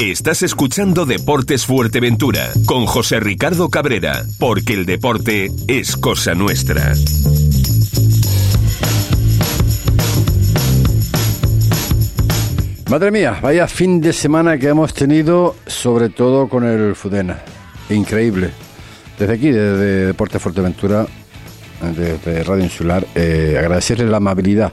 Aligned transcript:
Estás 0.00 0.44
escuchando 0.44 1.06
Deportes 1.06 1.66
Fuerteventura 1.66 2.52
con 2.66 2.86
José 2.86 3.18
Ricardo 3.18 3.68
Cabrera, 3.68 4.24
porque 4.38 4.74
el 4.74 4.86
deporte 4.86 5.50
es 5.66 5.96
cosa 5.96 6.36
nuestra. 6.36 6.94
Madre 12.88 13.10
mía, 13.10 13.40
vaya 13.42 13.66
fin 13.66 14.00
de 14.00 14.12
semana 14.12 14.56
que 14.56 14.68
hemos 14.68 14.94
tenido, 14.94 15.56
sobre 15.66 16.10
todo 16.10 16.48
con 16.48 16.64
el 16.64 16.94
Fudena. 16.94 17.42
Increíble. 17.90 18.50
Desde 19.18 19.34
aquí, 19.34 19.50
desde 19.50 20.06
Deportes 20.06 20.40
Fuerteventura, 20.40 21.08
desde 21.96 22.44
Radio 22.44 22.62
Insular, 22.62 23.04
eh, 23.16 23.56
agradecerle 23.58 24.06
la 24.06 24.18
amabilidad 24.18 24.72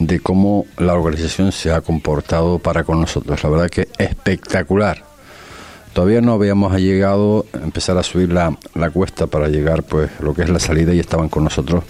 de 0.00 0.18
cómo 0.18 0.66
la 0.78 0.94
organización 0.94 1.52
se 1.52 1.70
ha 1.70 1.82
comportado 1.82 2.58
para 2.58 2.82
con 2.82 3.00
nosotros. 3.00 3.42
La 3.44 3.50
verdad 3.50 3.70
que 3.70 3.86
espectacular. 3.98 5.04
Todavía 5.92 6.20
no 6.20 6.32
habíamos 6.32 6.76
llegado 6.80 7.46
a 7.52 7.58
empezar 7.58 7.98
a 7.98 8.02
subir 8.02 8.32
la, 8.32 8.56
la 8.74 8.90
cuesta 8.90 9.26
para 9.26 9.48
llegar 9.48 9.82
pues 9.82 10.10
lo 10.20 10.34
que 10.34 10.42
es 10.42 10.48
la 10.48 10.58
salida 10.58 10.94
y 10.94 11.00
estaban 11.00 11.28
con 11.28 11.44
nosotros 11.44 11.84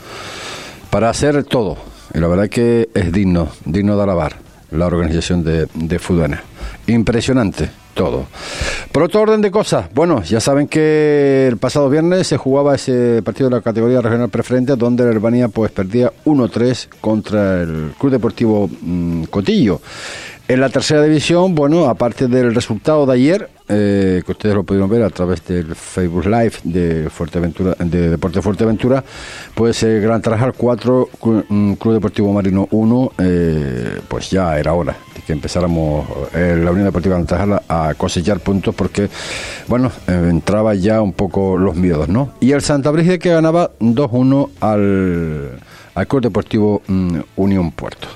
para 0.91 1.09
hacer 1.09 1.45
todo. 1.45 1.77
Y 2.13 2.19
la 2.19 2.27
verdad 2.27 2.49
que 2.49 2.89
es 2.95 3.13
digno, 3.13 3.49
digno 3.65 3.97
de 3.97 4.03
alabar 4.03 4.37
la 4.71 4.87
organización 4.87 5.45
de, 5.45 5.69
de 5.75 5.99
Fudana. 5.99 6.43
Impresionante 6.87 7.71
todo. 7.95 8.27
Por 8.93 9.03
otro 9.03 9.21
orden 9.21 9.41
de 9.41 9.51
cosas, 9.51 9.87
bueno, 9.95 10.23
ya 10.23 10.41
saben 10.41 10.69
que 10.69 11.47
el 11.49 11.57
pasado 11.57 11.89
viernes 11.89 12.27
se 12.27 12.37
jugaba 12.37 12.75
ese 12.75 13.23
partido 13.23 13.49
de 13.49 13.57
la 13.57 13.63
categoría 13.63 14.01
regional 14.01 14.29
preferente 14.29 14.77
donde 14.77 15.05
el 15.05 15.11
Herbania 15.11 15.49
pues 15.49 15.71
perdía 15.71 16.13
1-3 16.25 16.89
contra 17.01 17.63
el 17.63 17.93
Club 17.99 18.13
Deportivo 18.13 18.69
mm, 18.81 19.25
Cotillo. 19.25 19.81
En 20.49 20.61
la 20.61 20.69
tercera 20.69 21.03
división, 21.05 21.55
bueno, 21.55 21.85
aparte 21.87 22.27
del 22.27 22.53
resultado 22.53 23.07
de 23.07 23.13
ayer, 23.13 23.51
eh, 23.71 24.23
que 24.27 24.33
ustedes 24.33 24.55
lo 24.55 24.65
pudieron 24.65 24.91
ver 24.91 25.03
a 25.03 25.11
través 25.11 25.45
del 25.47 25.75
Facebook 25.77 26.27
Live 26.27 26.55
de 26.65 27.09
Fuerteventura, 27.09 27.77
de 27.79 28.11
Deporte 28.11 28.43
Fuerteventura, 28.43 29.05
pues 29.55 29.83
el 29.85 30.01
Gran 30.01 30.21
Tarajal 30.21 30.55
4, 30.55 31.09
mm, 31.49 31.73
Club 31.75 31.95
Deportivo 31.95 32.33
Marino 32.33 32.67
1, 32.71 33.13
eh, 33.19 34.01
pues 34.09 34.31
ya 34.31 34.59
era 34.59 34.73
hora 34.75 34.97
de 35.15 35.23
que 35.23 35.33
empezáramos 35.33 36.07
eh, 36.35 36.61
la 36.63 36.73
Unión 36.73 36.87
Deportiva 36.87 37.15
Gran 37.15 37.27
Tarajal 37.27 37.63
a 37.69 37.95
cosechar 37.97 38.41
puntos 38.41 38.75
porque, 38.75 39.09
bueno, 39.69 39.93
entraba 40.09 40.75
ya 40.75 41.01
un 41.01 41.13
poco 41.13 41.57
los 41.57 41.77
miedos, 41.77 42.09
¿no? 42.09 42.33
Y 42.41 42.53
el 42.53 42.63
Santa 42.63 42.91
Brígida 42.91 43.19
que 43.19 43.31
ganaba 43.31 43.71
2-1 43.79 44.51
al, 44.61 45.61
al 45.95 46.07
Club 46.09 46.23
Deportivo 46.23 46.83
mm, 46.89 47.19
Unión 47.37 47.71
Puerto. 47.71 48.09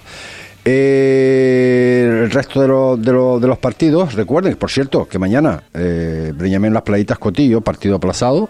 Eh, 0.67 2.23
el 2.25 2.31
resto 2.31 2.61
de, 2.61 3.03
de, 3.03 3.41
de, 3.41 3.47
los 3.47 3.59
partidos, 3.59 4.15
recuerden, 4.15 4.57
por 4.57 4.71
cierto, 4.71 5.07
que 5.07 5.19
mañana 5.19 5.65
eh, 5.75 6.33
Breñamén 6.35 6.73
Las 6.73 6.85
Playitas 6.85 7.19
Cotillo, 7.19 7.61
partido 7.61 7.97
aplazado, 7.97 8.49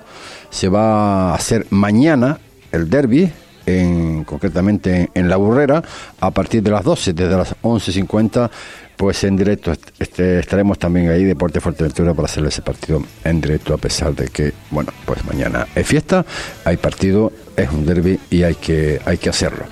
se 0.48 0.68
va 0.68 1.32
a 1.32 1.34
hacer 1.34 1.66
mañana 1.70 2.38
el 2.70 2.88
derby, 2.88 3.32
en, 3.66 4.24
concretamente 4.24 5.10
en 5.14 5.28
La 5.28 5.36
Burrera, 5.36 5.82
a 6.20 6.30
partir 6.30 6.62
de 6.62 6.70
las 6.70 6.84
12, 6.84 7.14
desde 7.14 7.36
las 7.36 7.56
11.50 7.62 8.50
pues 8.97 9.25
en 9.25 9.37
directo 9.37 9.73
este, 9.98 10.39
estaremos 10.39 10.78
también 10.78 11.09
ahí, 11.09 11.25
Deporte 11.25 11.61
Fuerteventura, 11.61 12.14
para 12.14 12.27
hacer 12.27 12.45
ese 12.47 12.62
partido 12.62 13.03
en 13.25 13.41
directo, 13.41 13.75
a 13.75 13.78
pesar 13.78 14.14
de 14.14 14.28
que, 14.28 14.53
bueno, 14.70 14.92
pues 15.05 15.25
mañana 15.25 15.67
es 15.75 15.87
fiesta, 15.87 16.25
hay 16.64 16.77
partido, 16.77 17.33
es 17.56 17.70
un 17.70 17.87
derby 17.87 18.19
y 18.31 18.42
hay 18.42 18.55
que, 18.55 19.00
hay 19.05 19.19
que 19.19 19.31
hacerlo. 19.31 19.65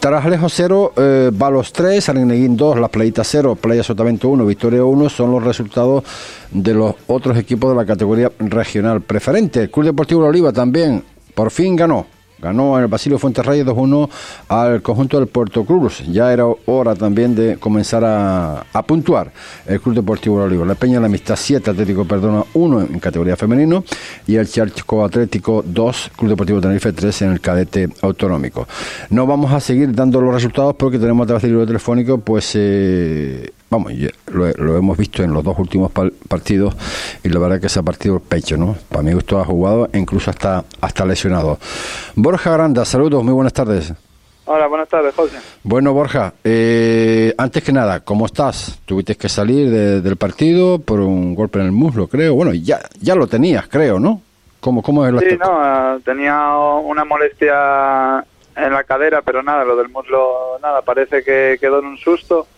Tarajalejo 0.00 0.48
0, 0.48 0.92
eh, 0.96 1.30
Balos 1.32 1.72
3, 1.72 2.08
Areneguín 2.08 2.56
2, 2.56 2.80
La 2.80 2.88
Playita 2.88 3.24
0, 3.24 3.56
Playa 3.56 3.82
Sotavento 3.82 4.28
1, 4.28 4.46
Victoria 4.46 4.84
1, 4.84 5.08
son 5.08 5.32
los 5.32 5.42
resultados 5.42 6.04
de 6.50 6.74
los 6.74 6.94
otros 7.06 7.36
equipos 7.36 7.70
de 7.70 7.76
la 7.76 7.86
categoría 7.86 8.30
regional 8.38 9.02
preferente. 9.02 9.62
El 9.62 9.70
Club 9.70 9.86
Deportivo 9.86 10.22
La 10.22 10.28
Oliva 10.28 10.52
también, 10.52 11.04
por 11.34 11.50
fin 11.50 11.76
ganó 11.76 12.06
Ganó 12.40 12.78
el 12.78 12.86
Basilio 12.86 13.18
Fuenterreyes 13.18 13.66
2-1 13.66 14.08
al 14.48 14.82
conjunto 14.82 15.18
del 15.18 15.28
Puerto 15.28 15.64
Cruz. 15.64 16.02
Ya 16.10 16.32
era 16.32 16.44
hora 16.66 16.94
también 16.94 17.34
de 17.34 17.56
comenzar 17.58 18.02
a, 18.04 18.64
puntuar 18.86 19.30
el 19.66 19.80
Club 19.80 19.96
Deportivo 19.96 20.42
Olivo. 20.42 20.64
La 20.64 20.74
Peña 20.74 20.94
de 20.94 21.00
la 21.00 21.06
Amistad 21.06 21.36
7, 21.36 21.70
Atlético 21.70 22.04
Perdona 22.04 22.44
1 22.54 22.80
en 22.80 22.98
categoría 22.98 23.36
femenino 23.36 23.84
y 24.26 24.36
el 24.36 24.48
Charco 24.48 25.04
Atlético 25.04 25.62
2, 25.66 26.10
Club 26.16 26.30
Deportivo 26.30 26.60
Tenerife 26.60 26.92
3 26.92 27.22
en 27.22 27.32
el 27.32 27.40
cadete 27.40 27.88
autonómico. 28.02 28.66
No 29.10 29.26
vamos 29.26 29.52
a 29.52 29.60
seguir 29.60 29.94
dando 29.94 30.20
los 30.20 30.32
resultados 30.32 30.74
porque 30.76 30.98
tenemos 30.98 31.24
a 31.24 31.26
través 31.26 31.42
del 31.42 31.52
libro 31.52 31.66
telefónico 31.66 32.18
pues 32.18 32.52
eh, 32.54 33.52
vamos, 33.70 33.92
lo, 34.26 34.76
hemos 34.76 34.98
visto 34.98 35.22
en 35.22 35.32
los 35.32 35.44
dos 35.44 35.58
últimos 35.58 35.92
partidos 35.92 36.76
y 37.22 37.28
la 37.28 37.38
verdad 37.38 37.60
que 37.60 37.68
se 37.68 37.78
ha 37.78 37.82
partido 37.82 38.16
el 38.16 38.20
pecho, 38.20 38.56
¿no? 38.56 38.76
Para 38.88 39.02
mí 39.02 39.12
gusto 39.12 39.38
ha 39.38 39.44
jugado 39.44 39.88
e 39.92 39.98
incluso 39.98 40.30
hasta, 40.30 40.64
hasta 40.80 41.06
lesionado. 41.06 41.58
Borja 42.16 42.50
Granda, 42.50 42.84
saludos, 42.84 43.22
muy 43.22 43.32
buenas 43.32 43.52
tardes. 43.52 43.94
Hola, 44.46 44.66
buenas 44.66 44.88
tardes, 44.88 45.14
José. 45.14 45.38
Bueno, 45.62 45.92
Borja, 45.92 46.34
eh, 46.42 47.32
antes 47.38 47.62
que 47.62 47.72
nada, 47.72 48.00
¿cómo 48.00 48.26
estás? 48.26 48.80
Tuviste 48.84 49.14
que 49.14 49.28
salir 49.28 49.70
del 49.70 50.16
partido 50.16 50.80
por 50.80 50.98
un 50.98 51.36
golpe 51.36 51.60
en 51.60 51.66
el 51.66 51.72
muslo, 51.72 52.08
creo. 52.08 52.34
Bueno, 52.34 52.52
ya, 52.52 52.80
ya 53.00 53.14
lo 53.14 53.28
tenías, 53.28 53.68
creo, 53.68 54.00
¿no? 54.00 54.22
¿Cómo, 54.58 54.82
cómo 54.82 55.06
es 55.06 55.12
la 55.12 55.20
Sí, 55.20 55.38
no, 55.40 56.00
tenía 56.00 56.56
una 56.56 57.04
molestia 57.04 58.24
en 58.56 58.72
la 58.72 58.82
cadera, 58.82 59.22
pero 59.22 59.40
nada, 59.40 59.64
lo 59.64 59.76
del 59.76 59.88
muslo, 59.88 60.58
nada, 60.60 60.82
parece 60.82 61.22
que 61.22 61.56
quedó 61.60 61.78
en 61.78 61.86
un 61.86 61.98
susto 61.98 62.48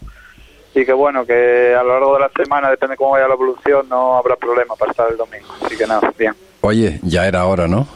y 0.75 0.85
que 0.85 0.93
bueno, 0.93 1.25
que 1.27 1.75
a 1.75 1.83
lo 1.83 1.91
largo 1.91 2.15
de 2.15 2.21
la 2.21 2.31
semana, 2.31 2.71
depende 2.71 2.97
cómo 2.97 3.13
vaya 3.13 3.29
la 3.29 3.35
evolución, 3.35 3.89
no 3.89 4.17
habrá 4.17 4.37
problema 4.37 4.75
para 4.77 4.91
estar 4.91 5.11
el 5.11 5.17
domingo. 5.17 5.47
Así 5.65 5.77
que 5.77 5.87
nada, 5.87 6.13
bien. 6.19 6.35
Oye, 6.63 6.99
ya 7.03 7.27
era 7.27 7.45
hora, 7.47 7.67
¿no? 7.69 7.87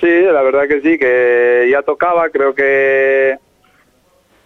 Sí, 0.00 0.08
la 0.08 0.42
verdad 0.42 0.66
que 0.66 0.80
sí, 0.80 0.98
que 0.98 1.68
ya 1.70 1.82
tocaba, 1.82 2.30
creo 2.30 2.54
que 2.54 3.36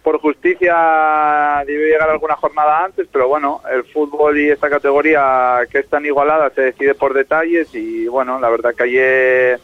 por 0.03 0.19
justicia 0.19 1.63
debe 1.65 1.87
llegar 1.87 2.09
alguna 2.09 2.35
jornada 2.35 2.85
antes, 2.85 3.07
pero 3.11 3.27
bueno, 3.27 3.61
el 3.71 3.83
fútbol 3.85 4.37
y 4.37 4.51
esta 4.51 4.69
categoría 4.69 5.61
que 5.71 5.79
es 5.79 5.89
tan 5.89 6.05
igualada 6.05 6.51
se 6.51 6.61
decide 6.61 6.93
por 6.93 7.15
detalles 7.15 7.73
y 7.73 8.05
bueno, 8.07 8.39
la 8.39 8.49
verdad 8.49 8.75
que 8.75 8.83
ayer 8.83 9.59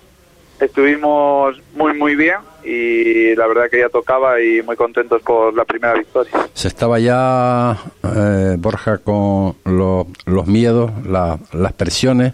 estuvimos 0.62 1.62
muy 1.76 1.94
muy 1.94 2.16
bien 2.16 2.38
y 2.64 3.36
la 3.36 3.48
verdad 3.48 3.70
que 3.70 3.80
ya 3.80 3.90
tocaba 3.90 4.40
y 4.42 4.62
muy 4.62 4.76
contentos 4.76 5.22
por 5.24 5.54
la 5.54 5.66
primera 5.66 5.94
victoria. 5.96 6.32
Se 6.54 6.68
estaba 6.68 7.00
ya, 7.00 7.78
eh, 8.04 8.56
Borja, 8.60 9.00
con 9.00 9.56
los 9.66 10.48
miedos, 10.48 10.92
las 11.06 11.74
presiones 11.74 12.34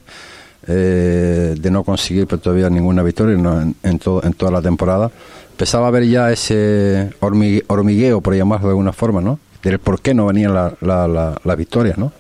eh, 0.68 1.56
de 1.58 1.72
no 1.72 1.84
conseguir 1.84 2.28
pues, 2.28 2.42
todavía 2.42 2.70
ninguna 2.70 3.02
victoria 3.02 3.36
en, 3.84 4.00
toda 4.00 4.52
la 4.52 4.62
temporada. 4.62 5.09
Empezaba 5.52 5.88
a 5.88 5.92
ver 5.92 6.06
ya 6.06 6.32
ese 6.32 7.09
hormigueo, 7.20 8.22
por 8.22 8.36
llamarlo 8.36 8.68
de 8.68 8.72
alguna 8.72 8.92
forma, 8.92 9.22
¿no? 9.22 9.40
Del 9.64 9.80
por 9.80 10.02
qué 10.02 10.14
no 10.14 10.26
venían 10.26 10.54
las 10.54 10.74
la, 10.82 11.08
la, 11.44 11.56
victorias, 11.56 11.98
¿no? 11.98 12.12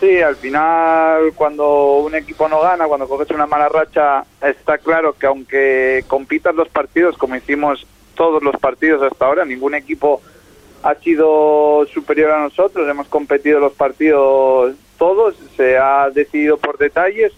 Sí, 0.00 0.20
al 0.20 0.36
final 0.36 1.32
cuando 1.34 1.98
un 1.98 2.14
equipo 2.14 2.48
no 2.48 2.60
gana, 2.60 2.86
cuando 2.86 3.08
coges 3.08 3.30
una 3.30 3.46
mala 3.46 3.68
racha, 3.68 4.24
está 4.40 4.78
claro 4.78 5.14
que 5.14 5.26
aunque 5.26 6.04
compitas 6.06 6.54
los 6.54 6.68
partidos 6.68 7.18
como 7.18 7.34
hicimos 7.34 7.84
todos 8.14 8.42
los 8.42 8.56
partidos 8.56 9.02
hasta 9.02 9.26
ahora, 9.26 9.44
ningún 9.44 9.74
equipo 9.74 10.22
ha 10.84 10.94
sido 10.96 11.84
superior 11.92 12.30
a 12.30 12.40
nosotros, 12.40 12.88
hemos 12.88 13.08
competido 13.08 13.58
los 13.58 13.72
partidos 13.72 14.76
todos, 14.98 15.34
se 15.56 15.76
ha 15.76 16.10
decidido 16.10 16.58
por 16.58 16.78
detalles, 16.78 17.32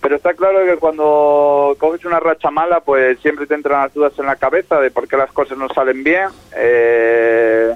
pero 0.00 0.16
está 0.16 0.34
claro 0.34 0.64
que 0.66 0.78
cuando 0.78 1.76
coges 1.78 2.04
una 2.04 2.18
racha 2.18 2.50
mala, 2.50 2.80
pues 2.80 3.20
siempre 3.20 3.46
te 3.46 3.54
entran 3.54 3.82
las 3.82 3.94
dudas 3.94 4.12
en 4.18 4.26
la 4.26 4.36
cabeza 4.36 4.80
de 4.80 4.90
por 4.90 5.06
qué 5.06 5.16
las 5.16 5.30
cosas 5.30 5.56
no 5.56 5.68
salen 5.68 6.02
bien. 6.02 6.28
Eh, 6.56 7.72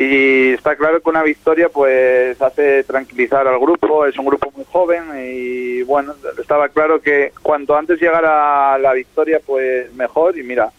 y 0.00 0.52
está 0.52 0.76
claro 0.76 1.00
que 1.00 1.10
una 1.10 1.24
victoria 1.24 1.68
pues 1.70 2.40
hace 2.40 2.84
tranquilizar 2.84 3.48
al 3.48 3.58
grupo, 3.58 4.06
es 4.06 4.16
un 4.16 4.26
grupo 4.26 4.52
muy 4.54 4.64
joven 4.70 5.06
y 5.20 5.82
bueno, 5.82 6.14
estaba 6.40 6.68
claro 6.68 7.00
que 7.00 7.32
cuanto 7.42 7.76
antes 7.76 8.00
llegara 8.00 8.78
la 8.78 8.92
victoria 8.92 9.40
pues 9.44 9.92
mejor 9.94 10.38
y 10.38 10.44
mira, 10.44 10.70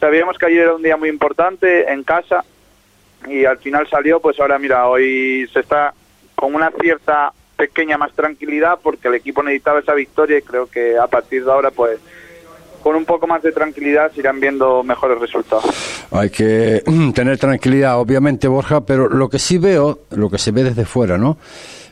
sabíamos 0.00 0.38
que 0.38 0.46
ayer 0.46 0.62
era 0.62 0.74
un 0.74 0.82
día 0.82 0.96
muy 0.96 1.10
importante 1.10 1.92
en 1.92 2.02
casa 2.02 2.46
y 3.28 3.44
al 3.44 3.58
final 3.58 3.86
salió 3.90 4.20
pues 4.20 4.40
ahora 4.40 4.58
mira, 4.58 4.88
hoy 4.88 5.46
se 5.52 5.60
está 5.60 5.92
con 6.34 6.54
una 6.54 6.70
cierta 6.80 7.30
pequeña 7.58 7.98
más 7.98 8.14
tranquilidad 8.14 8.78
porque 8.82 9.08
el 9.08 9.16
equipo 9.16 9.42
necesitaba 9.42 9.80
esa 9.80 9.92
victoria 9.92 10.38
y 10.38 10.42
creo 10.42 10.66
que 10.66 10.96
a 10.96 11.08
partir 11.08 11.44
de 11.44 11.52
ahora 11.52 11.70
pues 11.72 12.00
con 12.82 12.96
un 12.96 13.04
poco 13.04 13.26
más 13.26 13.42
de 13.42 13.52
tranquilidad 13.52 14.10
se 14.12 14.20
irán 14.20 14.40
viendo 14.40 14.82
mejores 14.82 15.18
resultados. 15.18 15.91
Hay 16.12 16.30
que 16.30 16.82
tener 17.14 17.38
tranquilidad, 17.38 17.98
obviamente, 17.98 18.48
Borja, 18.48 18.82
pero 18.82 19.08
lo 19.08 19.28
que 19.28 19.38
sí 19.38 19.58
veo, 19.58 20.00
lo 20.10 20.28
que 20.30 20.38
se 20.38 20.50
ve 20.50 20.64
desde 20.64 20.84
fuera, 20.84 21.16
¿no? 21.18 21.38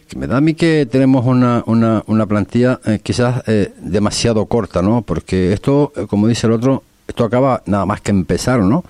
Que 0.09 0.19
me 0.19 0.27
da 0.27 0.39
a 0.39 0.41
mí 0.41 0.55
que 0.55 0.87
tenemos 0.91 1.25
una, 1.25 1.63
una, 1.67 2.03
una 2.07 2.27
plantilla 2.27 2.81
eh, 2.85 2.99
quizás 3.03 3.43
eh, 3.47 3.73
demasiado 3.81 4.47
corta, 4.47 4.83
¿no? 4.83 5.03
Porque 5.03 5.53
esto, 5.53 5.93
eh, 5.97 6.07
como 6.09 6.27
dice 6.27 6.49
el 6.49 6.53
otro, 6.55 6.83
esto 7.11 7.25
acaba 7.25 7.63
nada 7.67 7.87
más 7.87 8.01
que 8.01 8.13
empezar, 8.13 8.61
¿no? 8.61 8.85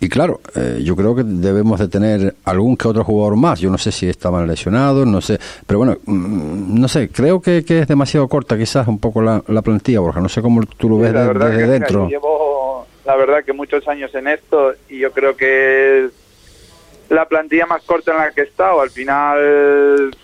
Y 0.00 0.08
claro, 0.08 0.40
eh, 0.54 0.80
yo 0.84 0.94
creo 0.94 1.14
que 1.14 1.24
debemos 1.24 1.80
de 1.80 1.88
tener 1.88 2.36
algún 2.44 2.76
que 2.76 2.86
otro 2.86 3.02
jugador 3.02 3.36
más. 3.36 3.58
Yo 3.58 3.68
no 3.68 3.78
sé 3.78 3.90
si 3.90 4.08
estaban 4.08 4.46
lesionados, 4.46 5.06
no 5.06 5.20
sé. 5.20 5.40
Pero 5.66 5.78
bueno, 5.78 5.96
mm, 6.06 6.80
no 6.80 6.86
sé, 6.86 7.08
creo 7.08 7.40
que, 7.40 7.64
que, 7.64 7.80
es 7.80 7.88
demasiado 7.88 8.28
corta 8.28 8.56
quizás 8.56 8.86
un 8.86 9.00
poco 9.00 9.22
la, 9.22 9.42
la 9.48 9.60
plantilla, 9.62 9.98
Borja. 9.98 10.20
No 10.20 10.28
sé 10.28 10.40
cómo 10.40 10.62
tú 10.76 10.88
lo 10.88 10.98
ves 10.98 11.12
desde 11.12 11.66
dentro. 11.66 12.08
llevo, 12.08 12.47
la 13.08 13.16
verdad, 13.16 13.42
que 13.42 13.54
muchos 13.54 13.88
años 13.88 14.14
en 14.14 14.28
esto 14.28 14.74
y 14.90 14.98
yo 14.98 15.12
creo 15.12 15.34
que 15.34 16.04
es 16.04 16.12
la 17.08 17.26
plantilla 17.26 17.64
más 17.64 17.82
corta 17.84 18.12
en 18.12 18.18
la 18.18 18.32
que 18.32 18.42
he 18.42 18.44
estado. 18.44 18.82
Al 18.82 18.90
final, 18.90 20.14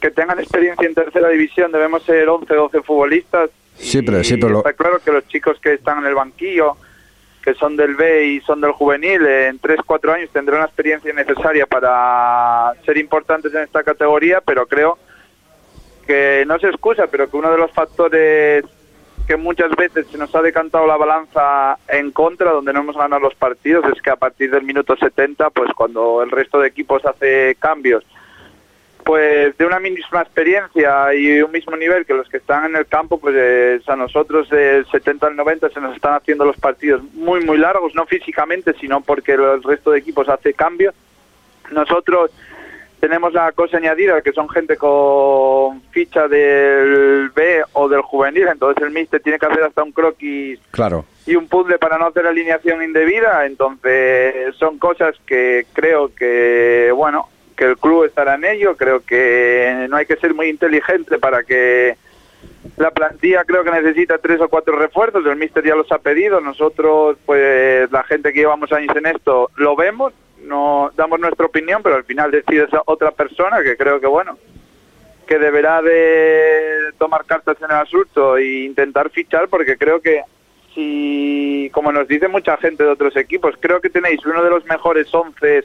que 0.00 0.12
tengan 0.12 0.38
experiencia 0.38 0.86
en 0.86 0.94
tercera 0.94 1.28
división, 1.28 1.72
debemos 1.72 2.04
ser 2.04 2.28
11, 2.28 2.54
12 2.54 2.82
futbolistas. 2.82 3.50
Sí, 3.76 4.00
pero, 4.02 4.22
sí, 4.22 4.36
pero 4.36 4.58
está 4.58 4.74
claro 4.74 5.00
que 5.04 5.10
los 5.10 5.26
chicos 5.26 5.58
que 5.60 5.74
están 5.74 5.98
en 5.98 6.06
el 6.06 6.14
banquillo 6.14 6.76
que 7.42 7.54
son 7.54 7.74
del 7.74 7.96
B 7.96 8.26
y 8.26 8.40
son 8.42 8.60
del 8.60 8.72
juvenil, 8.72 9.26
en 9.26 9.58
3-4 9.58 10.12
años 10.12 10.30
tendrán 10.30 10.60
la 10.60 10.66
experiencia 10.66 11.10
necesaria 11.12 11.64
para 11.64 12.74
ser 12.84 12.98
importantes 12.98 13.52
en 13.54 13.62
esta 13.62 13.82
categoría, 13.82 14.42
pero 14.42 14.66
creo 14.66 14.98
que 16.06 16.44
no 16.46 16.58
se 16.58 16.68
excusa, 16.68 17.06
pero 17.06 17.30
que 17.30 17.38
uno 17.38 17.50
de 17.50 17.56
los 17.56 17.72
factores 17.72 18.66
que 19.30 19.36
muchas 19.36 19.70
veces 19.76 20.08
se 20.08 20.18
nos 20.18 20.34
ha 20.34 20.42
decantado 20.42 20.88
la 20.88 20.96
balanza 20.96 21.78
en 21.86 22.10
contra, 22.10 22.50
donde 22.50 22.72
no 22.72 22.80
hemos 22.80 22.96
ganado 22.96 23.20
los 23.20 23.36
partidos, 23.36 23.84
es 23.94 24.02
que 24.02 24.10
a 24.10 24.16
partir 24.16 24.50
del 24.50 24.64
minuto 24.64 24.96
70, 24.96 25.50
pues 25.50 25.72
cuando 25.72 26.20
el 26.24 26.32
resto 26.32 26.58
de 26.58 26.66
equipos 26.66 27.06
hace 27.06 27.54
cambios 27.60 28.04
pues 29.04 29.56
de 29.56 29.64
una 29.64 29.78
misma 29.78 30.22
experiencia 30.22 31.14
y 31.14 31.40
un 31.42 31.52
mismo 31.52 31.76
nivel 31.76 32.06
que 32.06 32.14
los 32.14 32.28
que 32.28 32.38
están 32.38 32.64
en 32.64 32.74
el 32.74 32.86
campo, 32.86 33.20
pues 33.20 33.88
a 33.88 33.94
nosotros 33.94 34.50
del 34.50 34.84
70 34.86 35.28
al 35.28 35.36
90 35.36 35.70
se 35.70 35.80
nos 35.80 35.94
están 35.94 36.14
haciendo 36.14 36.44
los 36.44 36.56
partidos 36.56 37.00
muy, 37.14 37.44
muy 37.44 37.56
largos, 37.56 37.94
no 37.94 38.06
físicamente, 38.06 38.74
sino 38.80 39.00
porque 39.00 39.34
el 39.34 39.62
resto 39.62 39.92
de 39.92 40.00
equipos 40.00 40.28
hace 40.28 40.54
cambio. 40.54 40.92
Nosotros 41.70 42.32
tenemos 43.00 43.32
la 43.32 43.50
cosa 43.52 43.78
añadida 43.78 44.22
que 44.22 44.32
son 44.32 44.48
gente 44.48 44.76
con 44.76 45.80
ficha 45.90 46.28
del 46.28 47.30
B 47.30 47.62
o 47.72 47.88
del 47.88 48.02
juvenil, 48.02 48.48
entonces 48.48 48.82
el 48.82 48.90
míster 48.90 49.20
tiene 49.20 49.38
que 49.38 49.46
hacer 49.46 49.64
hasta 49.64 49.82
un 49.82 49.92
croquis 49.92 50.60
claro. 50.70 51.04
y 51.26 51.34
un 51.34 51.48
puzzle 51.48 51.78
para 51.78 51.98
no 51.98 52.06
hacer 52.06 52.26
alineación 52.26 52.82
indebida, 52.82 53.46
entonces 53.46 54.54
son 54.56 54.78
cosas 54.78 55.16
que 55.26 55.66
creo 55.72 56.14
que, 56.14 56.92
bueno, 56.94 57.28
que 57.60 57.66
el 57.66 57.76
club 57.76 58.04
estará 58.04 58.36
en 58.36 58.44
ello. 58.46 58.74
Creo 58.74 59.04
que 59.04 59.86
no 59.90 59.96
hay 59.96 60.06
que 60.06 60.16
ser 60.16 60.32
muy 60.32 60.48
inteligente 60.48 61.18
para 61.18 61.42
que 61.42 61.94
la 62.78 62.90
plantilla 62.90 63.44
creo 63.44 63.62
que 63.62 63.70
necesita 63.70 64.16
tres 64.16 64.40
o 64.40 64.48
cuatro 64.48 64.78
refuerzos. 64.78 65.26
El 65.26 65.36
míster 65.36 65.62
ya 65.62 65.74
los 65.74 65.92
ha 65.92 65.98
pedido. 65.98 66.40
Nosotros, 66.40 67.18
pues 67.26 67.92
la 67.92 68.02
gente 68.04 68.32
que 68.32 68.40
llevamos 68.40 68.72
años 68.72 68.96
en 68.96 69.04
esto, 69.04 69.50
lo 69.56 69.76
vemos, 69.76 70.14
no 70.42 70.90
damos 70.96 71.20
nuestra 71.20 71.46
opinión, 71.46 71.82
pero 71.82 71.96
al 71.96 72.04
final 72.04 72.30
decide 72.30 72.64
esa 72.64 72.82
otra 72.86 73.10
persona 73.10 73.62
que 73.62 73.76
creo 73.76 74.00
que 74.00 74.06
bueno 74.06 74.38
que 75.26 75.38
deberá 75.38 75.80
de 75.80 76.92
tomar 76.98 77.24
cartas 77.24 77.56
en 77.60 77.70
el 77.70 77.76
asunto 77.76 78.36
e 78.36 78.64
intentar 78.64 79.10
fichar 79.10 79.48
porque 79.48 79.76
creo 79.76 80.00
que 80.00 80.22
si 80.74 81.70
como 81.72 81.92
nos 81.92 82.08
dice 82.08 82.26
mucha 82.26 82.56
gente 82.56 82.82
de 82.82 82.90
otros 82.90 83.16
equipos 83.16 83.54
creo 83.60 83.80
que 83.80 83.90
tenéis 83.90 84.24
uno 84.26 84.42
de 84.42 84.50
los 84.50 84.64
mejores 84.64 85.12
once 85.14 85.64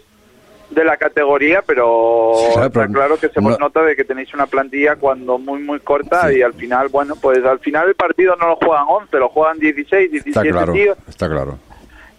de 0.70 0.84
la 0.84 0.98
categoría, 0.98 1.62
pero 1.62 2.34
está 2.34 2.88
claro 2.88 3.18
que 3.18 3.30
se 3.30 3.42
nota 3.42 3.84
de 3.84 3.96
que 3.96 4.04
tenéis 4.04 4.34
una 4.34 4.48
plantilla 4.48 4.96
cuando 4.96 5.38
muy 5.38 5.62
muy 5.62 5.80
corta 5.80 6.32
y 6.34 6.42
al 6.42 6.54
final, 6.54 6.88
bueno, 6.90 7.16
pues 7.16 7.44
al 7.46 7.60
final 7.60 7.90
el 7.90 7.96
partido 7.96 8.36
no 8.36 8.48
lo 8.48 8.56
juegan 8.56 8.86
11, 8.88 9.18
lo 9.18 9.30
juegan 9.30 9.60
16, 9.60 10.12
17 10.12 10.30
está 10.30 10.42
claro, 10.42 10.74
tíos. 10.74 10.98
Está 11.08 11.30
claro. 11.30 11.60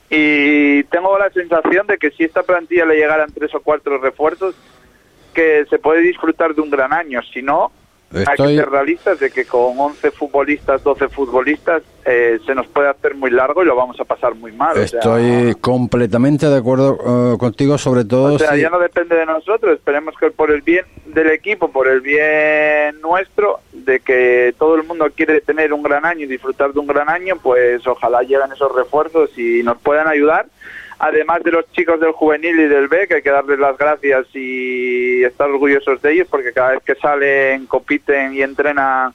Y 0.09 0.85
tengo 0.85 1.19
la 1.19 1.31
sensación 1.31 1.87
de 1.87 1.99
que 1.99 2.11
si 2.11 2.25
esta 2.25 2.43
plantilla 2.43 2.87
le 2.87 2.97
llegaran 2.97 3.33
tres 3.33 3.55
o 3.55 3.61
cuatro 3.61 3.99
refuerzos, 3.99 4.55
que 5.35 5.67
se 5.69 5.79
puede 5.79 6.01
disfrutar 6.01 6.55
de 6.55 6.63
un 6.63 6.71
gran 6.71 6.93
año. 6.93 7.21
Si 7.33 7.43
no, 7.43 7.71
hay 8.15 8.37
que 8.37 8.57
ser 8.57 8.71
realistas 8.71 9.19
de 9.19 9.31
que 9.31 9.45
con 9.45 9.79
11 9.79 10.11
futbolistas, 10.13 10.83
12 10.83 11.09
futbolistas, 11.09 11.83
eh, 12.05 12.39
se 12.47 12.55
nos 12.55 12.67
puede 12.69 12.89
hacer 12.89 13.17
muy 13.17 13.31
largo 13.31 13.63
y 13.63 13.67
lo 13.67 13.75
vamos 13.75 13.99
a 13.99 14.05
pasar 14.05 14.35
muy 14.35 14.53
mal. 14.53 14.77
Estoy 14.79 15.55
completamente 15.61 16.47
de 16.49 16.57
acuerdo 16.57 17.35
eh, 17.35 17.39
contigo, 17.39 17.77
sobre 17.79 18.05
todo. 18.05 18.35
O 18.35 18.39
sea, 18.39 18.57
ya 18.57 18.71
no 18.71 18.79
depende 18.79 19.17
de 19.17 19.27
nosotros. 19.27 19.75
Esperemos 19.75 20.15
que 20.19 20.31
por 20.31 20.51
el 20.53 20.63
bien 20.63 20.85
del 21.07 21.31
equipo, 21.31 21.71
por 21.73 21.89
el 21.89 22.01
bien 22.01 23.01
nuestro, 23.01 23.61
de 23.73 24.01
que 24.01 24.55
todo 24.57 24.77
el 24.77 24.85
mundo 24.85 25.07
quiere 25.15 25.41
tener 25.41 25.73
un 25.73 25.83
gran 25.83 26.07
año 26.07 26.25
y 26.25 26.27
disfrutar 26.27 26.73
de 26.73 26.79
un 26.79 26.87
gran 26.87 27.09
año, 27.09 27.37
pues 27.43 27.85
ojalá 27.87 28.23
lleguen 28.23 28.53
esos 28.53 28.73
refuerzos 28.75 29.37
y 29.37 29.63
nos 29.65 29.79
puedan 29.79 30.07
ayudar 30.07 30.47
además 30.99 31.43
de 31.43 31.53
los 31.53 31.71
chicos 31.73 32.01
del 32.01 32.13
juvenil 32.13 32.59
y 32.59 32.69
del 32.69 32.89
B, 32.89 33.07
que 33.07 33.17
hay 33.17 33.23
que 33.23 33.31
darles 33.31 33.59
las 33.59 33.77
gracias 33.77 34.27
y 34.35 35.23
estar 35.25 35.49
orgullosos 35.49 36.01
de 36.03 36.13
ellos, 36.13 36.29
porque 36.31 36.53
cada 36.53 36.73
vez 36.73 36.83
que 36.85 36.95
salen, 36.95 37.67
compiten 37.67 38.35
y 38.35 38.43
entrenan 38.43 39.13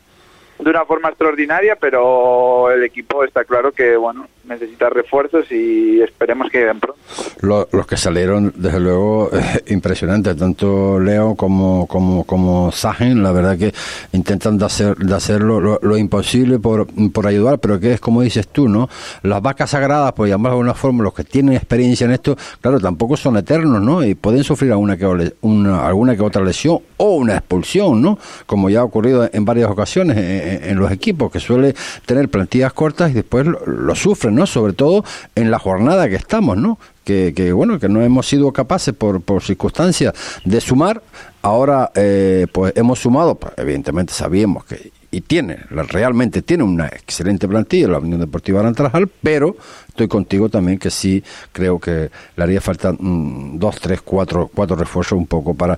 de 0.59 0.69
una 0.69 0.85
forma 0.85 1.09
extraordinaria, 1.09 1.75
pero 1.75 2.69
el 2.71 2.83
equipo 2.83 3.23
está 3.23 3.43
claro 3.45 3.71
que 3.71 3.95
bueno 3.95 4.27
necesita 4.43 4.89
refuerzos 4.89 5.51
y 5.51 6.01
esperemos 6.01 6.49
que 6.51 6.59
lleguen 6.59 6.79
pronto. 6.79 6.99
Los, 7.41 7.87
que 7.87 7.97
salieron, 7.97 8.53
desde 8.55 8.79
luego, 8.79 9.29
eh, 9.33 9.63
impresionantes, 9.67 10.35
tanto 10.37 10.99
Leo 10.99 11.35
como 11.35 11.87
como 11.87 12.23
como 12.23 12.71
Sajen, 12.71 13.23
la 13.23 13.31
verdad 13.31 13.57
que 13.57 13.73
intentan 14.11 14.57
de 14.57 14.65
hacer 14.65 14.95
de 14.97 15.15
hacer 15.15 15.41
lo, 15.41 15.97
imposible 15.97 16.59
por, 16.59 16.87
por 17.11 17.27
ayudar, 17.27 17.59
pero 17.59 17.79
que 17.79 17.93
es 17.93 17.99
como 17.99 18.21
dices 18.21 18.47
tú, 18.47 18.67
¿no? 18.67 18.89
Las 19.23 19.41
vacas 19.41 19.71
sagradas, 19.71 20.13
por 20.13 20.27
llamarlo 20.27 20.57
de 20.57 20.61
alguna 20.61 20.73
forma, 20.73 21.03
los 21.03 21.13
que 21.13 21.23
tienen 21.23 21.55
experiencia 21.55 22.05
en 22.05 22.11
esto, 22.11 22.37
claro, 22.61 22.79
tampoco 22.79 23.17
son 23.17 23.37
eternos, 23.37 23.81
¿no? 23.81 24.03
Y 24.03 24.15
pueden 24.15 24.43
sufrir 24.43 24.71
alguna 24.71 24.97
que, 24.97 25.33
una, 25.41 25.85
alguna 25.85 26.15
que 26.15 26.23
otra 26.23 26.43
lesión 26.43 26.79
o 26.97 27.15
una 27.15 27.35
expulsión, 27.37 28.01
¿no? 28.01 28.17
Como 28.45 28.69
ya 28.69 28.79
ha 28.79 28.83
ocurrido 28.83 29.29
en 29.31 29.45
varias 29.45 29.69
ocasiones 29.69 30.17
en, 30.17 30.77
los 30.77 30.91
equipos, 30.91 31.31
que 31.31 31.39
suele 31.39 31.75
tener 32.05 32.29
plantillas 32.29 32.73
cortas 32.73 33.11
y 33.11 33.15
después 33.15 33.45
lo 33.45 33.95
sufren 33.95 34.30
¿no? 34.31 34.45
Sobre 34.45 34.73
todo 34.73 35.03
en 35.35 35.51
la 35.51 35.59
jornada 35.59 36.09
que 36.09 36.15
estamos, 36.15 36.57
¿no? 36.57 36.79
Que, 37.03 37.33
que 37.35 37.51
bueno, 37.51 37.79
que 37.79 37.89
no 37.89 38.01
hemos 38.01 38.27
sido 38.27 38.51
capaces 38.51 38.93
por, 38.93 39.21
por 39.21 39.41
circunstancias 39.43 40.13
de 40.45 40.61
sumar. 40.61 41.01
Ahora, 41.41 41.91
eh, 41.95 42.45
pues 42.51 42.73
hemos 42.75 42.99
sumado, 42.99 43.35
pues, 43.35 43.53
evidentemente 43.57 44.13
sabíamos 44.13 44.65
que 44.65 44.91
y 45.11 45.21
tiene, 45.21 45.57
realmente 45.69 46.41
tiene 46.41 46.63
una 46.63 46.87
excelente 46.87 47.47
plantilla 47.47 47.89
la 47.89 47.99
Unión 47.99 48.21
Deportiva 48.21 48.61
Arantrajal, 48.61 49.09
pero 49.21 49.57
estoy 49.89 50.07
contigo 50.07 50.47
también 50.47 50.79
que 50.79 50.89
sí 50.89 51.21
creo 51.51 51.79
que 51.79 52.09
le 52.37 52.43
haría 52.43 52.61
falta 52.61 52.93
mm, 52.93 53.59
dos, 53.59 53.79
tres, 53.81 54.01
cuatro, 54.01 54.49
cuatro 54.53 54.77
refuerzos 54.77 55.17
un 55.17 55.27
poco 55.27 55.53
para 55.53 55.77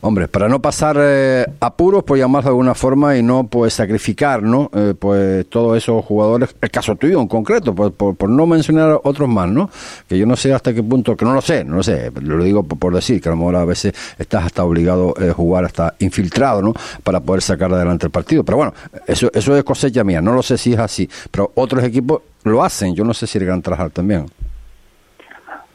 Hombre, 0.00 0.28
para 0.28 0.48
no 0.48 0.62
pasar 0.62 0.96
eh, 1.00 1.44
apuros, 1.58 2.04
por 2.04 2.16
llamarlo 2.16 2.44
de 2.44 2.50
alguna 2.50 2.74
forma, 2.74 3.16
y 3.16 3.22
no 3.22 3.48
pues 3.48 3.74
sacrificar, 3.74 4.42
¿no? 4.42 4.70
Eh, 4.72 4.94
pues 4.96 5.48
todos 5.48 5.76
esos 5.76 6.04
jugadores, 6.04 6.54
el 6.60 6.70
caso 6.70 6.94
tuyo 6.94 7.20
en 7.20 7.26
concreto, 7.26 7.74
por, 7.74 7.92
por, 7.92 8.28
no 8.28 8.46
mencionar 8.46 9.00
otros 9.02 9.28
más, 9.28 9.48
¿no? 9.48 9.68
Que 10.08 10.16
yo 10.16 10.24
no 10.24 10.36
sé 10.36 10.52
hasta 10.52 10.72
qué 10.72 10.84
punto, 10.84 11.16
que 11.16 11.24
no 11.24 11.34
lo 11.34 11.40
sé, 11.40 11.64
no 11.64 11.76
lo 11.76 11.82
sé, 11.82 12.12
lo 12.22 12.44
digo 12.44 12.62
por, 12.62 12.94
decir, 12.94 13.20
que 13.20 13.28
a 13.28 13.32
lo 13.32 13.38
mejor 13.38 13.56
a 13.56 13.64
veces 13.64 13.92
estás 14.18 14.44
hasta 14.44 14.64
obligado 14.64 15.14
a 15.18 15.32
jugar 15.32 15.64
hasta 15.64 15.94
infiltrado, 15.98 16.62
¿no? 16.62 16.74
Para 17.02 17.18
poder 17.18 17.42
sacar 17.42 17.72
adelante 17.72 18.06
el 18.06 18.12
partido. 18.12 18.44
Pero 18.44 18.56
bueno, 18.58 18.74
eso, 19.06 19.30
eso 19.34 19.56
es 19.56 19.64
cosecha 19.64 20.04
mía, 20.04 20.20
no 20.20 20.32
lo 20.32 20.42
sé 20.42 20.56
si 20.58 20.74
es 20.74 20.78
así, 20.78 21.10
pero 21.32 21.50
otros 21.56 21.82
equipos 21.82 22.22
lo 22.44 22.62
hacen, 22.62 22.94
yo 22.94 23.02
no 23.02 23.14
sé 23.14 23.26
si 23.26 23.38
el 23.38 23.46
Gran 23.46 23.62
trabajar 23.62 23.90
también. 23.90 24.26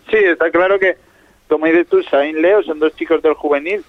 Sí, 0.10 0.18
está 0.18 0.50
claro 0.50 0.80
que, 0.80 0.96
como 1.50 1.65
dices 1.65 1.88
tú, 1.88 2.01
Sain 2.03 2.42
Leo 2.42 2.63
son 2.63 2.80
dos 2.80 2.96
chicos 2.96 3.22
del 3.22 3.34
juvenil 3.34 3.84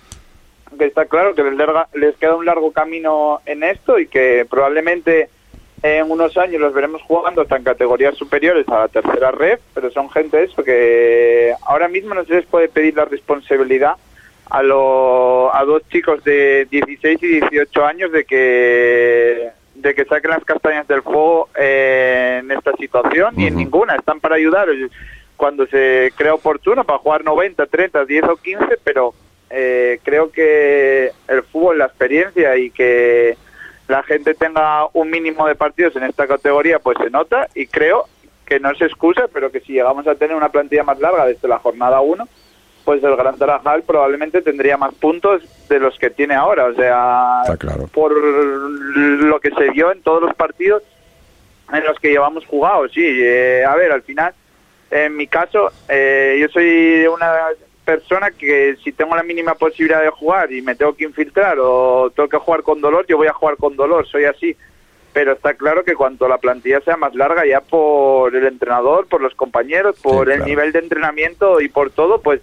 que 0.77 0.87
está 0.87 1.07
claro 1.07 1.35
que 1.35 1.43
les, 1.43 2.17
queda 2.17 2.37
un 2.37 2.47
largo 2.47 2.73
camino 2.73 3.41
en 3.47 3.63
esto 3.63 3.99
y 3.99 4.07
que 4.07 4.47
probablemente 4.49 5.29
en 5.83 6.11
unos 6.11 6.37
años 6.37 6.61
los 6.61 6.73
veremos 6.73 7.03
jugando 7.03 7.43
hasta 7.43 7.57
en 7.57 7.65
categorías 7.65 8.17
superiores 8.17 8.67
a 8.69 8.81
la 8.81 8.89
tercera 8.89 9.31
red, 9.31 9.59
pero 9.75 9.91
son 9.91 10.11
gente 10.11 10.43
eso 10.43 10.65
que 10.65 11.53
ahora 11.63 11.89
mismo 11.89 12.15
no 12.15 12.25
se 12.25 12.35
les 12.35 12.47
puede 12.47 12.69
pedir 12.69 12.97
la 12.97 13.05
responsabilidad 13.05 13.97
a, 14.51 14.59
a 14.59 15.65
dos 15.67 15.83
chicos 15.91 16.23
de 16.25 16.67
16 16.71 17.23
y 17.23 17.27
18 17.27 17.85
años 17.85 18.13
de 18.13 18.25
que 18.25 19.51
de 19.75 19.95
que 19.95 20.05
saquen 20.05 20.31
las 20.31 20.45
castañas 20.45 20.87
del 20.89 21.03
fuego 21.03 21.49
en 21.57 22.51
esta 22.51 22.73
situación 22.77 23.35
y 23.39 23.47
en 23.47 23.57
ninguna, 23.57 23.97
están 23.97 24.21
para 24.21 24.37
ayudar 24.37 24.69
cuando 25.37 25.67
se 25.67 26.13
crea 26.17 26.35
oportuno 26.35 26.85
para 26.85 26.99
jugar 26.99 27.25
90, 27.25 27.67
30, 27.67 28.05
10 28.05 28.25
o 28.25 28.37
15, 28.37 28.79
pero 28.83 29.15
eh, 29.55 30.01
creo 30.03 30.31
que 30.33 31.13
el 31.29 31.43
fútbol, 31.45 31.79
la 31.79 31.87
experiencia 31.87 32.57
y 32.57 32.71
que 32.71 33.37
la 33.87 34.03
gente 34.03 34.35
tenga 34.35 34.87
un 34.93 35.11
mínimo 35.11 35.47
de 35.47 35.55
partidos 35.55 35.95
en 35.97 36.05
esta 36.05 36.27
categoría, 36.27 36.79
pues 36.79 36.99
se 36.99 37.11
nota 37.11 37.49
y 37.55 37.67
creo 37.67 38.07
que 38.47 38.59
no 38.59 38.71
es 38.71 38.81
excusa, 38.81 39.29
pero 39.33 39.51
que 39.51 39.61
si 39.61 39.73
llegamos 39.73 40.07
a 40.07 40.15
tener 40.15 40.37
una 40.37 40.49
plantilla 40.49 40.83
más 40.83 40.99
larga 40.99 41.27
desde 41.27 41.49
la 41.49 41.59
jornada 41.59 42.01
1, 42.01 42.29
pues 42.85 43.03
el 43.03 43.17
Gran 43.17 43.39
Tarajal 43.39 43.83
probablemente 43.83 44.43
tendría 44.43 44.77
más 44.77 44.95
puntos 44.95 45.43
de 45.69 45.79
los 45.79 45.99
que 45.99 46.11
tiene 46.11 46.35
ahora. 46.35 46.67
O 46.67 46.75
sea, 46.75 47.43
por 47.93 48.13
lo 48.13 49.41
que 49.41 49.51
se 49.51 49.71
vio 49.71 49.91
en 49.91 50.03
todos 50.03 50.21
los 50.21 50.35
partidos, 50.35 50.83
en 51.73 51.85
los 51.85 51.99
que 51.99 52.11
llevamos 52.11 52.45
jugado, 52.47 52.89
sí. 52.89 53.03
Eh, 53.03 53.65
a 53.67 53.75
ver, 53.75 53.93
al 53.93 54.03
final, 54.03 54.35
en 54.91 55.17
mi 55.17 55.27
caso, 55.27 55.71
eh, 55.89 56.37
yo 56.41 56.49
soy 56.49 57.07
una 57.07 57.49
persona 57.85 58.31
que 58.31 58.77
si 58.83 58.93
tengo 58.93 59.15
la 59.15 59.23
mínima 59.23 59.55
posibilidad 59.55 60.03
de 60.03 60.11
jugar 60.11 60.53
y 60.53 60.63
me 60.63 60.75
tengo 60.75 60.95
que 60.95 61.05
infiltrar 61.05 61.59
o 61.61 62.11
tengo 62.15 62.29
que 62.29 62.39
jugar 62.39 62.63
con 62.63 62.81
dolor, 62.81 63.07
yo 63.07 63.17
voy 63.17 63.27
a 63.27 63.33
jugar 63.33 63.57
con 63.57 63.77
dolor, 63.77 64.07
soy 64.07 64.25
así. 64.25 64.57
Pero 65.13 65.33
está 65.33 65.55
claro 65.55 65.85
que 65.85 65.95
cuanto 65.95 66.27
la 66.27 66.39
plantilla 66.39 66.81
sea 66.81 66.97
más 66.97 67.15
larga, 67.15 67.47
ya 67.47 67.61
por 67.61 68.35
el 68.35 68.47
entrenador, 68.47 69.07
por 69.07 69.21
los 69.21 69.35
compañeros, 69.35 69.97
por 70.03 70.31
el 70.31 70.45
nivel 70.45 70.73
de 70.73 70.81
entrenamiento 70.81 71.61
y 71.61 71.69
por 71.69 71.91
todo, 71.91 72.21
pues 72.21 72.41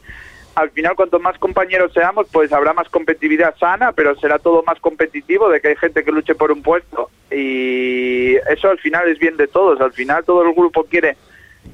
al 0.55 0.69
final 0.71 0.95
cuanto 0.95 1.19
más 1.19 1.37
compañeros 1.37 1.93
seamos, 1.93 2.27
pues 2.31 2.51
habrá 2.51 2.73
más 2.73 2.89
competitividad 2.89 3.55
sana, 3.57 3.91
pero 3.93 4.15
será 4.15 4.39
todo 4.39 4.63
más 4.63 4.79
competitivo 4.79 5.49
de 5.49 5.61
que 5.61 5.69
hay 5.69 5.75
gente 5.75 6.03
que 6.03 6.11
luche 6.11 6.35
por 6.35 6.51
un 6.51 6.61
puesto. 6.61 7.09
Y 7.29 8.35
eso 8.49 8.69
al 8.69 8.79
final 8.79 9.09
es 9.09 9.19
bien 9.19 9.37
de 9.37 9.47
todos, 9.47 9.79
al 9.81 9.93
final 9.93 10.23
todo 10.23 10.43
el 10.43 10.53
grupo 10.53 10.83
quiere 10.83 11.17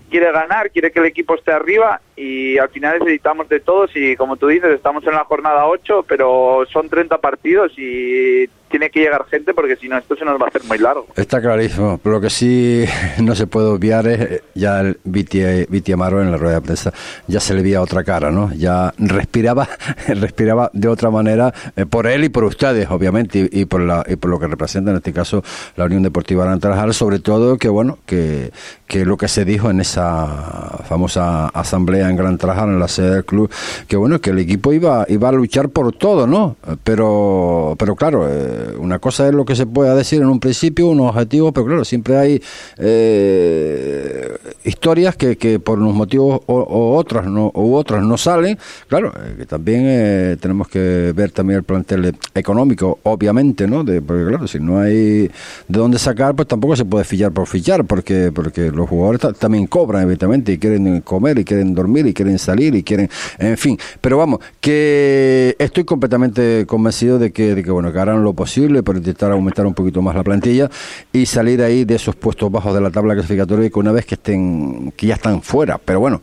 quiere 0.09 0.31
ganar, 0.31 0.71
quiere 0.71 0.91
que 0.91 0.99
el 0.99 1.05
equipo 1.05 1.35
esté 1.35 1.51
arriba 1.51 2.01
y 2.15 2.57
al 2.57 2.69
final 2.69 2.99
necesitamos 2.99 3.47
de 3.47 3.59
todos 3.59 3.91
y 3.95 4.15
como 4.15 4.37
tú 4.37 4.47
dices, 4.47 4.71
estamos 4.71 5.05
en 5.05 5.13
la 5.13 5.23
jornada 5.25 5.67
8, 5.67 6.05
pero 6.07 6.65
son 6.71 6.89
30 6.89 7.19
partidos 7.19 7.71
y 7.77 8.47
tiene 8.69 8.89
que 8.89 8.99
llegar 8.99 9.25
gente 9.29 9.53
porque 9.53 9.75
si 9.75 9.87
no 9.87 9.97
esto 9.97 10.15
se 10.15 10.25
nos 10.25 10.39
va 10.41 10.45
a 10.45 10.49
hacer 10.49 10.63
muy 10.65 10.77
largo. 10.77 11.07
Está 11.15 11.41
clarísimo, 11.41 11.99
pero 12.01 12.15
lo 12.15 12.21
que 12.21 12.29
sí 12.29 12.85
no 13.21 13.35
se 13.35 13.47
puede 13.47 13.67
obviar 13.67 14.07
es 14.07 14.19
eh, 14.19 14.43
ya 14.55 14.81
el 14.81 14.99
Viti, 15.03 15.41
Viti 15.69 15.91
Amaro 15.91 16.21
en 16.21 16.31
la 16.31 16.37
rueda 16.37 16.55
de 16.55 16.61
prensa 16.61 16.93
ya 17.27 17.39
se 17.39 17.53
le 17.53 17.61
veía 17.61 17.81
otra 17.81 18.03
cara, 18.03 18.31
¿no? 18.31 18.51
Ya 18.53 18.93
respiraba, 18.97 19.69
respiraba 20.07 20.69
de 20.73 20.87
otra 20.87 21.09
manera 21.09 21.53
eh, 21.75 21.85
por 21.85 22.07
él 22.07 22.23
y 22.23 22.29
por 22.29 22.43
ustedes, 22.43 22.89
obviamente, 22.89 23.47
y, 23.51 23.65
por 23.65 23.81
la 23.81 24.03
y 24.07 24.15
por 24.15 24.31
lo 24.31 24.39
que 24.39 24.47
representa 24.47 24.91
en 24.91 24.97
este 24.97 25.13
caso 25.13 25.43
la 25.75 25.85
Unión 25.85 26.03
Deportiva 26.03 26.43
Arantarajal, 26.43 26.93
sobre 26.93 27.19
todo 27.19 27.57
que 27.57 27.69
bueno, 27.69 27.99
que, 28.05 28.51
que 28.87 29.05
lo 29.05 29.17
que 29.17 29.27
se 29.27 29.45
dijo 29.45 29.69
en 29.69 29.79
famosa 29.97 31.47
asamblea 31.47 32.09
en 32.09 32.15
Gran 32.15 32.37
Trajal 32.37 32.69
en 32.69 32.79
la 32.79 32.87
sede 32.87 33.15
del 33.15 33.25
club, 33.25 33.49
que 33.87 33.97
bueno, 33.97 34.19
que 34.21 34.31
el 34.31 34.39
equipo 34.39 34.73
iba 34.73 35.05
iba 35.09 35.29
a 35.29 35.31
luchar 35.31 35.69
por 35.69 35.93
todo, 35.93 36.27
¿no? 36.27 36.55
Pero 36.83 37.75
pero 37.77 37.95
claro, 37.95 38.27
eh, 38.29 38.75
una 38.79 38.99
cosa 38.99 39.27
es 39.27 39.33
lo 39.33 39.45
que 39.45 39.55
se 39.55 39.65
pueda 39.65 39.95
decir 39.95 40.21
en 40.21 40.27
un 40.27 40.39
principio, 40.39 40.87
unos 40.87 41.09
objetivos, 41.09 41.51
pero 41.53 41.65
claro, 41.65 41.85
siempre 41.85 42.17
hay 42.17 42.41
eh, 42.77 44.37
historias 44.63 45.15
que, 45.15 45.37
que, 45.37 45.59
por 45.59 45.79
unos 45.79 45.93
motivos 45.93 46.41
o, 46.45 46.95
otras 46.95 47.25
no, 47.25 47.51
u 47.53 47.75
otras 47.75 48.03
no 48.03 48.17
salen. 48.17 48.57
Claro, 48.87 49.13
eh, 49.15 49.35
que 49.37 49.45
también 49.45 49.81
eh, 49.85 50.37
tenemos 50.39 50.67
que 50.67 51.13
ver 51.15 51.31
también 51.31 51.59
el 51.59 51.63
plantel 51.63 52.15
económico, 52.33 52.99
obviamente, 53.03 53.67
¿no? 53.67 53.83
De, 53.83 54.01
porque 54.01 54.25
claro, 54.25 54.47
si 54.47 54.59
no 54.59 54.79
hay 54.79 55.27
de 55.67 55.79
dónde 55.79 55.99
sacar, 55.99 56.35
pues 56.35 56.47
tampoco 56.47 56.75
se 56.75 56.85
puede 56.85 57.05
fichar 57.05 57.31
por 57.31 57.47
fichar, 57.47 57.85
porque, 57.85 58.31
porque 58.33 58.71
los 58.71 58.89
jugadores 58.89 59.37
también 59.39 59.67
cobran, 59.67 59.86
evidentemente, 59.95 60.53
y 60.53 60.57
quieren 60.57 61.01
comer, 61.01 61.39
y 61.39 61.45
quieren 61.45 61.73
dormir, 61.73 62.07
y 62.07 62.13
quieren 62.13 62.39
salir, 62.39 62.75
y 62.75 62.83
quieren, 62.83 63.09
en 63.39 63.57
fin. 63.57 63.77
Pero 64.01 64.17
vamos, 64.17 64.39
que 64.59 65.55
estoy 65.59 65.83
completamente 65.83 66.65
convencido 66.65 67.19
de 67.19 67.31
que, 67.31 67.55
de 67.55 67.63
que 67.63 67.71
bueno, 67.71 67.91
que 67.91 67.99
harán 67.99 68.23
lo 68.23 68.33
posible 68.33 68.83
para 68.83 68.97
intentar 68.97 69.31
aumentar 69.31 69.65
un 69.65 69.73
poquito 69.73 70.01
más 70.01 70.15
la 70.15 70.23
plantilla 70.23 70.69
y 71.11 71.25
salir 71.25 71.61
ahí 71.61 71.85
de 71.85 71.95
esos 71.95 72.15
puestos 72.15 72.51
bajos 72.51 72.73
de 72.73 72.81
la 72.81 72.89
tabla 72.89 73.13
clasificatoria 73.13 73.69
que 73.69 73.79
una 73.79 73.91
vez 73.91 74.05
que 74.05 74.15
estén 74.15 74.93
que 74.95 75.07
ya 75.07 75.15
están 75.15 75.41
fuera, 75.41 75.77
pero 75.83 75.99
bueno, 75.99 76.21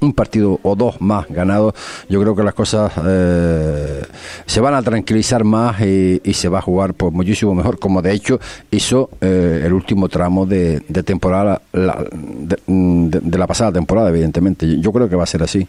un 0.00 0.12
partido 0.12 0.58
o 0.62 0.76
dos 0.76 1.00
más 1.00 1.28
ganados, 1.28 1.74
yo 2.08 2.20
creo 2.20 2.36
que 2.36 2.42
las 2.42 2.54
cosas 2.54 2.92
eh, 3.06 4.02
se 4.46 4.60
van 4.60 4.74
a 4.74 4.82
tranquilizar 4.82 5.44
más 5.44 5.80
y, 5.80 6.20
se 6.34 6.48
va 6.48 6.58
a 6.58 6.62
jugar 6.62 6.94
pues 6.94 7.12
muchísimo 7.12 7.54
mejor, 7.54 7.78
como 7.78 8.02
de 8.02 8.12
hecho 8.12 8.40
hizo 8.70 9.10
eh, 9.20 9.62
el 9.64 9.72
último 9.72 10.08
tramo 10.08 10.44
de, 10.44 10.80
temporada, 11.04 11.62
de, 11.72 13.38
la 13.38 13.46
pasada 13.46 13.72
temporada, 13.72 14.08
evidentemente. 14.08 14.80
Yo 14.80 14.92
creo 14.92 15.08
que 15.08 15.16
va 15.16 15.22
a 15.22 15.26
ser 15.26 15.42
así. 15.42 15.66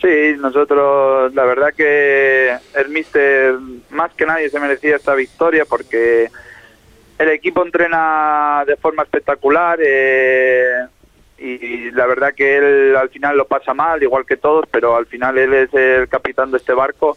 Sí, 0.00 0.36
nosotros, 0.38 1.34
la 1.34 1.44
verdad 1.44 1.74
que 1.76 2.50
el 2.76 2.88
míster 2.88 3.54
más 3.90 4.12
que 4.14 4.26
nadie 4.26 4.48
se 4.48 4.60
merecía 4.60 4.96
esta 4.96 5.14
victoria 5.14 5.64
porque 5.68 6.28
el 7.18 7.28
equipo 7.30 7.64
entrena 7.64 8.62
de 8.64 8.76
forma 8.76 9.02
espectacular 9.02 9.78
eh, 9.82 10.86
y 11.38 11.90
la 11.92 12.06
verdad 12.06 12.34
que 12.34 12.58
él 12.58 12.96
al 12.96 13.10
final 13.10 13.36
lo 13.36 13.46
pasa 13.46 13.74
mal, 13.74 14.02
igual 14.02 14.26
que 14.26 14.36
todos, 14.36 14.64
pero 14.70 14.96
al 14.96 15.06
final 15.06 15.38
él 15.38 15.54
es 15.54 15.72
el 15.74 16.08
capitán 16.08 16.50
de 16.50 16.58
este 16.58 16.72
barco 16.72 17.16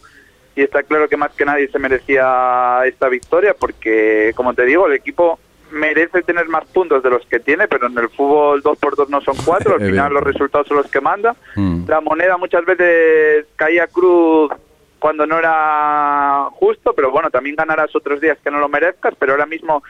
y 0.54 0.62
está 0.62 0.82
claro 0.82 1.08
que 1.08 1.16
más 1.16 1.32
que 1.32 1.44
nadie 1.44 1.68
se 1.68 1.78
merecía 1.78 2.80
esta 2.84 3.08
victoria 3.08 3.54
porque, 3.58 4.32
como 4.36 4.54
te 4.54 4.64
digo, 4.64 4.86
el 4.86 4.94
equipo 4.94 5.38
merece 5.72 6.22
tener 6.22 6.46
más 6.48 6.64
puntos 6.66 7.02
de 7.02 7.10
los 7.10 7.26
que 7.26 7.40
tiene, 7.40 7.66
pero 7.66 7.86
en 7.86 7.98
el 7.98 8.10
fútbol 8.10 8.60
dos 8.60 8.78
por 8.78 8.94
dos 8.94 9.08
no 9.08 9.20
son 9.22 9.34
cuatro, 9.44 9.74
al 9.80 9.80
final 9.80 10.12
los 10.12 10.22
resultados 10.22 10.68
son 10.68 10.76
los 10.76 10.90
que 10.90 11.00
manda. 11.00 11.34
Mm. 11.56 11.88
La 11.88 12.00
moneda 12.00 12.36
muchas 12.36 12.64
veces 12.64 13.46
caía 13.56 13.86
cruz 13.86 14.52
cuando 14.98 15.26
no 15.26 15.38
era 15.38 16.48
justo, 16.52 16.92
pero 16.94 17.10
bueno, 17.10 17.30
también 17.30 17.56
ganarás 17.56 17.94
otros 17.96 18.20
días 18.20 18.38
que 18.44 18.50
no 18.50 18.60
lo 18.60 18.68
merezcas, 18.68 19.14
pero 19.18 19.32
ahora 19.32 19.46
mismo 19.46 19.82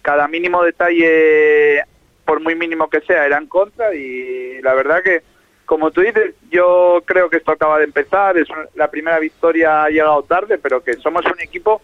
cada 0.00 0.28
mínimo 0.28 0.62
detalle, 0.62 1.82
por 2.24 2.40
muy 2.40 2.54
mínimo 2.54 2.88
que 2.88 3.00
sea, 3.02 3.26
era 3.26 3.38
en 3.38 3.46
contra 3.46 3.94
y 3.94 4.60
la 4.62 4.74
verdad 4.74 5.02
que, 5.02 5.22
como 5.64 5.90
tú 5.90 6.00
dices, 6.00 6.34
yo 6.50 7.02
creo 7.04 7.28
que 7.28 7.38
esto 7.38 7.52
acaba 7.52 7.78
de 7.78 7.84
empezar, 7.84 8.36
es 8.36 8.48
la 8.74 8.90
primera 8.90 9.18
victoria 9.18 9.84
ha 9.84 9.88
llegado 9.88 10.22
tarde, 10.22 10.58
pero 10.58 10.82
que 10.82 10.94
somos 10.94 11.24
un 11.26 11.40
equipo 11.40 11.80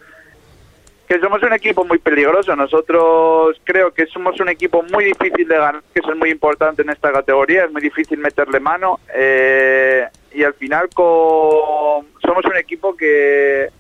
que 1.11 1.19
somos 1.19 1.43
un 1.43 1.53
equipo 1.53 1.85
muy 1.85 1.99
peligroso. 1.99 2.55
Nosotros 2.55 3.61
creo 3.65 3.93
que 3.93 4.07
somos 4.07 4.39
un 4.39 4.49
equipo 4.49 4.81
muy 4.93 5.07
difícil 5.07 5.49
de 5.49 5.57
ganar, 5.57 5.83
que 5.93 5.99
eso 5.99 6.13
es 6.13 6.17
muy 6.17 6.31
importante 6.31 6.83
en 6.83 6.91
esta 6.91 7.11
categoría, 7.11 7.65
es 7.65 7.73
muy 7.73 7.83
difícil 7.83 8.17
meterle 8.21 8.61
mano. 8.61 9.01
Eh, 9.13 10.07
y 10.33 10.45
al 10.45 10.55
final 10.55 10.89
con... 10.95 12.07
somos 12.23 12.45
un 12.45 12.57
equipo 12.57 12.97
que 12.97 13.71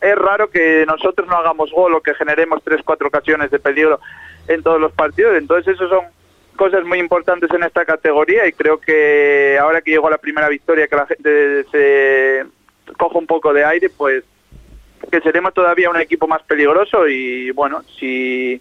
es 0.00 0.16
raro 0.16 0.50
que 0.50 0.84
nosotros 0.86 1.26
no 1.28 1.36
hagamos 1.36 1.70
gol 1.72 1.94
o 1.94 2.00
que 2.00 2.14
generemos 2.14 2.62
tres, 2.62 2.80
cuatro 2.84 3.08
ocasiones 3.08 3.50
de 3.50 3.58
peligro 3.58 4.00
en 4.48 4.62
todos 4.62 4.80
los 4.80 4.92
partidos. 4.92 5.36
Entonces, 5.36 5.74
eso 5.74 5.88
son 5.88 6.04
cosas 6.56 6.84
muy 6.84 6.98
importantes 6.98 7.50
en 7.50 7.62
esta 7.62 7.84
categoría 7.84 8.46
y 8.46 8.52
creo 8.52 8.78
que 8.78 9.58
ahora 9.60 9.82
que 9.82 9.92
llegó 9.92 10.10
la 10.10 10.18
primera 10.18 10.48
victoria, 10.48 10.88
que 10.88 10.96
la 10.96 11.06
gente 11.06 11.64
se 11.70 12.46
coja 12.98 13.18
un 13.18 13.26
poco 13.26 13.52
de 13.52 13.64
aire, 13.64 13.90
pues 13.90 14.24
que 15.10 15.20
seremos 15.20 15.54
todavía 15.54 15.90
un 15.90 16.00
equipo 16.00 16.26
más 16.26 16.42
peligroso 16.42 17.06
y 17.06 17.50
bueno, 17.50 17.82
si 17.98 18.60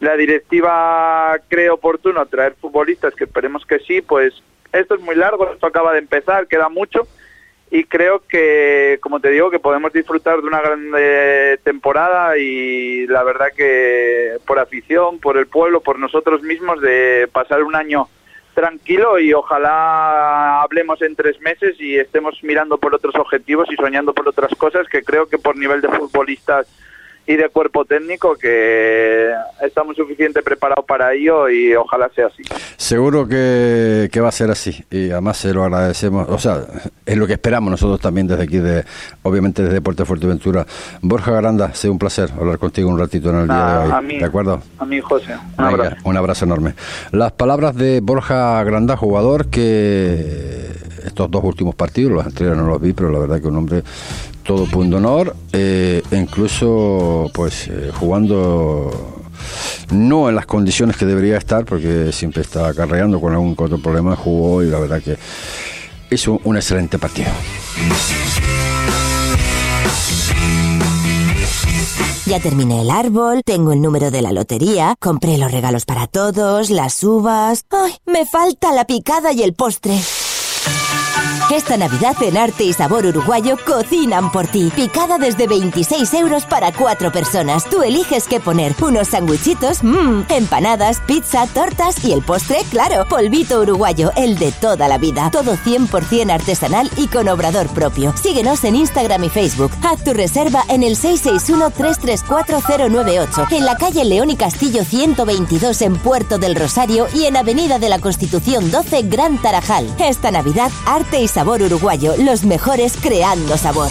la 0.00 0.16
directiva 0.16 1.36
cree 1.48 1.70
oportuno 1.70 2.24
traer 2.26 2.54
futbolistas, 2.60 3.14
que 3.14 3.24
esperemos 3.24 3.64
que 3.66 3.78
sí, 3.80 4.02
pues 4.02 4.34
esto 4.72 4.94
es 4.94 5.00
muy 5.00 5.16
largo, 5.16 5.52
esto 5.52 5.66
acaba 5.66 5.92
de 5.92 5.98
empezar, 5.98 6.46
queda 6.46 6.68
mucho 6.68 7.06
y 7.70 7.84
creo 7.84 8.22
que, 8.28 8.98
como 9.00 9.20
te 9.20 9.30
digo, 9.30 9.50
que 9.50 9.60
podemos 9.60 9.92
disfrutar 9.92 10.40
de 10.40 10.46
una 10.46 10.60
gran 10.60 10.90
temporada 11.62 12.36
y 12.36 13.06
la 13.06 13.22
verdad 13.22 13.48
que 13.56 14.38
por 14.46 14.58
afición, 14.58 15.20
por 15.20 15.36
el 15.36 15.46
pueblo, 15.46 15.80
por 15.80 15.98
nosotros 15.98 16.42
mismos, 16.42 16.80
de 16.80 17.28
pasar 17.32 17.62
un 17.62 17.76
año 17.76 18.08
tranquilo 18.54 19.18
y 19.20 19.32
ojalá 19.32 20.62
hablemos 20.62 21.00
en 21.02 21.14
tres 21.14 21.40
meses 21.40 21.80
y 21.80 21.96
estemos 21.96 22.42
mirando 22.42 22.78
por 22.78 22.94
otros 22.94 23.14
objetivos 23.14 23.68
y 23.70 23.76
soñando 23.76 24.12
por 24.12 24.28
otras 24.28 24.52
cosas 24.56 24.88
que 24.88 25.02
creo 25.02 25.28
que 25.28 25.38
por 25.38 25.56
nivel 25.56 25.80
de 25.80 25.88
futbolistas 25.88 26.66
y 27.26 27.36
de 27.36 27.48
cuerpo 27.48 27.84
técnico 27.84 28.34
que 28.34 29.30
estamos 29.62 29.96
suficiente 29.96 30.42
preparados 30.42 30.84
para 30.84 31.12
ello 31.12 31.48
y 31.48 31.74
ojalá 31.74 32.08
sea 32.14 32.26
así. 32.26 32.42
Seguro 32.76 33.28
que, 33.28 34.08
que, 34.12 34.20
va 34.20 34.28
a 34.28 34.32
ser 34.32 34.50
así 34.50 34.84
y 34.90 35.10
además 35.10 35.36
se 35.36 35.52
lo 35.54 35.64
agradecemos, 35.64 36.28
o 36.28 36.38
sea, 36.38 36.62
es 37.06 37.16
lo 37.16 37.26
que 37.26 37.34
esperamos 37.34 37.70
nosotros 37.70 38.00
también 38.00 38.26
desde 38.26 38.42
aquí, 38.42 38.58
de 38.58 38.84
obviamente 39.22 39.62
desde 39.62 39.80
Puerto 39.80 40.04
Fuerteventura. 40.04 40.66
Borja 41.02 41.32
Garanda, 41.32 41.66
ha 41.66 41.74
sido 41.74 41.92
un 41.92 41.98
placer 41.98 42.30
hablar 42.38 42.58
contigo 42.58 42.88
un 42.88 42.98
ratito 42.98 43.30
en 43.30 43.36
el 43.36 43.46
día 43.46 43.66
de 43.66 43.92
hoy. 43.92 44.18
¿De 44.18 44.24
acuerdo? 44.24 44.62
A 44.78 44.84
mí, 44.84 45.00
José. 45.00 45.36
Un 45.58 45.64
abrazo. 45.64 45.96
Un 46.04 46.16
abrazo 46.16 46.44
enorme. 46.44 46.74
Las 47.12 47.32
palabras 47.32 47.76
de 47.76 48.00
Borja 48.00 48.62
Granda, 48.64 48.96
jugador 48.96 49.48
que 49.48 50.66
estos 51.04 51.30
dos 51.30 51.44
últimos 51.44 51.74
partidos, 51.74 52.12
los 52.12 52.26
anteriores 52.26 52.60
no 52.60 52.68
los 52.68 52.80
vi, 52.80 52.92
pero 52.92 53.10
la 53.10 53.18
verdad 53.18 53.40
que 53.40 53.48
un 53.48 53.56
hombre 53.56 53.82
todo 54.50 54.66
punto 54.66 54.96
honor, 54.96 55.36
eh, 55.52 56.02
incluso 56.10 57.30
pues 57.32 57.68
eh, 57.68 57.92
jugando 57.94 58.90
no 59.92 60.28
en 60.28 60.34
las 60.34 60.44
condiciones 60.44 60.96
que 60.96 61.06
debería 61.06 61.36
estar, 61.36 61.64
porque 61.64 62.10
siempre 62.10 62.42
está 62.42 62.66
acarreando 62.66 63.20
con 63.20 63.32
algún 63.32 63.54
otro 63.56 63.78
problema, 63.78 64.16
jugó 64.16 64.64
y 64.64 64.66
la 64.66 64.80
verdad 64.80 65.00
que 65.00 65.16
hizo 66.12 66.40
un 66.42 66.56
excelente 66.56 66.98
partido. 66.98 67.28
Ya 72.26 72.40
terminé 72.40 72.80
el 72.80 72.90
árbol, 72.90 73.42
tengo 73.44 73.72
el 73.72 73.80
número 73.80 74.10
de 74.10 74.20
la 74.20 74.32
lotería, 74.32 74.96
compré 74.98 75.38
los 75.38 75.52
regalos 75.52 75.84
para 75.84 76.08
todos, 76.08 76.70
las 76.70 77.04
uvas. 77.04 77.66
¡Ay! 77.70 77.92
Me 78.04 78.26
falta 78.26 78.72
la 78.72 78.84
picada 78.84 79.32
y 79.32 79.44
el 79.44 79.54
postre. 79.54 79.96
Esta 81.52 81.76
Navidad 81.76 82.14
en 82.22 82.36
Arte 82.36 82.62
y 82.62 82.72
Sabor 82.72 83.06
Uruguayo 83.06 83.56
cocinan 83.66 84.30
por 84.30 84.46
ti. 84.46 84.70
Picada 84.76 85.18
desde 85.18 85.48
26 85.48 86.14
euros 86.14 86.46
para 86.46 86.72
cuatro 86.72 87.10
personas. 87.10 87.64
Tú 87.64 87.82
eliges 87.82 88.28
qué 88.28 88.38
poner. 88.38 88.72
Unos 88.80 89.08
sandwichitos, 89.08 89.82
mmm, 89.82 90.20
empanadas, 90.28 91.00
pizza, 91.00 91.48
tortas 91.48 92.04
y 92.04 92.12
el 92.12 92.22
postre, 92.22 92.58
claro, 92.70 93.04
polvito 93.08 93.62
uruguayo, 93.62 94.12
el 94.14 94.38
de 94.38 94.52
toda 94.52 94.86
la 94.86 94.98
vida. 94.98 95.28
Todo 95.32 95.56
100% 95.56 96.30
artesanal 96.30 96.88
y 96.96 97.08
con 97.08 97.28
obrador 97.28 97.66
propio. 97.70 98.14
Síguenos 98.16 98.62
en 98.62 98.76
Instagram 98.76 99.24
y 99.24 99.28
Facebook. 99.28 99.72
Haz 99.82 100.04
tu 100.04 100.12
reserva 100.12 100.62
en 100.68 100.84
el 100.84 100.96
661-334-098, 100.96 103.48
en 103.50 103.64
la 103.64 103.74
calle 103.74 104.04
León 104.04 104.30
y 104.30 104.36
Castillo 104.36 104.84
122 104.84 105.82
en 105.82 105.96
Puerto 105.96 106.38
del 106.38 106.54
Rosario 106.54 107.08
y 107.12 107.24
en 107.24 107.36
Avenida 107.36 107.80
de 107.80 107.88
la 107.88 107.98
Constitución 107.98 108.70
12 108.70 109.02
Gran 109.02 109.42
Tarajal. 109.42 109.92
Esta 109.98 110.30
Navidad, 110.30 110.70
arte 110.86 111.20
y 111.20 111.26
sabor 111.26 111.39
uruguayo, 111.48 112.14
los 112.18 112.44
mejores 112.44 112.96
creando 113.00 113.56
sabor. 113.56 113.88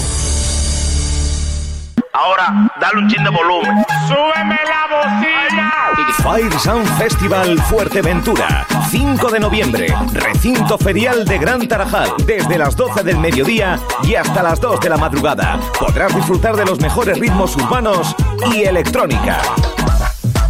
Ahora, 2.14 2.70
dale 2.80 3.00
un 3.00 3.10
chin 3.10 3.24
de 3.24 3.30
volumen. 3.30 3.86
¡Súbeme 4.08 4.58
la 4.66 4.88
bocina! 4.90 5.74
Fire 6.24 6.60
Sound 6.60 6.88
Festival 6.98 7.58
Fuerteventura, 7.64 8.66
5 8.90 9.30
de 9.30 9.40
noviembre, 9.40 9.88
recinto 10.14 10.78
ferial 10.78 11.24
de 11.26 11.38
Gran 11.38 11.68
Tarajal, 11.68 12.10
desde 12.26 12.58
las 12.58 12.76
12 12.76 13.04
del 13.04 13.20
mediodía 13.20 13.80
y 14.04 14.16
hasta 14.16 14.44
las 14.44 14.60
2 14.60 14.80
de 14.80 14.90
la 14.90 14.98
madrugada. 14.98 15.60
Podrás 15.80 16.14
disfrutar 16.14 16.56
de 16.56 16.66
los 16.66 16.80
mejores 16.80 17.20
ritmos 17.20 17.56
urbanos 17.56 18.16
y 18.54 18.64
electrónica. 18.64 19.40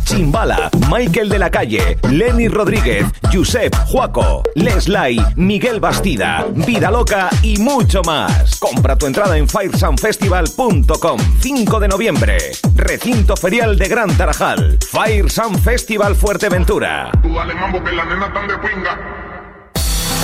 Chimbala, 0.09 0.71
Michael 0.89 1.29
de 1.29 1.37
la 1.37 1.51
Calle, 1.51 1.99
Lenny 2.09 2.47
Rodríguez, 2.47 3.05
Josep 3.31 3.75
Juaco, 3.85 4.41
Leslay, 4.55 5.23
Miguel 5.35 5.79
Bastida, 5.79 6.47
Vida 6.51 6.89
Loca 6.89 7.29
y 7.43 7.59
mucho 7.59 8.01
más. 8.01 8.59
Compra 8.59 8.97
tu 8.97 9.05
entrada 9.05 9.37
en 9.37 9.47
firesoundfestival.com. 9.47 11.19
5 11.41 11.79
de 11.79 11.87
noviembre, 11.87 12.37
recinto 12.75 13.37
ferial 13.37 13.77
de 13.77 13.87
Gran 13.87 14.09
Tarajal. 14.17 14.79
Fire 14.91 15.29
Festival 15.63 16.15
Fuerteventura. 16.15 17.11
Tú 17.21 17.31
dale 17.31 17.53
mambo 17.53 17.77
la 17.77 18.05
nena 18.05 18.33
tan 18.33 18.47
de 18.47 18.57
pinga. 18.57 19.38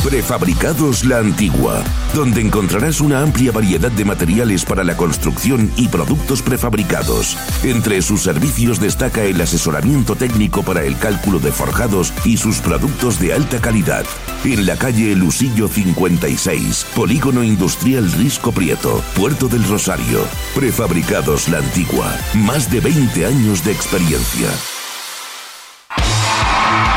Prefabricados 0.06 1.04
La 1.04 1.18
Antigua, 1.18 1.84
donde 2.14 2.40
encontrarás 2.40 3.02
una 3.02 3.22
amplia 3.22 3.52
variedad 3.52 3.92
de 3.92 4.06
materiales 4.06 4.64
para 4.64 4.84
la 4.84 4.96
construcción 4.96 5.72
y 5.78 5.88
productos 5.88 6.44
prefabricados. 6.44 7.36
Entre 7.64 8.04
sus 8.04 8.22
servicios 8.22 8.80
destaca 8.80 9.24
el 9.24 9.42
asesoramiento 9.42 10.16
técnico 10.16 10.62
para 10.62 10.84
el 10.84 10.96
cálculo 11.00 11.40
de 11.40 11.52
forjados 11.52 12.14
y 12.24 12.38
sus 12.38 12.60
productos 12.60 13.20
de 13.20 13.34
alta 13.34 13.60
calidad. 13.60 14.06
En 14.44 14.68
la 14.68 14.78
calle 14.78 15.16
Lusillo 15.16 15.68
56, 15.68 16.86
Polígono 16.96 17.44
Industrial 17.44 18.10
Risco 18.12 18.52
Prieto, 18.52 19.04
Puerto 19.16 19.48
del 19.48 19.68
Rosario. 19.68 20.20
Prefabricados 20.54 21.50
La 21.50 21.58
Antigua, 21.58 22.16
más 22.36 22.70
de 22.70 22.80
20 22.80 23.26
años 23.26 23.66
de 23.66 23.72
experiencia. 23.72 24.50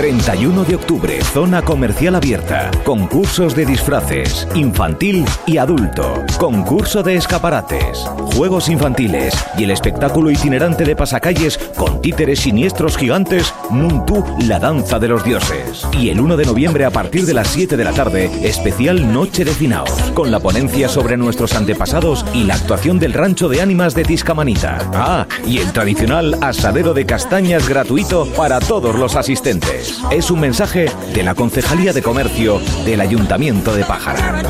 31 0.00 0.64
de 0.64 0.76
octubre, 0.76 1.22
zona 1.22 1.60
comercial 1.60 2.14
abierta. 2.14 2.70
Concursos 2.86 3.54
de 3.54 3.66
disfraces, 3.66 4.48
infantil 4.54 5.26
y 5.44 5.58
adulto. 5.58 6.24
Concurso 6.38 7.02
de 7.02 7.16
escaparates, 7.16 7.98
juegos 8.34 8.70
infantiles 8.70 9.34
y 9.58 9.64
el 9.64 9.70
espectáculo 9.70 10.30
itinerante 10.30 10.84
de 10.84 10.96
pasacalles 10.96 11.58
con 11.76 12.00
títeres 12.00 12.40
siniestros 12.40 12.96
gigantes, 12.96 13.52
Nuntu, 13.70 14.24
la 14.46 14.58
danza 14.58 14.98
de 14.98 15.08
los 15.08 15.22
dioses. 15.22 15.86
Y 15.92 16.08
el 16.08 16.18
1 16.18 16.38
de 16.38 16.46
noviembre 16.46 16.86
a 16.86 16.90
partir 16.90 17.26
de 17.26 17.34
las 17.34 17.48
7 17.48 17.76
de 17.76 17.84
la 17.84 17.92
tarde, 17.92 18.30
especial 18.42 19.12
Noche 19.12 19.44
de 19.44 19.52
Finaos, 19.52 19.90
con 20.14 20.30
la 20.30 20.40
ponencia 20.40 20.88
sobre 20.88 21.18
nuestros 21.18 21.54
antepasados 21.54 22.24
y 22.32 22.44
la 22.44 22.54
actuación 22.54 22.98
del 22.98 23.12
rancho 23.12 23.50
de 23.50 23.60
ánimas 23.60 23.94
de 23.94 24.04
Tiscamanita. 24.04 24.78
Ah, 24.94 25.26
y 25.46 25.58
el 25.58 25.70
tradicional 25.74 26.38
asadero 26.40 26.94
de 26.94 27.04
castañas 27.04 27.68
gratuito 27.68 28.24
para 28.34 28.60
todos 28.60 28.94
los 28.94 29.14
asistentes. 29.14 29.89
Es 30.10 30.30
un 30.30 30.40
mensaje 30.40 30.90
de 31.14 31.22
la 31.22 31.34
Concejalía 31.34 31.92
de 31.92 32.02
Comercio 32.02 32.60
del 32.84 33.00
Ayuntamiento 33.00 33.74
de 33.74 33.84
Pájara. 33.84 34.42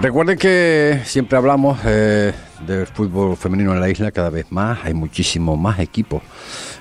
Recuerden 0.00 0.38
que 0.38 1.00
siempre 1.04 1.36
hablamos 1.36 1.78
eh, 1.84 2.32
del 2.66 2.86
fútbol 2.86 3.36
femenino 3.36 3.72
en 3.72 3.80
la 3.80 3.88
isla 3.88 4.10
cada 4.10 4.30
vez 4.30 4.46
más, 4.50 4.78
hay 4.84 4.94
muchísimos 4.94 5.58
más 5.58 5.78
equipos 5.78 6.22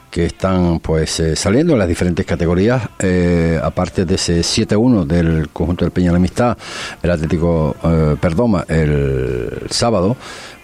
que 0.09 0.25
están 0.25 0.79
pues 0.79 1.19
eh, 1.19 1.35
saliendo 1.35 1.73
en 1.73 1.79
las 1.79 1.87
diferentes 1.87 2.25
categorías, 2.25 2.89
eh, 2.99 3.59
aparte 3.61 4.05
de 4.05 4.15
ese 4.15 4.39
7-1 4.39 5.05
del 5.05 5.49
conjunto 5.49 5.85
del 5.85 5.91
Peña 5.91 6.11
la 6.11 6.17
Amistad, 6.17 6.57
el 7.03 7.11
Atlético 7.11 7.75
eh, 7.83 8.15
Perdoma 8.19 8.65
el 8.67 9.67
sábado, 9.69 10.15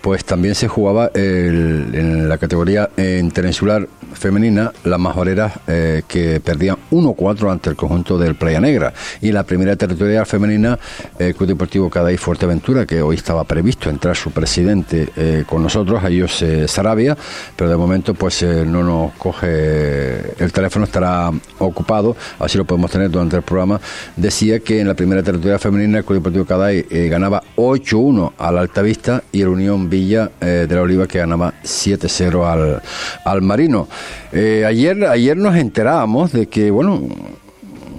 pues 0.04 0.26
también 0.26 0.54
se 0.54 0.68
jugaba 0.68 1.12
en 1.14 2.28
la 2.28 2.38
categoría 2.38 2.90
eh, 2.98 3.20
interinsular 3.24 3.88
femenina 4.14 4.74
las 4.84 5.00
majoreras 5.00 5.54
eh, 5.66 6.04
que 6.06 6.42
perdían 6.42 6.76
1-4 6.92 7.50
ante 7.50 7.70
el 7.70 7.78
conjunto 7.78 8.18
del 8.18 8.36
Playa 8.36 8.60
Negra 8.60 8.94
y 9.22 9.30
en 9.30 9.36
la 9.36 9.44
primera 9.44 9.78
territorial 9.78 10.26
femenina 10.26 10.78
el 11.18 11.34
Club 11.34 11.48
Deportivo 11.48 11.90
Cadaí 11.90 12.18
Fuerteventura 12.18 12.86
que 12.86 13.02
hoy 13.02 13.16
estaba 13.16 13.46
previsto 13.46 13.90
entrar 13.90 14.18
su 14.18 14.32
presidente 14.32 15.10
eh, 15.16 15.46
con 15.48 15.64
nosotros, 15.64 16.04
a 16.04 16.10
ellos 16.10 16.42
eh, 16.42 16.68
Sarabia, 16.68 17.18
pero 17.56 17.70
de 17.70 17.78
momento 17.78 18.14
pues 18.14 18.44
eh, 18.44 18.66
no 18.66 18.84
nos 18.84 19.14
coge 19.14 20.34
el 20.44 20.52
teléfono 20.52 20.86
estará 20.86 21.32
ocupado, 21.60 22.16
así 22.40 22.58
lo 22.58 22.66
podemos 22.66 22.92
tener 22.92 23.10
durante 23.10 23.38
el 23.38 23.44
programa. 23.44 23.80
Decía 24.16 24.60
que 24.60 24.80
en 24.80 24.88
la 24.88 24.94
primera 24.94 25.24
territorial 25.24 25.60
femenina 25.60 26.00
el 26.00 26.06
Club 26.06 26.20
Deportivo 26.20 26.46
Cadaí 26.46 26.86
eh, 26.90 27.08
ganaba 27.10 27.42
8-1 27.56 28.34
al 28.38 28.58
Altavista 28.58 29.24
y 29.32 29.42
el 29.42 29.48
Unión 29.48 29.90
Villa 29.94 30.32
eh, 30.42 30.66
de 30.68 30.76
la 30.76 30.82
Oliva 30.82 31.08
que 31.08 31.20
ganaba 31.20 31.54
7-0 31.64 32.46
al, 32.52 32.82
al 33.24 33.42
Marino. 33.42 33.88
Eh, 34.32 34.64
ayer, 34.68 35.06
ayer 35.06 35.38
nos 35.38 35.56
enterábamos 35.56 36.32
de 36.32 36.48
que, 36.48 36.72
bueno, 36.72 37.02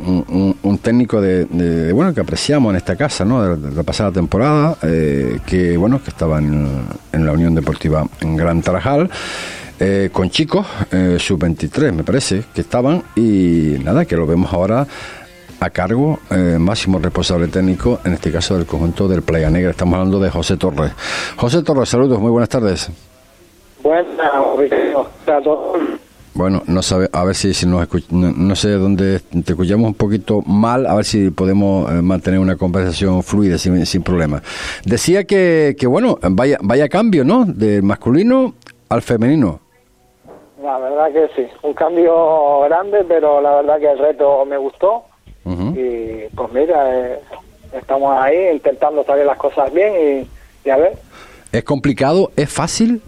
un, 0.06 0.78
técnico 0.82 1.20
de, 1.20 1.92
bueno 1.94 2.12
que 2.12 2.20
apreciamos 2.20 2.70
en 2.72 2.76
esta 2.76 2.94
casa 2.96 3.24
no 3.24 3.56
de, 3.56 3.70
la- 3.74 3.82
pasada 3.84 4.12
temporada 4.12 4.76
eh, 4.82 5.38
que 5.46 5.78
bueno 5.78 6.02
que 6.02 6.10
estaba 6.10 6.38
en, 6.40 6.82
en 7.12 7.24
la 7.24 7.32
Unión 7.32 7.54
Deportiva 7.54 8.06
en 8.20 8.36
Gran 8.36 8.60
Tarajal 8.60 9.08
con 10.12 10.28
chicos 10.30 10.66
sub 11.18 11.38
23 11.38 11.92
me 11.94 12.04
parece 12.04 12.42
que 12.54 12.60
estaban 12.60 13.02
y 13.16 13.76
nada 13.82 14.04
que 14.04 14.16
lo 14.16 14.26
vemos 14.26 14.52
ahora 14.52 14.86
a 15.64 15.70
cargo 15.70 16.18
eh, 16.30 16.56
máximo 16.58 16.98
responsable 16.98 17.48
técnico 17.48 17.98
en 18.04 18.12
este 18.14 18.30
caso 18.30 18.56
del 18.56 18.66
conjunto 18.66 19.08
del 19.08 19.22
Playa 19.22 19.50
Negra 19.50 19.70
estamos 19.70 19.94
hablando 19.94 20.18
de 20.20 20.30
José 20.30 20.56
Torres 20.56 20.92
José 21.36 21.62
Torres 21.62 21.88
saludos 21.88 22.20
muy 22.20 22.30
buenas 22.30 22.48
tardes 22.48 22.90
Buenas. 23.82 24.06
Bueno, 26.32 26.62
no 26.66 26.82
sabe, 26.82 27.08
a 27.12 27.22
ver 27.22 27.34
si, 27.34 27.54
si 27.54 27.66
nos 27.66 27.82
escuch- 27.86 28.08
no, 28.10 28.32
no 28.32 28.56
sé 28.56 28.70
dónde 28.72 29.20
te 29.20 29.52
escuchamos 29.52 29.86
un 29.86 29.94
poquito 29.94 30.40
mal, 30.42 30.86
a 30.86 30.94
ver 30.94 31.04
si 31.04 31.30
podemos 31.30 31.90
eh, 31.92 32.02
mantener 32.02 32.40
una 32.40 32.56
conversación 32.56 33.22
fluida 33.22 33.56
sin, 33.58 33.84
sin 33.86 34.02
problema. 34.02 34.42
Decía 34.84 35.24
que, 35.24 35.76
que 35.78 35.86
bueno, 35.86 36.18
vaya, 36.30 36.58
vaya 36.62 36.88
cambio, 36.88 37.24
¿no? 37.24 37.44
Del 37.44 37.82
masculino 37.84 38.54
al 38.88 39.02
femenino. 39.02 39.60
La 40.62 40.78
verdad 40.78 41.12
que 41.12 41.28
sí, 41.36 41.46
un 41.62 41.74
cambio 41.74 42.60
grande, 42.62 43.04
pero 43.06 43.40
la 43.40 43.56
verdad 43.56 43.78
que 43.78 43.92
el 43.92 43.98
reto 43.98 44.44
me 44.46 44.56
gustó. 44.56 45.04
Y 45.46 46.28
pues 46.34 46.52
mira, 46.52 46.94
eh, 46.94 47.20
estamos 47.74 48.16
ahí 48.18 48.48
intentando 48.52 49.04
salir 49.04 49.26
las 49.26 49.36
cosas 49.36 49.72
bien 49.72 49.92
y, 50.64 50.68
y 50.68 50.70
a 50.70 50.76
ver. 50.76 50.92
¿Es 51.52 51.64
complicado? 51.64 52.30
¿Es 52.36 52.50
fácil? 52.50 53.02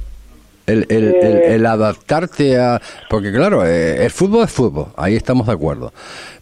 El, 0.67 0.85
el, 0.91 1.15
el- 1.15 1.37
Eh. 1.37 1.55
el 1.55 1.67
adaptarte 1.67 2.59
a... 2.59 2.81
Porque 3.09 3.33
claro, 3.33 3.65
eh, 3.65 4.05
el 4.05 4.11
fútbol 4.11 4.45
es 4.45 4.53
fútbol, 4.53 4.87
ahí 4.97 5.15
estamos 5.17 5.47
de 5.47 5.53
acuerdo. 5.53 5.93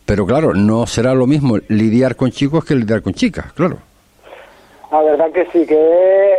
Pero 0.06 0.26
claro, 0.26 0.54
no 0.54 0.86
será 0.86 1.14
lo 1.14 1.26
mismo 1.26 1.58
lidiar 1.68 2.16
con 2.16 2.30
chicos 2.30 2.64
que 2.64 2.74
lidiar 2.74 3.02
con 3.02 3.12
chicas, 3.14 3.52
claro. 3.52 3.78
La 4.90 5.02
verdad 5.02 5.30
que 5.32 5.46
sí, 5.52 5.66
que 5.66 6.36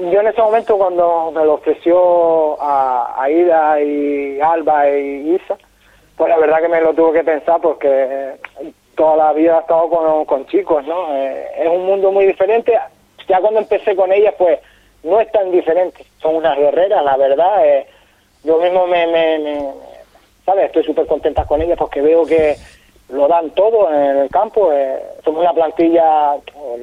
mm, 0.00 0.10
yo 0.10 0.20
en 0.20 0.26
ese 0.28 0.40
momento 0.40 0.78
cuando 0.78 1.30
me 1.34 1.44
lo 1.44 1.54
ofreció 1.54 2.60
a, 2.62 3.14
a 3.22 3.30
Ida 3.30 3.82
y 3.82 4.40
Alba 4.40 4.88
y 4.90 5.34
Isa, 5.34 5.56
Pues 6.16 6.28
la 6.30 6.38
verdad 6.38 6.60
que 6.60 6.68
me 6.68 6.80
lo 6.80 6.94
tuve 6.94 7.18
que 7.18 7.24
pensar 7.24 7.60
porque 7.60 8.36
toda 9.00 9.16
la 9.16 9.32
vida 9.32 9.56
he 9.56 9.60
estado 9.60 9.88
con, 9.88 10.26
con 10.26 10.46
chicos, 10.48 10.84
¿no? 10.84 11.16
Eh, 11.16 11.46
es 11.58 11.68
un 11.68 11.86
mundo 11.86 12.12
muy 12.12 12.26
diferente. 12.26 12.78
Ya 13.26 13.40
cuando 13.40 13.60
empecé 13.60 13.96
con 13.96 14.12
ellas, 14.12 14.34
pues 14.36 14.58
no 15.02 15.18
es 15.18 15.32
tan 15.32 15.50
diferente. 15.50 16.04
Son 16.20 16.34
unas 16.34 16.58
guerreras, 16.58 17.02
la 17.02 17.16
verdad. 17.16 17.64
Eh, 17.66 17.86
yo 18.44 18.58
mismo 18.58 18.86
me, 18.86 19.06
me, 19.06 19.38
me 19.38 19.70
¿sabes? 20.44 20.66
Estoy 20.66 20.84
súper 20.84 21.06
contenta 21.06 21.46
con 21.46 21.62
ellas 21.62 21.78
porque 21.78 22.02
veo 22.02 22.26
que 22.26 22.56
lo 23.08 23.26
dan 23.26 23.48
todo 23.52 23.90
en 23.90 24.18
el 24.18 24.28
campo. 24.28 24.70
Eh, 24.70 25.02
somos 25.24 25.40
una 25.40 25.54
plantilla, 25.54 26.36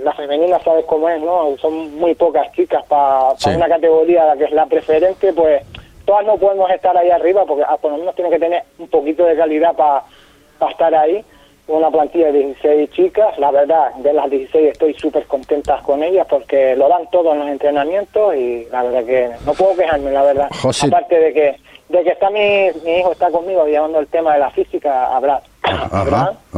la 0.03 0.13
femenina, 0.13 0.57
¿sabes 0.63 0.85
cómo 0.85 1.07
es? 1.09 1.21
no 1.21 1.55
Son 1.57 1.99
muy 1.99 2.15
pocas 2.15 2.51
chicas 2.53 2.83
para 2.87 3.33
una 3.55 3.69
categoría 3.69 4.33
que 4.39 4.45
es 4.45 4.51
la 4.53 4.65
preferente, 4.65 5.33
pues 5.33 5.61
todas 6.03 6.25
no 6.25 6.35
podemos 6.37 6.71
estar 6.71 6.97
ahí 6.97 7.11
arriba 7.11 7.45
porque 7.45 7.63
ah, 7.67 7.77
por 7.77 7.91
lo 7.91 7.99
menos 7.99 8.15
tienen 8.15 8.33
que 8.33 8.39
tener 8.39 8.63
un 8.79 8.87
poquito 8.87 9.23
de 9.23 9.37
calidad 9.37 9.75
para 9.75 10.03
estar 10.71 10.95
ahí. 10.95 11.23
Una 11.67 11.91
plantilla 11.91 12.31
de 12.31 12.39
16 12.39 12.91
chicas, 12.91 13.37
la 13.39 13.51
verdad, 13.51 13.93
de 13.95 14.13
las 14.13 14.29
16 14.29 14.71
estoy 14.71 14.93
súper 14.93 15.25
contenta 15.25 15.81
con 15.83 16.01
ellas 16.01 16.25
porque 16.29 16.75
lo 16.75 16.87
dan 16.87 17.09
todo 17.11 17.33
en 17.33 17.39
los 17.39 17.49
entrenamientos 17.49 18.35
y 18.35 18.65
la 18.71 18.83
verdad 18.83 19.03
que 19.05 19.29
no 19.45 19.53
puedo 19.53 19.75
quejarme, 19.75 20.11
la 20.11 20.23
verdad. 20.23 20.49
Aparte 20.87 21.19
de 21.19 21.33
que 21.33 21.55
de 21.89 22.03
que 22.03 22.09
está 22.09 22.29
mi, 22.29 22.69
mi 22.83 22.99
hijo 22.99 23.11
está 23.11 23.29
conmigo 23.31 23.65
llevando 23.65 23.99
el 23.99 24.07
tema 24.07 24.33
de 24.33 24.39
la 24.39 24.49
física 24.51 25.15
a 25.15 25.19
Brad, 25.19 25.41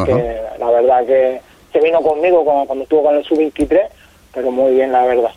que 0.06 0.42
la 0.60 0.72
verdad 0.72 1.06
que 1.06 1.42
se 1.72 1.80
vino 1.80 2.02
conmigo 2.02 2.44
cuando, 2.44 2.66
cuando 2.66 2.84
estuvo 2.84 3.04
con 3.04 3.16
el 3.16 3.24
sub-23 3.24 3.90
pero 4.34 4.52
muy 4.52 4.74
bien, 4.74 4.92
la 4.92 5.06
verdad. 5.06 5.32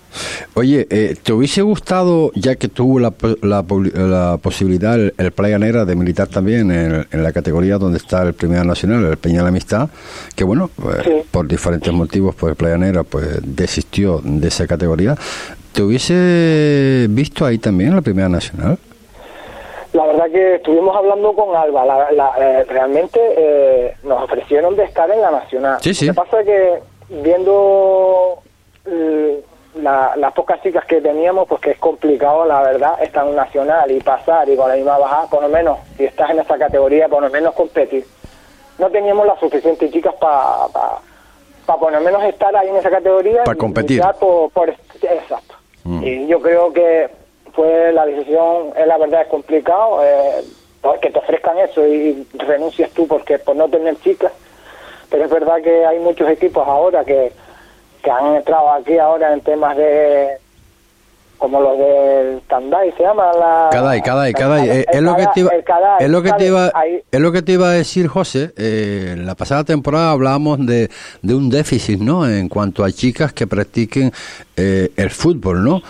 Oye, 0.55 0.87
eh, 0.91 1.17
¿te 1.23 1.33
hubiese 1.33 1.63
gustado, 1.63 2.31
ya 2.35 2.57
que 2.57 2.69
tuvo 2.69 3.01
la, 3.01 3.15
la, 3.41 4.37
posibilidad 4.37 4.99
el, 5.01 5.33
Playa 5.33 5.59
Negra 5.59 5.87
de 5.87 5.97
militar 5.97 6.29
también 6.29 6.71
en, 6.71 7.23
la 7.23 7.33
categoría 7.33 7.79
donde 7.79 7.97
está 7.97 8.23
el 8.23 8.35
Primera 8.35 8.63
Nacional, 8.63 9.03
el 9.07 9.17
Peña 9.17 9.39
de 9.39 9.43
la 9.45 9.49
Amistad, 9.49 9.89
que 10.37 10.45
bueno, 10.45 10.69
pues, 10.77 11.25
por 11.31 11.49
diferentes 11.49 11.91
motivos, 11.91 12.35
pues 12.35 12.55
Playa 12.55 12.77
Negra 12.77 13.03
pues 13.03 13.39
desistió 13.43 14.21
de 14.23 14.49
esa 14.49 14.67
categoría, 14.67 15.17
¿te 15.73 15.83
hubiese 15.83 17.07
visto 17.09 17.47
ahí 17.47 17.57
también 17.57 17.95
la 17.95 18.03
Primera 18.03 18.29
Nacional? 18.29 18.79
La 19.95 20.05
verdad 20.05 20.31
que 20.31 20.57
estuvimos 20.57 20.95
hablando 20.95 21.33
con 21.35 21.57
Alba, 21.57 22.09
eh, 22.39 22.65
realmente 22.69 23.21
eh, 23.39 23.95
nos 24.05 24.23
ofrecieron 24.23 24.77
de 24.77 24.85
estar 24.85 25.11
en 25.11 25.23
la 25.23 25.31
Nacional. 25.31 25.79
Sí, 25.81 25.95
sí. 25.95 26.07
Lo 26.07 26.13
que 26.13 26.17
pasa 26.17 26.41
es 26.41 26.47
que 26.47 26.83
viendo 27.23 28.43
la, 29.75 30.15
las 30.17 30.33
pocas 30.33 30.61
chicas 30.63 30.85
que 30.85 31.01
teníamos, 31.01 31.49
pues 31.49 31.61
que 31.61 31.71
es 31.71 31.79
complicado, 31.79 32.45
la 32.45 32.63
verdad, 32.63 33.03
estar 33.03 33.27
en 33.27 33.35
nacional 33.35 33.91
y 33.91 34.01
pasar 34.01 34.49
y 34.49 34.57
con 34.57 34.69
la 34.69 34.77
misma 34.77 34.99
bajada, 34.99 35.27
por 35.29 35.43
lo 35.43 35.49
menos, 35.49 35.79
si 35.97 36.05
estás 36.05 36.31
en 36.31 36.41
esa 36.41 36.59
categoría, 36.59 37.09
por 37.09 37.23
lo 37.23 37.31
menos 37.31 37.55
competir. 37.55 38.05
No 38.79 38.91
teníamos 38.91 39.27
las 39.27 39.39
suficientes 39.39 39.91
chicas 39.91 40.15
para 40.21 40.69
pa, 40.69 41.77
por 41.79 41.93
lo 41.93 42.01
menos 42.01 42.23
estar 42.25 42.55
ahí 42.55 42.69
en 42.69 42.77
esa 42.77 42.91
categoría. 42.91 43.45
Para 43.45 43.57
competir. 43.57 44.03
Por, 44.21 44.75
exacto. 45.01 45.55
Mm. 45.85 46.03
Y 46.05 46.27
yo 46.27 46.41
creo 46.41 46.73
que 46.73 47.11
fue 47.53 47.93
la 47.93 48.07
decisión, 48.07 48.73
es 48.77 48.87
la 48.87 48.99
verdad, 48.99 49.23
es 49.23 49.29
complicado, 49.29 50.01
eh, 50.05 50.43
que 51.01 51.11
te 51.11 51.19
ofrezcan 51.19 51.59
eso 51.59 51.87
y 51.87 52.27
renuncias 52.35 52.91
tú 52.91 53.07
porque 53.07 53.39
por 53.39 53.57
no 53.57 53.69
tener 53.69 53.97
chicas. 54.01 54.33
Pero 55.11 55.25
es 55.25 55.31
verdad 55.31 55.63
que 55.63 55.85
hay 55.85 55.99
muchos 55.99 56.29
equipos 56.29 56.67
ahora 56.67 57.05
que 57.05 57.33
que 58.03 58.11
han 58.11 58.37
entrado 58.37 58.71
aquí 58.73 58.99
ahora 58.99 59.33
en 59.33 59.41
temas 59.41 59.77
de 59.77 60.39
como 61.43 61.61
los 61.61 61.77
del 61.77 62.41
Tandai 62.43 62.93
se 62.97 63.03
llama 63.03 63.33
la 63.33 63.69
Cadai, 63.73 64.01
Cadai, 64.01 64.33
Cadai, 64.33 64.69
eh, 64.69 64.87
es 64.93 65.03
lo 65.03 65.17
que 65.17 65.27
te 65.35 65.41
iba 65.41 65.51
es 65.99 66.09
lo 66.09 66.23
que 66.23 66.31
te 66.35 66.47
iba 66.47 66.73
es 67.11 67.21
lo 67.21 67.33
que 67.33 67.43
te 67.43 67.53
iba 67.53 67.69
a 67.69 67.73
decir 67.73 68.07
José, 68.07 68.53
eh, 68.57 69.17
la 69.19 69.35
pasada 69.35 69.65
temporada 69.65 70.13
hablábamos 70.13 70.65
de, 70.65 70.89
de 71.21 71.35
un 71.35 71.51
déficit, 71.51 71.99
¿no? 71.99 72.29
En 72.29 72.49
cuanto 72.49 72.85
a 72.85 72.93
chicas 72.93 73.33
que 73.33 73.49
practiquen 73.49 74.13
eh, 74.57 74.93
el 74.97 75.11
fútbol, 75.11 75.65
¿no? 75.65 75.83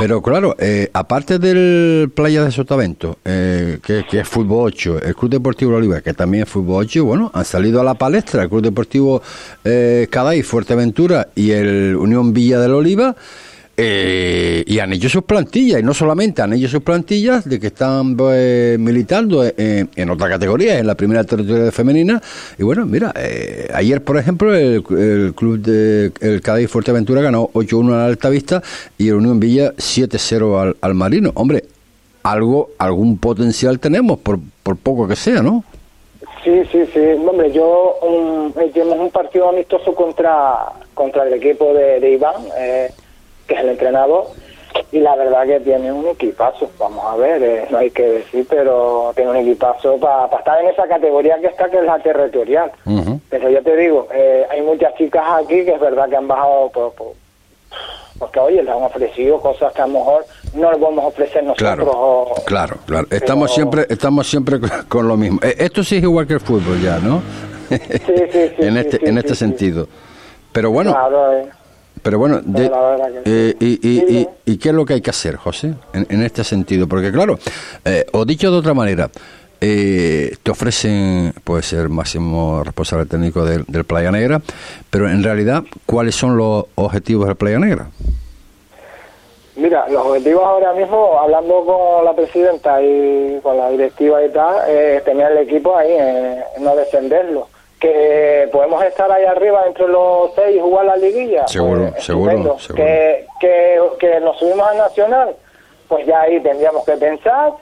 Pero 0.00 0.22
claro, 0.22 0.56
eh, 0.58 0.88
aparte 0.94 1.38
del 1.38 2.10
Playa 2.14 2.42
de 2.42 2.50
Sotavento, 2.50 3.18
eh, 3.22 3.80
que, 3.82 4.06
es 4.10 4.26
Fútbol 4.26 4.68
8, 4.68 5.02
el 5.02 5.14
Club 5.14 5.30
Deportivo 5.30 5.76
Oliva, 5.76 6.00
que 6.00 6.14
también 6.14 6.44
es 6.44 6.48
Fútbol 6.48 6.86
8, 6.86 7.04
bueno, 7.04 7.30
han 7.34 7.44
salido 7.44 7.82
a 7.82 7.84
la 7.84 7.92
palestra 7.92 8.44
el 8.44 8.48
Club 8.48 8.62
Deportivo 8.62 9.20
eh, 9.62 10.08
Caday, 10.10 10.42
Fuerteventura 10.42 11.28
y 11.34 11.50
el 11.50 11.96
Unión 11.96 12.32
Villa 12.32 12.58
del 12.60 12.72
Oliva. 12.72 13.14
Eh, 13.82 14.62
y 14.66 14.78
han 14.78 14.92
hecho 14.92 15.08
sus 15.08 15.22
plantillas, 15.22 15.80
y 15.80 15.82
no 15.82 15.94
solamente 15.94 16.42
han 16.42 16.52
hecho 16.52 16.68
sus 16.68 16.82
plantillas 16.82 17.48
de 17.48 17.58
que 17.58 17.68
están 17.68 18.14
pues, 18.14 18.78
militando 18.78 19.42
en, 19.42 20.10
otra 20.10 20.28
categoría, 20.28 20.78
en 20.78 20.86
la 20.86 20.94
primera 20.94 21.24
territorial 21.24 21.72
femenina. 21.72 22.20
Y 22.58 22.62
bueno, 22.62 22.84
mira, 22.84 23.10
eh, 23.16 23.70
ayer, 23.72 24.04
por 24.04 24.18
ejemplo, 24.18 24.54
el, 24.54 24.82
club 24.82 25.60
de 25.60 26.12
el 26.20 26.42
Cádiz 26.42 26.68
Fuerteventura 26.68 27.22
ganó 27.22 27.48
8-1 27.54 27.94
al 27.94 28.00
Altavista 28.10 28.62
y 28.98 29.08
el 29.08 29.14
Unión 29.14 29.40
Villa 29.40 29.72
7-0 29.72 30.76
al, 30.78 30.94
Marino. 30.94 31.32
Hombre, 31.34 31.64
algo, 32.22 32.72
algún 32.76 33.16
potencial 33.16 33.80
tenemos, 33.80 34.18
por, 34.18 34.40
por 34.62 34.76
poco 34.76 35.08
que 35.08 35.16
sea, 35.16 35.40
¿no? 35.40 35.64
Sí, 36.44 36.64
sí, 36.70 36.84
sí. 36.92 37.00
Hombre, 37.26 37.50
yo 37.50 37.96
um, 38.02 38.52
un 39.00 39.10
partido 39.10 39.48
amistoso 39.48 39.94
contra, 39.94 40.66
contra 40.92 41.22
el 41.26 41.32
equipo 41.32 41.72
de, 41.72 41.98
de 41.98 42.10
Iván. 42.10 42.34
Eh, 42.58 42.90
que 43.50 43.56
es 43.56 43.60
el 43.62 43.70
entrenador, 43.70 44.26
y 44.92 45.00
la 45.00 45.16
verdad 45.16 45.44
que 45.44 45.58
tiene 45.60 45.92
un 45.92 46.06
equipazo, 46.06 46.70
vamos 46.78 47.04
a 47.04 47.16
ver, 47.16 47.42
eh, 47.42 47.66
no 47.68 47.78
hay 47.78 47.90
que 47.90 48.02
decir, 48.02 48.46
pero 48.48 49.12
tiene 49.16 49.30
un 49.32 49.36
equipazo 49.38 49.98
para 49.98 50.26
estar 50.36 50.60
en 50.60 50.68
esa 50.68 50.86
categoría 50.86 51.36
que 51.40 51.48
está, 51.48 51.68
que 51.68 51.78
es 51.78 51.84
la 51.84 51.98
territorial. 51.98 52.70
Pero 53.28 53.50
yo 53.50 53.62
te 53.62 53.76
digo, 53.76 54.06
eh, 54.12 54.46
hay 54.48 54.62
muchas 54.62 54.94
chicas 54.94 55.24
aquí 55.42 55.64
que 55.64 55.72
es 55.72 55.80
verdad 55.80 56.08
que 56.08 56.16
han 56.16 56.28
bajado 56.28 56.70
por, 56.70 56.92
porque 58.18 58.38
oye, 58.38 58.62
les 58.62 58.72
han 58.72 58.82
ofrecido 58.82 59.40
cosas 59.40 59.72
que 59.72 59.82
a 59.82 59.86
lo 59.88 59.94
mejor 59.94 60.24
no 60.54 60.70
les 60.70 60.78
podemos 60.78 61.04
ofrecer 61.06 61.42
nosotros. 61.42 62.42
Claro, 62.46 62.76
claro, 62.86 63.06
Estamos 63.10 63.52
siempre, 63.52 63.86
estamos 63.88 64.28
siempre 64.28 64.58
con, 64.88 65.08
lo 65.08 65.16
mismo. 65.16 65.40
Eh, 65.42 65.56
esto 65.58 65.82
sí 65.82 65.96
es 65.96 66.04
igual 66.04 66.28
que 66.28 66.34
el 66.34 66.40
fútbol 66.40 66.80
ya, 66.80 66.98
¿no? 66.98 67.22
Sí, 67.68 67.76
sí, 67.88 68.28
sí. 68.32 68.54
en 68.58 68.76
este, 68.76 69.08
en 69.08 69.18
este 69.18 69.34
sentido. 69.34 69.88
Pero 70.52 70.70
bueno, 70.70 70.96
pero 72.02 72.18
bueno, 72.18 72.40
eh, 73.24 73.54
y, 73.60 74.26
y, 74.46 74.58
qué 74.58 74.68
es 74.70 74.74
lo 74.74 74.84
que 74.84 74.94
hay 74.94 75.00
que 75.00 75.10
hacer, 75.10 75.36
José, 75.36 75.74
en, 75.92 76.22
este 76.22 76.44
sentido? 76.44 76.86
Porque 76.86 77.12
claro, 77.12 77.38
eh, 77.84 78.06
o 78.12 78.24
dicho 78.24 78.50
de 78.50 78.56
otra 78.56 78.72
manera, 78.72 79.10
eh, 79.60 80.34
te 80.42 80.50
ofrecen, 80.50 81.34
puede 81.44 81.62
ser 81.62 81.88
máximo 81.90 82.64
responsable 82.64 83.06
técnico 83.06 83.44
del, 83.44 83.64
Playa 83.84 84.10
Negra, 84.10 84.40
pero 84.88 85.10
en 85.10 85.22
realidad, 85.22 85.62
¿cuáles 85.84 86.14
son 86.14 86.36
los 86.36 86.66
objetivos 86.76 87.26
del 87.26 87.36
Playa 87.36 87.58
Negra? 87.58 87.88
Mira, 89.56 89.86
los 89.90 90.06
objetivos 90.06 90.42
ahora 90.42 90.72
mismo, 90.72 91.18
hablando 91.20 91.64
con 91.66 92.04
la 92.06 92.14
presidenta 92.14 92.80
y 92.82 93.40
con 93.42 93.58
la 93.58 93.68
directiva 93.68 94.24
y 94.24 94.30
tal, 94.30 94.70
es 94.70 95.04
tener 95.04 95.32
el 95.32 95.38
equipo 95.38 95.76
ahí, 95.76 95.90
no 96.60 96.74
descenderlo 96.76 97.48
que 97.80 98.48
podemos 98.52 98.84
estar 98.84 99.10
ahí 99.10 99.24
arriba 99.24 99.66
entre 99.66 99.88
los 99.88 100.32
seis 100.34 100.56
y 100.56 100.60
jugar 100.60 100.84
la 100.84 100.96
liguilla. 100.96 101.48
Seguro, 101.48 101.90
pues, 101.90 102.04
seguro, 102.04 102.56
Que, 102.76 103.26
que, 103.98 104.20
nos 104.20 104.38
subimos 104.38 104.68
al 104.68 104.76
Nacional, 104.76 105.34
pues 105.88 106.06
ya 106.06 106.20
ahí 106.20 106.38
tendríamos 106.40 106.84
que 106.84 106.92
pensar, 106.92 107.52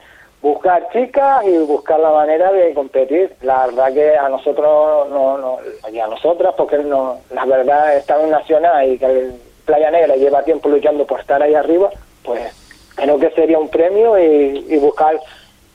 buscar 0.41 0.89
chicas 0.91 1.45
y 1.45 1.57
buscar 1.59 2.01
la 2.01 2.11
manera 2.11 2.51
de 2.51 2.73
competir. 2.73 3.33
La 3.41 3.67
verdad 3.67 3.93
que 3.93 4.17
a 4.17 4.27
nosotros, 4.27 5.09
no, 5.09 5.37
no 5.37 5.57
y 5.89 5.99
a 5.99 6.07
nosotras, 6.07 6.53
porque 6.57 6.77
no, 6.79 7.19
la 7.31 7.45
verdad 7.45 7.95
estar 7.95 8.19
en 8.19 8.29
Nacional 8.29 8.89
y 8.89 8.99
que 8.99 9.05
el 9.05 9.33
Playa 9.65 9.89
Negra 9.89 10.17
lleva 10.17 10.43
tiempo 10.43 10.67
luchando 10.67 11.05
por 11.05 11.21
estar 11.21 11.41
ahí 11.41 11.55
arriba, 11.55 11.89
pues 12.25 12.41
creo 12.95 13.17
que 13.17 13.31
sería 13.31 13.57
un 13.57 13.69
premio 13.69 14.19
y, 14.19 14.65
y 14.67 14.77
buscar 14.77 15.17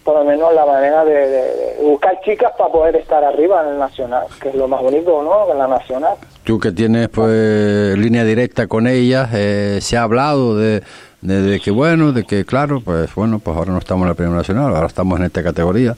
por 0.05 0.17
lo 0.17 0.25
menos 0.25 0.55
la 0.55 0.67
manera 0.67 1.05
de, 1.05 1.79
buscar 1.83 2.21
chicas 2.23 2.53
para 2.57 2.71
poder 2.71 2.97
estar 2.97 3.25
arriba 3.25 3.62
en 3.62 3.71
el 3.71 3.79
nacional, 3.79 4.27
que 4.40 4.51
es 4.51 4.55
lo 4.55 4.69
más 4.69 4.83
bonito, 4.83 5.23
¿no? 5.23 5.51
En 5.51 5.59
la 5.59 5.67
nacional. 5.67 6.17
Tú 6.45 6.59
que 6.59 6.73
tienes 6.73 7.09
pues 7.09 7.97
línea 7.97 8.25
directa 8.25 8.67
con 8.67 8.87
ellas, 8.87 9.31
eh, 9.33 9.79
se 9.81 9.97
ha 9.97 10.03
hablado 10.03 10.57
de, 10.57 10.83
de, 11.23 11.61
que 11.61 11.71
bueno, 11.71 12.12
de 12.12 12.25
que 12.25 12.45
claro, 12.45 12.83
pues 12.85 13.14
bueno, 13.14 13.38
pues 13.38 13.57
ahora 13.57 13.73
no 13.73 13.79
estamos 13.79 14.03
en 14.03 14.09
la 14.11 14.14
primera 14.14 14.37
nacional, 14.37 14.75
ahora 14.75 14.87
estamos 14.87 15.19
en 15.19 15.27
esta 15.27 15.43
categoría. 15.43 15.97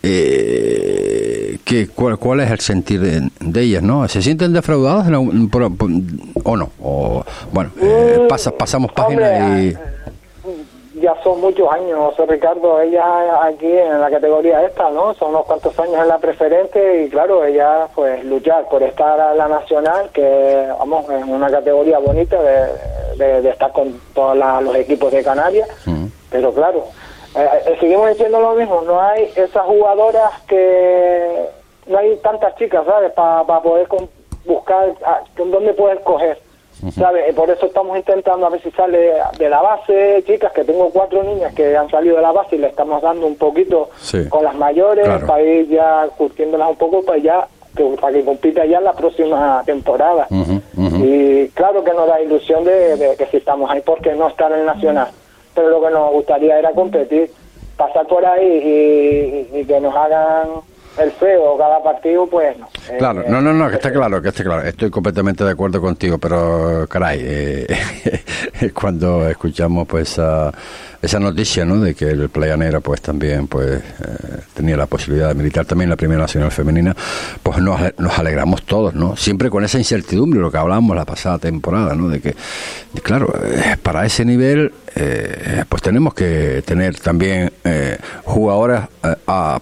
Eh, 0.00 1.58
que, 1.64 1.88
cuál, 1.88 2.40
es 2.40 2.50
el 2.50 2.60
sentir 2.60 3.00
de, 3.00 3.60
ellas, 3.60 3.82
no? 3.82 4.06
¿Se 4.06 4.22
sienten 4.22 4.52
defraudadas 4.52 5.08
o 5.08 6.56
no? 6.56 6.70
O, 6.80 7.24
bueno, 7.52 7.70
eh, 7.80 8.20
mm, 8.22 8.28
pasa, 8.28 8.52
pasamos 8.52 8.92
páginas 8.92 9.60
y 9.60 9.76
ya 11.08 11.22
son 11.22 11.40
muchos 11.40 11.70
años, 11.72 12.14
Ricardo, 12.28 12.80
ella 12.82 13.42
aquí 13.42 13.66
en 13.66 14.00
la 14.00 14.10
categoría 14.10 14.62
esta, 14.64 14.90
¿no? 14.90 15.14
Son 15.14 15.30
unos 15.30 15.46
cuantos 15.46 15.78
años 15.78 16.02
en 16.02 16.08
la 16.08 16.18
preferente 16.18 17.04
y 17.04 17.08
claro, 17.08 17.44
ella 17.44 17.88
pues 17.94 18.22
luchar 18.24 18.68
por 18.68 18.82
estar 18.82 19.18
a 19.18 19.34
la 19.34 19.48
nacional, 19.48 20.10
que 20.12 20.68
vamos, 20.78 21.08
en 21.08 21.30
una 21.30 21.50
categoría 21.50 21.98
bonita 21.98 22.36
de, 22.42 23.40
de, 23.40 23.48
estar 23.48 23.72
con 23.72 23.98
todos 24.12 24.36
los 24.36 24.76
equipos 24.76 25.10
de 25.10 25.24
Canarias, 25.24 25.68
pero 26.30 26.52
claro, 26.52 26.84
eh, 27.34 27.76
seguimos 27.80 28.10
diciendo 28.10 28.40
lo 28.40 28.52
mismo, 28.54 28.82
no 28.82 29.00
hay 29.00 29.32
esas 29.34 29.64
jugadoras 29.64 30.42
que... 30.46 31.46
No 31.86 31.96
hay 31.96 32.16
tantas 32.18 32.54
chicas, 32.56 32.84
¿sabes? 32.84 33.12
Para 33.12 33.62
poder 33.62 33.88
buscar 34.44 34.94
a, 35.06 35.22
dónde 35.38 35.72
puedes 35.72 36.00
coger. 36.00 36.38
¿Sabes? 36.94 37.34
Por 37.34 37.50
eso 37.50 37.66
estamos 37.66 37.96
intentando 37.96 38.46
a 38.46 38.50
ver 38.50 38.62
si 38.62 38.70
sale 38.70 39.14
de 39.38 39.48
la 39.48 39.60
base, 39.60 40.22
chicas, 40.26 40.52
que 40.52 40.64
tengo 40.64 40.90
cuatro 40.90 41.22
niñas 41.22 41.54
que 41.54 41.76
han 41.76 41.90
salido 41.90 42.16
de 42.16 42.22
la 42.22 42.32
base 42.32 42.56
y 42.56 42.58
le 42.58 42.68
estamos 42.68 43.02
dando 43.02 43.26
un 43.26 43.36
poquito 43.36 43.90
con 44.28 44.44
las 44.44 44.54
mayores 44.54 45.06
para 45.24 45.42
ir 45.42 45.68
ya 45.68 46.08
curtiéndolas 46.16 46.70
un 46.70 46.76
poco 46.76 47.02
para 47.02 47.18
ya 47.18 47.48
para 48.00 48.12
que 48.12 48.24
compita 48.24 48.64
ya 48.64 48.78
en 48.78 48.84
la 48.84 48.92
próxima 48.92 49.62
temporada. 49.64 50.26
Y 50.30 51.48
claro 51.48 51.84
que 51.84 51.92
nos 51.92 52.08
da 52.08 52.20
ilusión 52.20 52.64
de, 52.64 53.14
que 53.16 53.26
si 53.26 53.36
estamos 53.36 53.70
ahí, 53.70 53.80
porque 53.84 54.14
no 54.14 54.28
estar 54.28 54.50
en 54.52 54.60
el 54.60 54.66
Nacional? 54.66 55.08
Pero 55.54 55.70
lo 55.70 55.80
que 55.80 55.90
nos 55.90 56.12
gustaría 56.12 56.58
era 56.58 56.72
competir, 56.72 57.30
pasar 57.76 58.06
por 58.06 58.24
ahí 58.24 59.48
y 59.52 59.64
que 59.64 59.80
nos 59.80 59.94
hagan 59.94 60.48
el 60.98 61.12
feo 61.12 61.56
cada 61.56 61.82
partido, 61.82 62.26
pues 62.26 62.56
no. 62.58 62.68
Claro, 62.98 63.24
no, 63.28 63.40
no, 63.40 63.52
no, 63.52 63.68
que 63.68 63.76
está 63.76 63.92
claro, 63.92 64.20
que 64.20 64.28
está 64.28 64.42
claro. 64.42 64.62
Estoy 64.66 64.90
completamente 64.90 65.44
de 65.44 65.50
acuerdo 65.50 65.80
contigo, 65.80 66.18
pero 66.18 66.86
caray, 66.88 67.20
eh, 67.22 67.66
cuando 68.74 69.28
escuchamos 69.28 69.86
pues 69.86 70.12
esa, 70.12 70.52
esa 71.00 71.20
noticia, 71.20 71.64
¿no? 71.64 71.80
De 71.80 71.94
que 71.94 72.06
el 72.06 72.28
Playa 72.28 72.56
Negra 72.56 72.80
pues 72.80 73.00
también 73.00 73.46
pues 73.46 73.78
eh, 73.78 73.82
tenía 74.54 74.76
la 74.76 74.86
posibilidad 74.86 75.28
de 75.28 75.34
militar 75.34 75.64
también 75.64 75.86
en 75.86 75.90
la 75.90 75.96
Primera 75.96 76.20
Nacional 76.20 76.50
Femenina, 76.50 76.96
pues 77.42 77.58
nos, 77.58 77.80
nos 77.98 78.18
alegramos 78.18 78.62
todos, 78.64 78.94
¿no? 78.94 79.16
Siempre 79.16 79.50
con 79.50 79.64
esa 79.64 79.78
incertidumbre, 79.78 80.40
lo 80.40 80.50
que 80.50 80.58
hablábamos 80.58 80.96
la 80.96 81.04
pasada 81.04 81.38
temporada, 81.38 81.94
¿no? 81.94 82.08
De 82.08 82.20
que, 82.20 82.34
claro, 83.02 83.32
eh, 83.44 83.76
para 83.82 84.04
ese 84.06 84.24
nivel 84.24 84.72
pues 85.68 85.80
tenemos 85.80 86.12
que 86.12 86.60
tener 86.66 86.98
también 86.98 87.52
jugadoras 88.24 88.88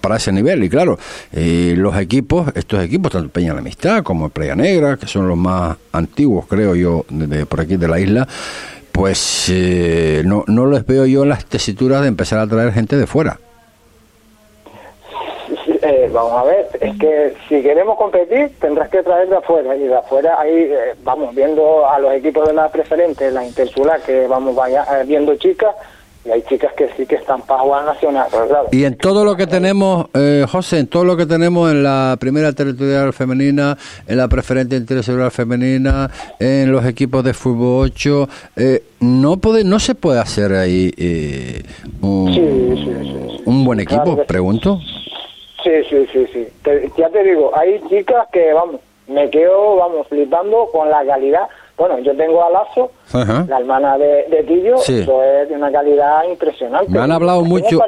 para 0.00 0.16
ese 0.16 0.32
nivel 0.32 0.64
y 0.64 0.70
claro, 0.70 0.98
y 1.30 1.74
los 1.74 1.94
equipos, 1.98 2.50
estos 2.54 2.82
equipos, 2.82 3.12
tanto 3.12 3.28
Peña 3.28 3.52
la 3.52 3.60
Amistad 3.60 4.02
como 4.02 4.30
Playa 4.30 4.54
Negra, 4.54 4.96
que 4.96 5.06
son 5.06 5.28
los 5.28 5.36
más 5.36 5.76
antiguos, 5.92 6.46
creo 6.46 6.74
yo, 6.74 7.04
de, 7.10 7.44
por 7.44 7.60
aquí 7.60 7.76
de 7.76 7.88
la 7.88 8.00
isla, 8.00 8.26
pues 8.96 9.50
eh, 9.52 10.22
no, 10.24 10.44
no 10.46 10.66
les 10.66 10.86
veo 10.86 11.04
yo 11.04 11.26
las 11.26 11.44
tesituras 11.44 12.00
de 12.00 12.08
empezar 12.08 12.38
a 12.38 12.46
traer 12.46 12.72
gente 12.72 12.96
de 12.96 13.06
fuera. 13.06 13.38
Eh, 15.82 16.10
vamos 16.12 16.32
a 16.32 16.44
ver, 16.44 16.68
es 16.80 16.98
que 16.98 17.34
si 17.46 17.62
queremos 17.62 17.96
competir 17.98 18.52
tendrás 18.58 18.88
que 18.88 19.02
traer 19.02 19.28
de 19.28 19.36
afuera 19.36 19.76
y 19.76 19.86
de 19.86 19.94
afuera 19.94 20.40
ahí 20.40 20.70
eh, 20.72 20.94
vamos 21.04 21.34
viendo 21.34 21.86
a 21.86 21.98
los 21.98 22.14
equipos 22.14 22.48
de 22.48 22.54
la 22.54 22.70
preferente, 22.70 23.30
la 23.30 23.44
Intersula, 23.44 23.98
que 23.98 24.26
vamos 24.26 24.56
vaya, 24.56 24.84
viendo 25.04 25.36
chicas 25.36 25.76
y 26.26 26.30
hay 26.30 26.42
chicas 26.42 26.72
que 26.74 26.88
sí 26.96 27.06
que 27.06 27.16
están 27.16 27.40
para 27.42 27.60
jugar 27.60 27.84
nacional. 27.84 28.26
Y 28.72 28.84
en 28.84 28.96
todo 28.96 29.24
lo 29.24 29.36
que 29.36 29.46
tenemos, 29.46 30.06
eh, 30.14 30.44
José, 30.50 30.80
en 30.80 30.88
todo 30.88 31.04
lo 31.04 31.16
que 31.16 31.26
tenemos 31.26 31.70
en 31.70 31.82
la 31.82 32.16
primera 32.18 32.52
territorial 32.52 33.12
femenina, 33.12 33.76
en 34.06 34.16
la 34.16 34.28
preferente 34.28 34.76
internacional 34.76 35.30
femenina, 35.30 36.10
en 36.38 36.72
los 36.72 36.84
equipos 36.84 37.22
de 37.22 37.32
fútbol 37.32 37.90
8, 37.92 38.28
eh, 38.56 38.82
no 39.00 39.36
puede, 39.36 39.62
no 39.62 39.78
se 39.78 39.94
puede 39.94 40.18
hacer 40.18 40.52
ahí 40.52 40.92
eh, 40.96 41.62
un, 42.00 43.64
buen 43.64 43.80
equipo, 43.80 44.24
pregunto. 44.26 44.80
Sí, 45.62 45.70
sí, 45.88 46.06
sí, 46.12 46.26
sí. 46.32 46.46
ya 46.96 47.08
te 47.10 47.22
digo, 47.22 47.50
hay 47.56 47.80
chicas 47.88 48.26
que, 48.32 48.52
vamos, 48.52 48.80
me 49.08 49.30
quedo, 49.30 49.76
vamos, 49.76 50.06
flipando 50.08 50.68
con 50.72 50.90
la 50.90 51.04
calidad 51.04 51.48
bueno, 51.76 51.98
yo 51.98 52.16
tengo 52.16 52.44
a 52.44 52.50
Lazo, 52.50 52.90
la 53.48 53.58
hermana 53.58 53.98
de, 53.98 54.26
de 54.30 54.44
Tillo, 54.44 54.76
eso 54.76 55.22
es 55.22 55.48
de 55.48 55.54
una 55.54 55.70
calidad 55.70 56.24
impresionante. 56.28 56.90
Me 56.90 57.00
han 57.00 57.12
hablado 57.12 57.42
mucho, 57.42 57.80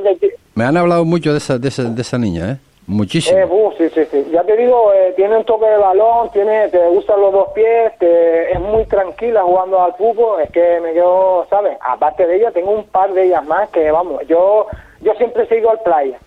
me 0.55 0.65
han 0.65 0.77
hablado 0.77 1.05
mucho 1.05 1.33
de 1.33 1.39
esa, 1.39 1.59
de 1.59 1.69
esa, 1.69 1.85
de 1.85 2.03
esa 2.03 2.19
niña, 2.19 2.53
¿eh? 2.53 2.57
Muchísimo. 2.87 3.39
Eh, 3.39 3.75
sí, 3.77 3.89
sí, 3.91 4.05
sí. 4.11 4.31
Ya 4.33 4.43
te 4.45 4.57
digo, 4.57 4.95
eh, 4.95 5.13
tiene 5.15 5.37
un 5.37 5.45
toque 5.45 5.67
de 5.67 5.77
balón, 5.77 6.31
tiene, 6.31 6.69
te 6.69 6.89
gustan 6.89 7.21
los 7.21 7.33
dos 7.33 7.49
pies, 7.55 7.93
es 8.01 8.61
muy 8.61 8.87
tranquila 8.87 9.43
jugando 9.43 9.83
al 9.83 9.93
fútbol. 9.93 10.41
Es 10.41 10.51
que 10.51 10.81
me 10.81 10.95
quedo, 10.95 11.47
¿sabes? 11.51 11.77
Aparte 11.87 12.27
de 12.27 12.37
ella, 12.37 12.51
tengo 12.51 12.71
un 12.71 12.85
par 12.85 13.13
de 13.13 13.27
ellas 13.27 13.45
más 13.45 13.69
que, 13.69 13.91
vamos, 13.91 14.27
yo 14.27 14.67
yo 15.01 15.13
siempre 15.15 15.47
sigo 15.49 15.71
al 15.71 15.81
playa 15.81 16.19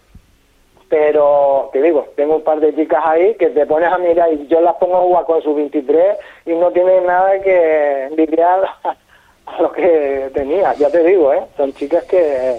pero 0.92 1.70
te 1.72 1.82
digo, 1.82 2.06
tengo 2.18 2.36
un 2.36 2.44
par 2.44 2.60
de 2.60 2.76
chicas 2.76 3.00
ahí 3.06 3.34
que 3.36 3.48
te 3.48 3.66
pones 3.66 3.90
a 3.90 3.98
mirar 3.98 4.28
y 4.34 4.46
yo 4.48 4.60
las 4.60 4.76
pongo 4.76 4.98
a 4.98 5.02
jugar 5.02 5.24
con 5.24 5.42
su 5.42 5.56
23 5.56 6.18
y 6.48 6.52
no 6.52 6.70
tienen 6.72 7.06
nada 7.06 7.40
que 7.40 8.08
envidiar 8.08 8.60
a 9.46 9.62
lo 9.62 9.72
que 9.72 10.30
tenía, 10.34 10.74
ya 10.74 10.90
te 10.90 11.02
digo, 11.02 11.34
¿eh? 11.34 11.44
son 11.56 11.72
chicas 11.76 12.04
que, 12.04 12.58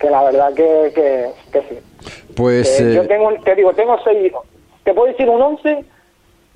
que 0.00 0.08
la 0.08 0.24
verdad 0.24 0.54
que, 0.54 1.34
que, 1.52 1.60
sí. 1.60 1.78
Pues 2.34 2.78
yo 2.78 3.02
eh, 3.02 3.06
tengo, 3.06 3.34
te 3.44 3.54
digo, 3.54 3.74
tengo 3.74 3.98
seis, 4.02 4.32
te 4.82 4.94
puedo 4.94 5.08
decir 5.08 5.28
un 5.28 5.42
11 5.42 5.84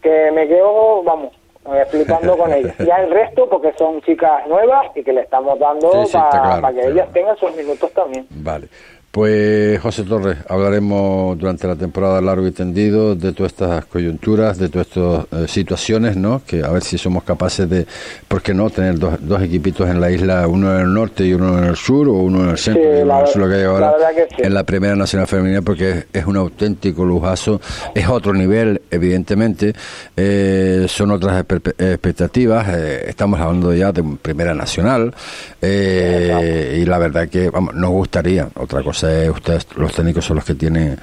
que 0.01 0.31
me 0.33 0.48
quedo, 0.48 1.03
vamos, 1.03 1.35
explicando 1.75 2.38
con 2.38 2.55
ellas. 2.55 2.75
Ya 2.79 2.96
el 3.03 3.11
resto, 3.11 3.51
porque 3.51 3.75
son 3.77 4.01
chicas 4.01 4.46
nuevas 4.48 4.87
y 4.96 5.05
que 5.05 5.12
le 5.12 5.20
estamos 5.20 5.59
dando 5.59 5.90
para 6.11 6.72
que 6.72 6.87
ellas 6.87 7.12
tengan 7.12 7.37
sus 7.37 7.55
minutos 7.55 7.92
también. 7.92 8.27
Vale. 8.31 8.68
Pues 9.12 9.79
José 9.83 10.05
Torres, 10.05 10.38
hablaremos 10.48 11.37
durante 11.38 11.66
la 11.66 11.77
temporada 11.77 12.18
largo 12.22 12.46
y 12.46 12.51
tendido 12.51 13.14
de 13.14 13.35
todas 13.35 13.53
estas 13.53 13.85
coyunturas, 13.85 14.57
de 14.57 14.70
todas 14.70 14.87
estas 14.87 15.27
eh, 15.31 15.48
situaciones, 15.48 16.16
¿no? 16.16 16.40
Que 16.46 16.62
a 16.62 16.70
ver 16.70 16.83
si 16.83 16.96
somos 16.96 17.22
capaces 17.22 17.68
de, 17.68 17.87
¿por 18.27 18.40
qué 18.40 18.55
no?, 18.55 18.70
tener 18.70 18.98
dos, 18.98 19.18
dos 19.20 19.42
equipitos 19.42 19.87
en 19.90 20.01
la 20.01 20.11
isla, 20.11 20.48
uno 20.48 20.75
en 20.75 20.81
el 20.87 20.94
norte 20.94 21.27
y 21.27 21.35
uno 21.35 21.59
en 21.59 21.64
el 21.64 21.77
sur, 21.77 22.09
o 22.09 22.12
uno 22.14 22.44
en 22.44 22.51
el 22.53 22.57
centro 22.57 22.83
y 22.83 23.03
uno 23.03 23.18
en 23.18 23.27
el 23.27 23.27
sur, 23.27 23.42
lo 23.42 23.48
que 23.51 23.55
hay 23.57 23.64
ahora, 23.64 23.94
en 24.38 24.55
la 24.55 24.64
Primera 24.64 24.96
Nacional 24.96 25.29
Femenina, 25.29 25.61
porque 25.61 26.07
es, 26.11 26.25
un 26.25 26.38
auténtico 26.38 27.05
lujazo, 27.05 27.61
es 27.94 28.09
otro 28.09 28.33
nivel, 28.33 28.81
evidentemente, 28.90 29.75
eh, 30.16 30.87
son 30.88 31.11
otras 31.11 31.38
expectativas, 31.38 32.66
eh, 32.70 33.05
estamos 33.09 33.38
hablando 33.38 33.75
ya 33.75 33.92
de 33.92 34.03
Primera 34.22 34.55
Nacional, 34.55 35.14
y 35.61 36.85
la 36.87 36.96
verdad 36.96 37.29
que, 37.29 37.51
vamos, 37.51 37.75
nos 37.75 37.90
gustaría, 37.90 38.48
otra 38.55 38.83
cosa 38.83 39.02
ustedes, 39.31 39.67
los 39.77 39.93
técnicos 39.93 40.25
son 40.25 40.37
los 40.37 40.45
que 40.45 40.55
tienen 40.55 40.99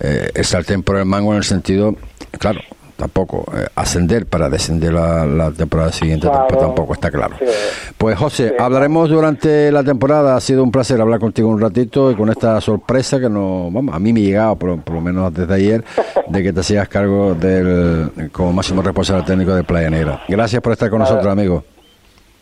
eh, 0.00 0.30
el 0.34 0.44
sartén 0.44 0.82
por 0.82 0.96
el 0.96 1.04
mango 1.04 1.32
en 1.32 1.38
el 1.38 1.44
sentido, 1.44 1.94
claro, 2.38 2.60
tampoco 3.02 3.44
eh, 3.56 3.66
ascender 3.74 4.26
para 4.26 4.48
descender 4.48 4.92
la, 4.92 5.50
temporada 5.56 5.90
siguiente 5.90 6.28
tampoco, 6.28 6.94
está 6.94 7.10
claro. 7.10 7.36
Pues 7.98 8.16
José, 8.16 8.54
hablaremos 8.58 9.10
durante 9.10 9.72
la 9.72 9.82
temporada. 9.82 10.36
Ha 10.36 10.40
sido 10.40 10.62
un 10.62 10.70
placer 10.70 11.00
hablar 11.00 11.18
contigo 11.18 11.48
un 11.48 11.60
ratito 11.60 12.10
y 12.12 12.14
con 12.14 12.30
esta 12.30 12.60
sorpresa 12.60 13.18
que 13.18 13.28
no, 13.28 13.70
vamos, 13.72 13.94
a 13.94 13.98
mí 13.98 14.12
me 14.12 14.20
ha 14.20 14.22
llegado 14.22 14.56
por, 14.56 14.90
lo 14.92 15.00
menos 15.00 15.34
desde 15.34 15.54
ayer 15.54 15.84
de 16.28 16.42
que 16.42 16.52
te 16.52 16.60
hacías 16.60 16.88
cargo 16.88 17.34
del 17.34 18.30
como 18.30 18.52
máximo 18.52 18.82
responsable 18.82 19.24
técnico 19.24 19.54
de 19.54 19.64
Playa 19.64 19.90
Negra. 19.90 20.22
Gracias 20.28 20.62
por 20.62 20.72
estar 20.72 20.88
con 20.88 21.00
nosotros, 21.00 21.26
amigo. 21.26 21.64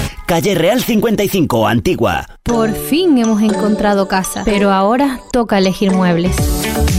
Calle 0.25 0.55
Real 0.55 0.81
55, 0.81 1.67
Antigua. 1.67 2.25
Por 2.43 2.73
fin 2.73 3.17
hemos 3.17 3.41
encontrado 3.41 4.07
casa, 4.07 4.43
pero 4.45 4.71
ahora 4.71 5.19
toca 5.31 5.57
elegir 5.57 5.91
muebles. 5.91 6.35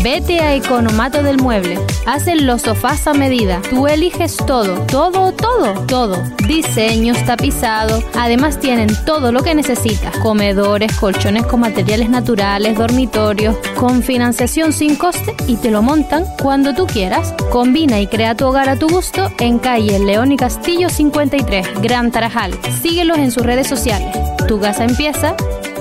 Vete 0.03 0.41
a 0.41 0.55
Economato 0.55 1.23
del 1.23 1.39
Mueble. 1.39 1.79
Hacen 2.07 2.47
los 2.47 2.63
sofás 2.63 3.07
a 3.07 3.15
medida. 3.15 3.61
Tú 3.71 3.87
eliges 3.87 4.37
todo, 4.37 4.81
todo, 4.87 5.33
todo, 5.33 5.75
todo. 5.87 6.17
Diseños, 6.49 7.25
tapizado. 7.25 8.03
Además 8.19 8.59
tienen 8.59 8.89
todo 9.07 9.31
lo 9.31 9.43
que 9.45 9.55
necesitas. 9.55 10.17
Comedores, 10.19 10.93
colchones 10.97 11.47
con 11.47 11.61
materiales 11.61 12.11
naturales, 12.11 12.77
dormitorios, 12.77 13.57
con 13.77 14.03
financiación 14.03 14.73
sin 14.73 14.97
coste 14.97 15.37
y 15.47 15.57
te 15.57 15.71
lo 15.71 15.83
montan 15.83 16.25
cuando 16.43 16.75
tú 16.75 16.87
quieras. 16.87 17.33
Combina 17.51 18.01
y 18.01 18.09
crea 18.09 18.35
tu 18.35 18.47
hogar 18.47 18.69
a 18.69 18.77
tu 18.77 18.89
gusto 18.89 19.31
en 19.39 19.61
calle 19.61 20.01
León 20.01 20.33
y 20.33 20.37
Castillo 20.37 20.89
53, 20.89 21.81
Gran 21.81 22.11
Tarajal. 22.11 22.59
Síguelos 22.83 23.19
en 23.23 23.31
sus 23.31 23.45
redes 23.45 23.67
sociales. 23.67 24.17
Tu 24.49 24.61
casa 24.61 24.85
empieza 24.85 25.35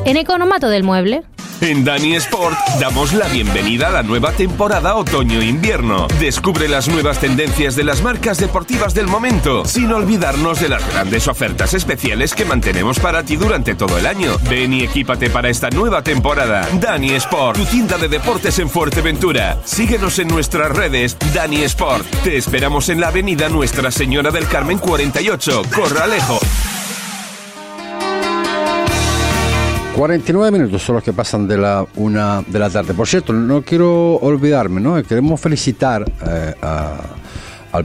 en 0.05 0.17
Economato 0.17 0.69
del 0.69 0.83
Mueble. 0.83 1.23
En 1.61 1.85
Dani 1.85 2.15
Sport 2.15 2.57
damos 2.79 3.13
la 3.13 3.27
bienvenida 3.27 3.89
a 3.89 3.91
la 3.91 4.01
nueva 4.01 4.31
temporada 4.31 4.95
otoño-invierno. 4.95 6.07
Descubre 6.19 6.67
las 6.67 6.87
nuevas 6.87 7.19
tendencias 7.19 7.75
de 7.75 7.83
las 7.83 8.01
marcas 8.01 8.39
deportivas 8.39 8.95
del 8.95 9.05
momento, 9.05 9.63
sin 9.65 9.93
olvidarnos 9.93 10.59
de 10.59 10.69
las 10.69 10.87
grandes 10.91 11.27
ofertas 11.27 11.75
especiales 11.75 12.33
que 12.33 12.45
mantenemos 12.45 12.99
para 12.99 13.23
ti 13.23 13.35
durante 13.35 13.75
todo 13.75 13.95
el 13.99 14.07
año. 14.07 14.37
Ven 14.49 14.73
y 14.73 14.81
equípate 14.81 15.29
para 15.29 15.49
esta 15.49 15.69
nueva 15.69 16.01
temporada. 16.01 16.67
Dani 16.79 17.11
Sport, 17.11 17.59
tu 17.59 17.65
tienda 17.65 17.99
de 17.99 18.07
deportes 18.07 18.57
en 18.57 18.67
Fuerteventura. 18.67 19.59
Síguenos 19.63 20.17
en 20.17 20.29
nuestras 20.29 20.71
redes, 20.71 21.15
Dani 21.31 21.61
Sport. 21.61 22.07
Te 22.23 22.37
esperamos 22.37 22.89
en 22.89 22.99
la 22.99 23.09
avenida 23.09 23.49
Nuestra 23.49 23.91
Señora 23.91 24.31
del 24.31 24.47
Carmen 24.47 24.79
48, 24.79 25.61
Corralejo. 25.75 26.39
49 29.95 30.51
minutos 30.57 30.81
son 30.81 30.95
los 30.95 31.03
que 31.03 31.11
pasan 31.13 31.47
de 31.47 31.57
la 31.57 31.85
una 31.95 32.41
de 32.47 32.59
la 32.59 32.69
tarde. 32.69 32.93
Por 32.93 33.07
cierto, 33.07 33.33
no 33.33 33.61
quiero 33.61 34.15
olvidarme, 34.15 34.79
¿no? 34.79 35.01
Queremos 35.03 35.39
felicitar 35.39 36.09
eh, 36.25 36.53
al, 37.71 37.83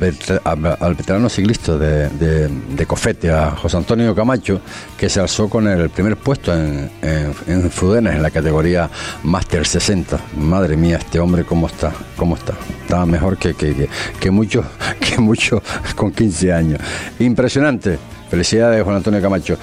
veterano 0.97 1.29
ciclista 1.29 1.77
de, 1.77 2.09
de- 2.09 2.87
Cofete, 2.87 3.31
a 3.33 3.51
José 3.51 3.77
Antonio 3.77 4.15
Camacho, 4.15 4.61
que 4.97 5.09
se 5.09 5.19
alzó 5.21 5.49
con 5.51 5.67
el 5.67 5.91
primer 5.91 6.17
puesto 6.17 6.55
en, 6.55 6.89
en, 7.03 7.35
en 7.49 7.71
Fudenes, 7.71 8.15
en 8.15 8.23
la 8.23 8.31
categoría 8.31 8.89
Master 9.25 9.67
60. 9.67 10.19
Madre 10.39 10.77
mía, 10.77 10.99
este 10.99 11.19
hombre, 11.19 11.43
¿cómo 11.45 11.67
está? 11.67 11.93
¿Cómo 12.17 12.37
está? 12.37 12.55
Está 12.83 13.05
mejor 13.05 13.37
que, 13.37 13.55
que, 13.55 13.75
que, 13.75 13.89
que 14.21 14.31
muchos 14.31 14.65
que 15.01 15.19
muchos 15.21 15.61
con 15.97 16.13
15 16.13 16.53
años. 16.53 16.81
Impresionante. 17.19 17.99
Felicidades, 18.31 18.83
Juan 18.83 18.97
Antonio 18.97 19.21
Camacho. 19.23 19.57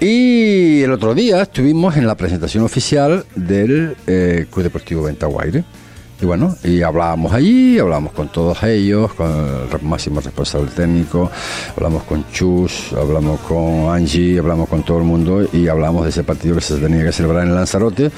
Y 0.00 0.82
el 0.82 0.92
otro 0.92 1.14
día 1.14 1.42
estuvimos 1.42 1.96
en 1.96 2.06
la 2.06 2.16
presentación 2.16 2.64
oficial 2.64 3.24
del 3.34 3.96
eh, 4.06 4.46
Club 4.50 4.64
Deportivo 4.64 5.02
Ventaguaire. 5.04 5.64
Y 6.20 6.26
bueno, 6.26 6.56
y 6.64 6.82
hablábamos 6.82 7.32
allí, 7.32 7.78
hablábamos 7.78 8.12
con 8.12 8.28
todos 8.28 8.60
ellos, 8.64 9.14
con 9.14 9.30
el 9.30 9.82
máximo 9.82 10.20
responsable 10.20 10.68
técnico, 10.74 11.30
hablamos 11.76 12.02
con 12.02 12.28
Chus, 12.32 12.92
hablamos 12.92 13.38
con 13.40 13.88
Angie, 13.88 14.40
hablamos 14.40 14.68
con 14.68 14.82
todo 14.82 14.98
el 14.98 15.04
mundo 15.04 15.46
y 15.52 15.68
hablamos 15.68 16.02
de 16.02 16.10
ese 16.10 16.24
partido 16.24 16.56
que 16.56 16.60
se 16.60 16.76
tenía 16.78 17.04
que 17.04 17.12
celebrar 17.12 17.46
en 17.46 17.54
Lanzarote 17.54 18.10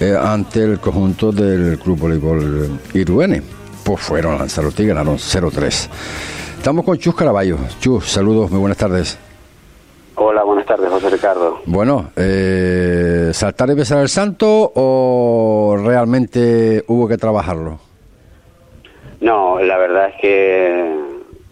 eh, 0.00 0.16
ante 0.18 0.64
el 0.64 0.80
conjunto 0.80 1.32
del 1.32 1.78
Club 1.78 1.98
Voleibol 1.98 2.80
Iruene. 2.94 3.42
Pues 3.84 4.00
fueron 4.00 4.36
a 4.36 4.38
Lanzarote 4.38 4.82
y 4.82 4.86
ganaron 4.86 5.18
0-3. 5.18 5.88
Estamos 6.56 6.82
con 6.82 6.96
Chus 6.96 7.14
Caraballo. 7.14 7.58
Chus, 7.78 8.08
saludos, 8.10 8.50
muy 8.50 8.60
buenas 8.60 8.78
tardes. 8.78 9.18
Hola, 10.16 10.44
buenas 10.44 10.66
tardes, 10.66 10.88
José 10.90 11.10
Ricardo. 11.10 11.58
Bueno, 11.66 12.10
eh, 12.16 13.30
¿saltar 13.32 13.70
y 13.70 13.74
besar 13.74 14.00
el 14.00 14.08
santo 14.08 14.72
o 14.74 15.76
realmente 15.84 16.84
hubo 16.86 17.08
que 17.08 17.16
trabajarlo? 17.16 17.80
No, 19.20 19.58
la 19.60 19.76
verdad 19.76 20.10
es 20.10 20.14
que 20.20 20.94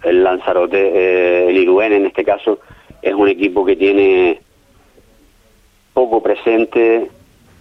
el 0.05 0.23
Lanzarote, 0.23 0.79
eh, 0.79 1.49
el 1.49 1.57
Iruén 1.57 1.93
en 1.93 2.07
este 2.07 2.25
caso, 2.25 2.61
es 3.01 3.15
un 3.15 3.29
equipo 3.29 3.65
que 3.65 3.75
tiene 3.75 4.41
poco 5.93 6.23
presente, 6.23 7.11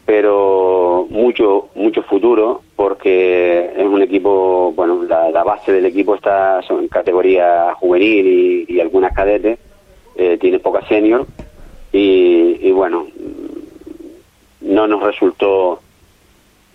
pero 0.06 1.08
mucho 1.10 1.70
mucho 1.76 2.04
futuro, 2.04 2.62
porque 2.76 3.74
es 3.76 3.86
un 3.86 4.02
equipo, 4.04 4.72
bueno, 4.76 5.02
la, 5.04 5.32
la 5.32 5.44
base 5.44 5.72
del 5.72 5.86
equipo 5.86 6.16
está 6.16 6.62
son 6.62 6.82
en 6.82 6.88
categoría 6.90 7.74
juvenil 7.80 8.28
y, 8.28 8.66
y 8.76 8.80
algunas 8.80 9.14
cadetes, 9.14 9.58
eh, 10.16 10.38
tiene 10.40 10.60
poca 10.60 10.86
senior 10.88 11.26
y, 11.92 12.58
y 12.68 12.72
bueno, 12.72 13.08
no 14.62 14.88
nos 14.88 15.02
resultó 15.04 15.82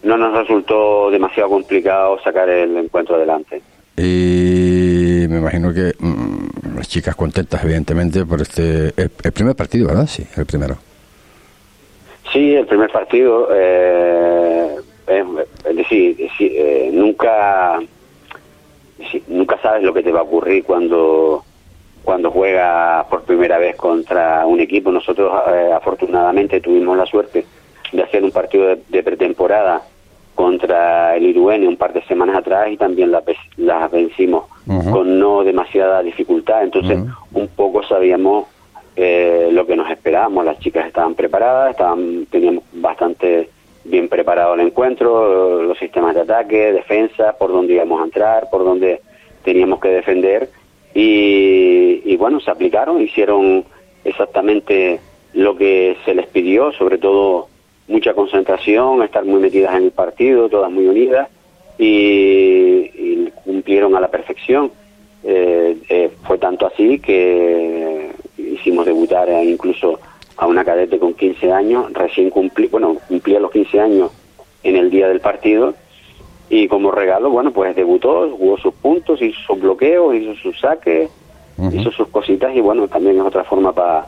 no 0.02 0.16
nos 0.16 0.36
resultó 0.38 1.10
demasiado 1.10 1.48
complicado 1.50 2.18
sacar 2.22 2.48
el 2.48 2.76
encuentro 2.76 3.16
adelante. 3.16 3.60
Y 3.96 5.26
me 5.28 5.38
imagino 5.38 5.72
que 5.72 5.94
mm, 5.98 6.76
las 6.76 6.88
chicas 6.88 7.16
contentas, 7.16 7.64
evidentemente, 7.64 8.24
por 8.24 8.40
este. 8.42 8.88
El, 8.96 9.10
el 9.24 9.32
primer 9.32 9.56
partido, 9.56 9.88
¿verdad? 9.88 10.06
Sí, 10.06 10.24
el 10.36 10.46
primero. 10.46 10.76
Sí, 12.32 12.54
el 12.54 12.66
primer 12.66 12.90
partido, 12.92 13.48
eh, 13.52 14.76
es, 15.06 15.24
es 15.64 15.76
decir, 15.76 16.16
es- 16.20 16.30
eh, 16.40 16.90
nunca 16.92 17.80
sí, 19.10 19.22
nunca 19.28 19.58
sabes 19.62 19.82
lo 19.82 19.94
que 19.94 20.02
te 20.02 20.12
va 20.12 20.20
a 20.20 20.24
ocurrir 20.24 20.62
cuando 20.64 21.42
cuando 22.06 22.30
juegas 22.30 23.04
por 23.06 23.24
primera 23.24 23.58
vez 23.58 23.74
contra 23.74 24.46
un 24.46 24.60
equipo. 24.60 24.92
Nosotros 24.92 25.28
eh, 25.48 25.72
afortunadamente 25.74 26.60
tuvimos 26.60 26.96
la 26.96 27.04
suerte 27.04 27.44
de 27.92 28.02
hacer 28.02 28.22
un 28.22 28.30
partido 28.30 28.68
de, 28.68 28.78
de 28.88 29.02
pretemporada 29.02 29.82
contra 30.36 31.16
el 31.16 31.24
Iruene 31.24 31.66
un 31.66 31.76
par 31.76 31.92
de 31.92 32.02
semanas 32.02 32.36
atrás 32.36 32.68
y 32.70 32.76
también 32.76 33.10
las 33.10 33.24
las 33.56 33.90
vencimos 33.90 34.44
con 34.92 35.18
no 35.18 35.42
demasiada 35.42 36.02
dificultad. 36.02 36.62
Entonces, 36.62 36.98
un 37.32 37.48
poco 37.48 37.82
sabíamos 37.82 38.46
eh, 38.94 39.48
lo 39.50 39.66
que 39.66 39.74
nos 39.74 39.90
esperábamos. 39.90 40.44
Las 40.44 40.60
chicas 40.60 40.86
estaban 40.86 41.14
preparadas, 41.14 41.70
estaban, 41.70 42.26
teníamos 42.26 42.62
bastante 42.72 43.48
bien 43.84 44.08
preparado 44.08 44.54
el 44.54 44.60
encuentro, 44.60 45.62
los 45.62 45.78
sistemas 45.78 46.14
de 46.14 46.20
ataque, 46.20 46.72
defensa, 46.72 47.34
por 47.36 47.50
dónde 47.50 47.74
íbamos 47.74 48.00
a 48.00 48.04
entrar, 48.04 48.48
por 48.50 48.62
dónde 48.64 49.00
teníamos 49.42 49.80
que 49.80 49.88
defender. 49.88 50.50
Y, 50.96 52.00
y 52.06 52.16
bueno, 52.16 52.40
se 52.40 52.50
aplicaron, 52.50 53.02
hicieron 53.02 53.64
exactamente 54.02 54.98
lo 55.34 55.54
que 55.54 55.94
se 56.06 56.14
les 56.14 56.26
pidió, 56.26 56.72
sobre 56.72 56.96
todo 56.96 57.48
mucha 57.86 58.14
concentración, 58.14 59.02
estar 59.02 59.22
muy 59.26 59.38
metidas 59.38 59.76
en 59.76 59.84
el 59.84 59.90
partido, 59.90 60.48
todas 60.48 60.70
muy 60.70 60.86
unidas, 60.86 61.28
y, 61.78 63.28
cumplieron 63.44 63.94
a 63.94 64.00
la 64.00 64.08
perfección. 64.08 64.72
Eh, 65.22 65.76
eh, 65.90 66.10
fue 66.26 66.38
tanto 66.38 66.66
así 66.66 66.98
que 66.98 68.12
hicimos 68.38 68.86
debutar 68.86 69.28
incluso 69.44 70.00
a 70.36 70.46
una 70.46 70.64
cadete 70.64 70.98
con 70.98 71.12
15 71.12 71.52
años, 71.52 71.92
recién 71.92 72.30
cumplí, 72.30 72.68
bueno, 72.68 72.96
cumplía 73.06 73.38
los 73.38 73.50
15 73.50 73.80
años 73.80 74.12
en 74.62 74.76
el 74.76 74.90
día 74.90 75.08
del 75.08 75.20
partido, 75.20 75.74
y 76.48 76.68
como 76.68 76.90
regalo, 76.90 77.30
bueno, 77.30 77.52
pues 77.52 77.74
debutó, 77.74 78.30
jugó 78.36 78.56
sus 78.58 78.74
puntos, 78.74 79.20
hizo 79.20 79.38
sus 79.46 79.60
bloqueos, 79.60 80.14
hizo 80.14 80.34
sus 80.36 80.58
saques, 80.60 81.10
hizo 81.72 81.90
sus 81.90 82.08
cositas, 82.08 82.54
y 82.54 82.60
bueno, 82.60 82.86
también 82.88 83.16
es 83.16 83.22
otra 83.22 83.42
forma 83.44 83.72
para 83.72 84.06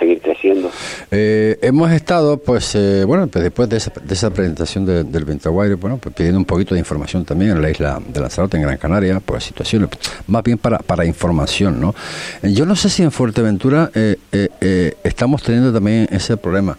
seguir 0.00 0.20
creciendo. 0.20 0.68
Eh, 1.12 1.58
hemos 1.62 1.92
estado, 1.92 2.38
pues, 2.38 2.74
eh, 2.74 3.04
bueno, 3.06 3.28
pues 3.28 3.44
después 3.44 3.68
de 3.68 3.76
esa, 3.76 3.92
de 4.02 4.14
esa 4.14 4.30
presentación 4.30 4.84
de- 4.84 5.04
del 5.04 5.24
Ventaguaire, 5.24 5.76
bueno, 5.76 5.96
pues 5.98 6.12
pidiendo 6.12 6.38
un 6.40 6.44
poquito 6.44 6.74
de 6.74 6.80
información 6.80 7.24
también 7.24 7.52
en 7.52 7.62
la 7.62 7.70
isla 7.70 8.00
de 8.04 8.18
Lanzarote, 8.20 8.56
en 8.56 8.64
Gran 8.64 8.78
Canaria, 8.78 9.20
por 9.20 9.36
las 9.36 9.44
situaciones, 9.44 9.88
más 10.26 10.42
bien 10.42 10.58
para, 10.58 10.78
para 10.78 11.04
información, 11.04 11.80
¿no? 11.80 11.94
Eh, 12.42 12.52
Yo 12.52 12.66
no 12.66 12.74
sé 12.74 12.88
si 12.88 13.04
en 13.04 13.12
Fuerteventura 13.12 13.90
eh, 13.94 14.16
eh, 14.32 14.48
eh, 14.60 14.94
estamos 15.04 15.44
teniendo 15.44 15.72
también 15.72 16.08
ese 16.10 16.36
problema. 16.36 16.76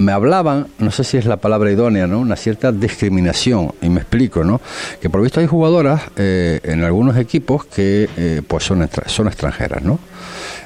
Me 0.00 0.12
hablaban, 0.12 0.66
no 0.78 0.90
sé 0.90 1.04
si 1.04 1.18
es 1.18 1.26
la 1.26 1.36
palabra 1.36 1.70
idónea, 1.70 2.06
¿no? 2.06 2.20
Una 2.20 2.34
cierta 2.36 2.72
discriminación, 2.72 3.72
y 3.82 3.90
me 3.90 4.00
explico, 4.00 4.42
¿no? 4.44 4.58
Que 4.98 5.10
por 5.10 5.20
visto 5.20 5.40
hay 5.40 5.46
jugadoras 5.46 6.00
eh, 6.16 6.58
en 6.64 6.82
algunos 6.84 7.18
equipos 7.18 7.66
que 7.66 8.08
eh, 8.16 8.40
pues 8.48 8.64
son, 8.64 8.82
extra- 8.82 9.06
son 9.10 9.26
extranjeras, 9.28 9.82
¿no? 9.82 9.98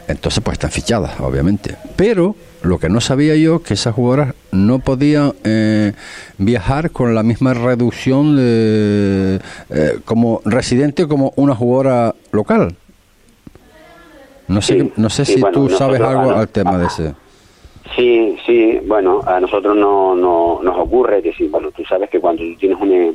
Entonces 0.06 0.40
pues 0.44 0.54
están 0.54 0.70
fichadas, 0.70 1.18
obviamente. 1.18 1.74
Pero 1.96 2.36
lo 2.62 2.78
que 2.78 2.88
no 2.88 3.00
sabía 3.00 3.34
yo 3.34 3.60
que 3.60 3.74
esas 3.74 3.92
jugadoras 3.94 4.34
no 4.52 4.78
podían 4.78 5.32
eh, 5.42 5.94
viajar 6.38 6.92
con 6.92 7.12
la 7.16 7.24
misma 7.24 7.54
reducción 7.54 8.36
de, 8.36 9.40
eh, 9.70 9.98
como 10.04 10.42
residente 10.44 11.08
como 11.08 11.32
una 11.34 11.56
jugadora 11.56 12.14
local. 12.30 12.76
No 14.46 14.62
sé, 14.62 14.78
Sí, 14.80 14.92
no 14.96 15.10
sé 15.10 15.24
sí, 15.24 15.34
si 15.34 15.40
bueno, 15.40 15.54
tú 15.54 15.70
sabes 15.70 16.00
algo 16.00 16.30
al 16.30 16.48
tema 16.48 16.78
de 16.78 16.86
ese. 16.86 17.14
Sí, 17.94 18.36
sí, 18.46 18.80
bueno, 18.86 19.20
a 19.26 19.38
nosotros 19.40 19.76
no, 19.76 20.14
no 20.16 20.60
nos 20.62 20.78
ocurre 20.78 21.22
que 21.22 21.32
sí, 21.32 21.48
bueno, 21.48 21.70
tú 21.70 21.84
sabes 21.84 22.08
que 22.10 22.18
cuando 22.20 22.42
tú 22.42 22.56
tienes 22.56 22.78
un, 22.80 22.92
eh, 22.92 23.12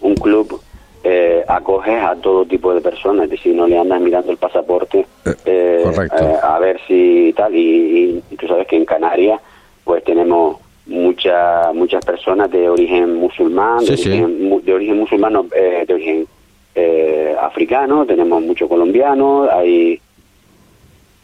un 0.00 0.14
club, 0.14 0.60
eh, 1.04 1.44
acoges 1.46 2.02
a 2.02 2.14
todo 2.16 2.44
tipo 2.44 2.74
de 2.74 2.80
personas, 2.80 3.24
es 3.24 3.30
decir, 3.30 3.54
no 3.54 3.66
le 3.66 3.78
andas 3.78 4.00
mirando 4.00 4.32
el 4.32 4.38
pasaporte 4.38 5.06
eh, 5.44 5.80
correcto. 5.84 6.16
eh, 6.24 6.36
a 6.42 6.58
ver 6.58 6.80
si 6.88 7.32
tal, 7.36 7.54
y, 7.54 8.22
y 8.30 8.36
tú 8.36 8.46
sabes 8.48 8.66
que 8.66 8.76
en 8.76 8.84
Canarias 8.84 9.40
pues 9.84 10.02
tenemos 10.04 10.56
mucha, 10.86 11.72
muchas 11.72 12.04
personas 12.04 12.50
de 12.50 12.68
origen 12.68 13.14
musulmán, 13.16 13.84
de, 13.84 13.96
Sí, 13.96 14.08
origen, 14.10 14.64
de 14.64 14.74
origen 14.74 14.98
musulmán, 14.98 15.32
no, 15.34 15.46
eh, 15.54 15.84
de 15.86 15.94
origen 15.94 16.26
eh, 16.74 17.34
africano, 17.40 18.04
tenemos 18.06 18.42
muchos 18.42 18.68
colombianos, 18.68 19.48
hay 19.50 20.00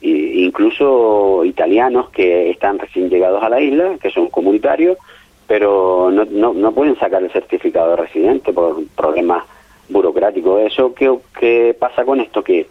incluso 0.03 1.45
italianos 1.45 2.11
que 2.11 2.51
están 2.51 2.79
recién 2.79 3.11
llegados 3.11 3.43
a 3.43 3.49
la 3.49 3.61
isla, 3.61 3.97
que 4.01 4.11
son 4.11 4.29
comunitarios, 4.29 4.99
pero 5.47 6.11
no, 6.11 6.25
no, 6.25 6.55
no 6.55 6.73
pueden 6.73 6.99
sacar 6.99 7.23
el 7.23 7.31
certificado 7.31 7.91
de 7.91 7.97
residente 7.97 8.53
por 8.53 8.83
problemas 8.97 9.45
burocráticos. 9.89 10.63
¿Eso 10.63 10.95
qué, 10.95 11.13
qué 11.39 11.77
pasa 11.79 12.05
con 12.05 12.21
esto? 12.21 12.43
Que 12.43 12.67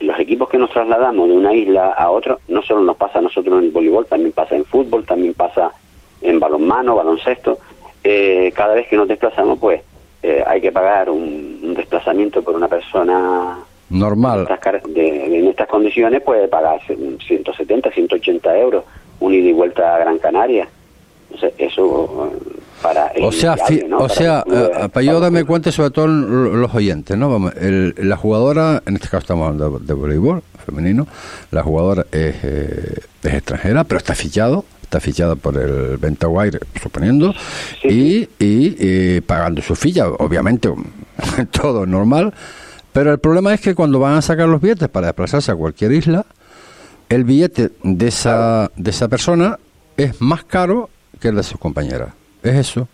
los 0.00 0.18
equipos 0.18 0.48
que 0.48 0.58
nos 0.58 0.70
trasladamos 0.70 1.28
de 1.28 1.34
una 1.34 1.54
isla 1.54 1.90
a 1.90 2.10
otra, 2.10 2.38
no 2.48 2.62
solo 2.62 2.82
nos 2.82 2.96
pasa 2.96 3.18
a 3.18 3.22
nosotros 3.22 3.58
en 3.58 3.64
el 3.64 3.70
voleibol, 3.70 4.06
también 4.06 4.32
pasa 4.32 4.56
en 4.56 4.64
fútbol, 4.64 5.04
también 5.04 5.34
pasa 5.34 5.72
en 6.20 6.38
balonmano, 6.38 6.96
baloncesto. 6.96 7.58
Eh, 8.02 8.52
cada 8.54 8.74
vez 8.74 8.86
que 8.88 8.96
nos 8.96 9.08
desplazamos, 9.08 9.58
pues 9.58 9.82
eh, 10.22 10.42
hay 10.46 10.60
que 10.60 10.72
pagar 10.72 11.10
un 11.10 11.74
desplazamiento 11.74 12.42
por 12.42 12.54
una 12.54 12.68
persona 12.68 13.58
Normal. 13.90 14.42
estas 14.42 14.60
car- 14.60 14.82
de- 14.82 15.38
en 15.40 15.48
estas 15.48 15.68
condiciones 15.68 16.22
puede 16.22 16.48
pagar 16.48 16.80
170, 16.86 17.90
180 17.90 18.56
euros 18.58 18.84
un 19.20 19.34
ida 19.34 19.48
y 19.48 19.52
vuelta 19.52 19.94
a 19.96 19.98
Gran 19.98 20.18
Canaria. 20.18 20.66
Entonces, 21.32 21.52
eso 21.58 22.30
eh, 22.34 22.48
para... 22.82 23.12
O 23.22 23.30
sea, 23.30 23.54
o 23.54 23.98
Para 23.98 24.08
sea 24.08 24.44
eh, 24.50 24.88
para 24.92 25.02
yo 25.04 25.20
darme 25.20 25.44
cuenta, 25.44 25.70
sobre 25.70 25.90
todo 25.90 26.06
los 26.08 26.74
oyentes, 26.74 27.16
¿no? 27.18 27.30
Vamos, 27.30 27.52
el- 27.56 27.94
la 27.98 28.16
jugadora, 28.16 28.82
en 28.86 28.94
este 28.94 29.08
caso 29.08 29.18
estamos 29.18 29.46
hablando 29.48 29.78
de, 29.78 29.86
de 29.86 29.92
voleibol 29.94 30.42
femenino, 30.64 31.06
la 31.50 31.62
jugadora 31.62 32.06
es, 32.12 32.34
eh, 32.42 32.94
es 33.22 33.34
extranjera, 33.34 33.84
pero 33.84 33.98
está 33.98 34.14
fichado, 34.14 34.64
está 34.82 35.00
fichada 35.00 35.36
por 35.36 35.56
el 35.56 35.96
Ventaguaire, 35.98 36.58
suponiendo, 36.82 37.32
y, 37.84 38.28
y, 38.38 38.76
eh, 38.78 39.22
pagando 39.26 39.62
su 39.62 39.74
filla, 39.76 40.08
obviamente, 40.08 40.68
todo 41.50 41.86
normal. 41.86 42.32
Pero 42.92 43.12
el 43.12 43.18
problema 43.18 43.54
es 43.54 43.60
que 43.60 43.74
cuando 43.74 43.98
van 44.00 44.14
a 44.16 44.22
sacar 44.22 44.48
los 44.48 44.60
billetes 44.60 44.88
para 44.88 45.08
desplazarse 45.08 45.52
a 45.52 45.54
cualquier 45.56 45.92
isla, 45.92 46.24
el 47.08 47.24
billete 47.24 47.70
de 47.82 48.08
esa, 48.08 48.70
de 48.76 48.90
esa 48.90 49.08
persona 49.08 49.58
es 49.96 50.20
más 50.20 50.44
caro 50.44 50.90
que 51.20 51.28
el 51.28 51.36
de 51.36 51.42
sus 51.42 51.58
compañeras. 51.58 52.08
¿Es 52.42 52.54
eso? 52.54 52.88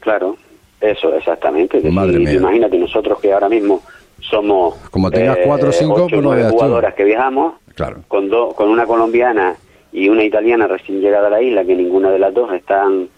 Claro, 0.00 0.36
eso, 0.80 1.14
exactamente. 1.14 1.78
Es 1.78 1.82
decir, 1.82 1.94
Madre 1.94 2.18
mía. 2.18 2.32
Imagínate 2.34 2.78
nosotros 2.78 3.18
que 3.20 3.32
ahora 3.32 3.48
mismo 3.48 3.82
somos... 4.20 4.76
Como 4.90 5.10
tengas 5.10 5.38
cuatro 5.44 5.68
o 5.70 5.72
cinco, 5.72 6.04
ocho, 6.04 6.22
pues 6.22 6.22
no 6.22 6.50
jugadoras 6.50 6.94
que 6.94 7.04
viajamos, 7.04 7.54
Claro. 7.74 8.02
con, 8.08 8.28
dos 8.28 8.54
con 8.54 8.68
una 8.68 8.86
colombiana 8.86 9.56
y 9.92 10.08
una 10.08 10.22
italiana 10.24 10.66
recién 10.68 11.00
llegada 11.00 11.26
a 11.26 11.30
la 11.30 11.42
isla, 11.42 11.64
que 11.64 11.74
ninguna 11.74 12.10
de 12.10 12.18
las 12.18 12.32
dos 12.32 12.52
están... 12.52 13.08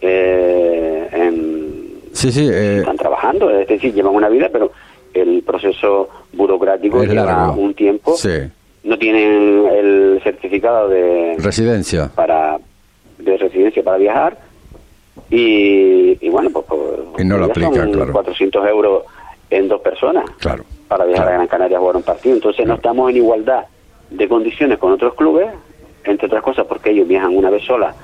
eh, 0.00 1.08
en, 1.12 1.84
Sí, 2.12 2.30
sí. 2.30 2.48
eh, 2.48 2.78
están 2.78 2.96
trabajando, 2.96 3.50
es 3.50 3.66
decir, 3.66 3.92
llevan 3.92 4.14
una 4.14 4.28
vida, 4.28 4.48
pero 4.52 4.70
el 5.14 5.42
proceso 5.42 6.08
burocrático 6.32 7.02
Es 7.02 7.08
lleva 7.10 7.24
largo. 7.24 7.54
un 7.54 7.74
tiempo. 7.74 8.14
sí. 8.16 8.30
No 8.82 8.98
tienen 8.98 9.64
el 9.72 10.20
certificado 10.22 10.88
de 10.88 11.36
Residencia. 11.38 12.10
para 12.14 12.58
de 13.18 13.36
residencia 13.38 13.82
para 13.82 13.96
viajar 13.96 14.36
y, 15.30 16.18
y 16.20 16.28
bueno, 16.28 16.50
pues, 16.50 16.66
pues, 16.68 16.80
Y 17.18 17.24
no 17.24 17.38
lo 17.38 17.46
aplican, 17.46 17.92
claro. 17.92 18.12
400 18.12 18.68
euros 18.68 19.04
en 19.50 19.68
dos 19.68 19.80
personas 19.80 20.24
Claro. 20.38 20.64
para 20.88 21.04
viajar 21.06 21.28
a 21.28 21.32
Gran 21.32 21.46
Canaria 21.46 21.76
a 21.76 21.80
jugar 21.80 21.96
un 21.96 22.02
partido. 22.02 22.34
Entonces 22.34 22.66
no 22.66 22.74
estamos 22.74 23.10
en 23.10 23.16
igualdad 23.16 23.64
de 24.10 24.28
condiciones 24.28 24.78
con 24.78 24.92
otros 24.92 25.14
clubes, 25.14 25.48
entre 26.04 26.26
otras 26.26 26.42
cosas 26.42 26.66
porque 26.66 26.90
ellos 26.90 27.08
viajan 27.08 27.34
una 27.34 27.48
vez 27.50 27.62
sola 27.64 27.94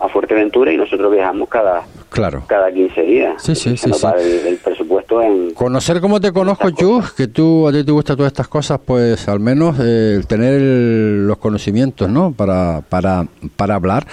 a 0.00 0.08
Fuerteventura 0.08 0.72
y 0.72 0.76
nosotros 0.76 1.12
viajamos 1.12 1.48
cada 1.48 1.82
Claro. 2.08 2.42
cada 2.48 2.72
15 2.72 3.02
días. 3.02 3.42
Sí, 3.42 3.54
sí, 3.54 3.76
sí, 3.76 3.90
El, 4.18 4.46
el 4.48 4.56
presupuesto 4.56 5.22
en... 5.22 5.52
Conocer 5.54 6.00
cómo 6.00 6.20
te 6.20 6.32
conozco, 6.32 6.70
Chus, 6.70 7.12
que 7.12 7.28
tú 7.28 7.68
a 7.68 7.72
ti 7.72 7.84
te 7.84 7.92
gustan 7.92 8.16
todas 8.16 8.32
estas 8.32 8.48
cosas, 8.48 8.80
pues 8.84 9.28
al 9.28 9.38
menos 9.38 9.76
eh, 9.80 10.20
tener 10.26 10.54
el- 10.54 11.26
los 11.28 11.38
conocimientos, 11.38 12.08
¿no? 12.10 12.32
Para, 12.32 12.80
para, 12.88 13.26
para 13.56 13.76
hablar. 13.76 14.06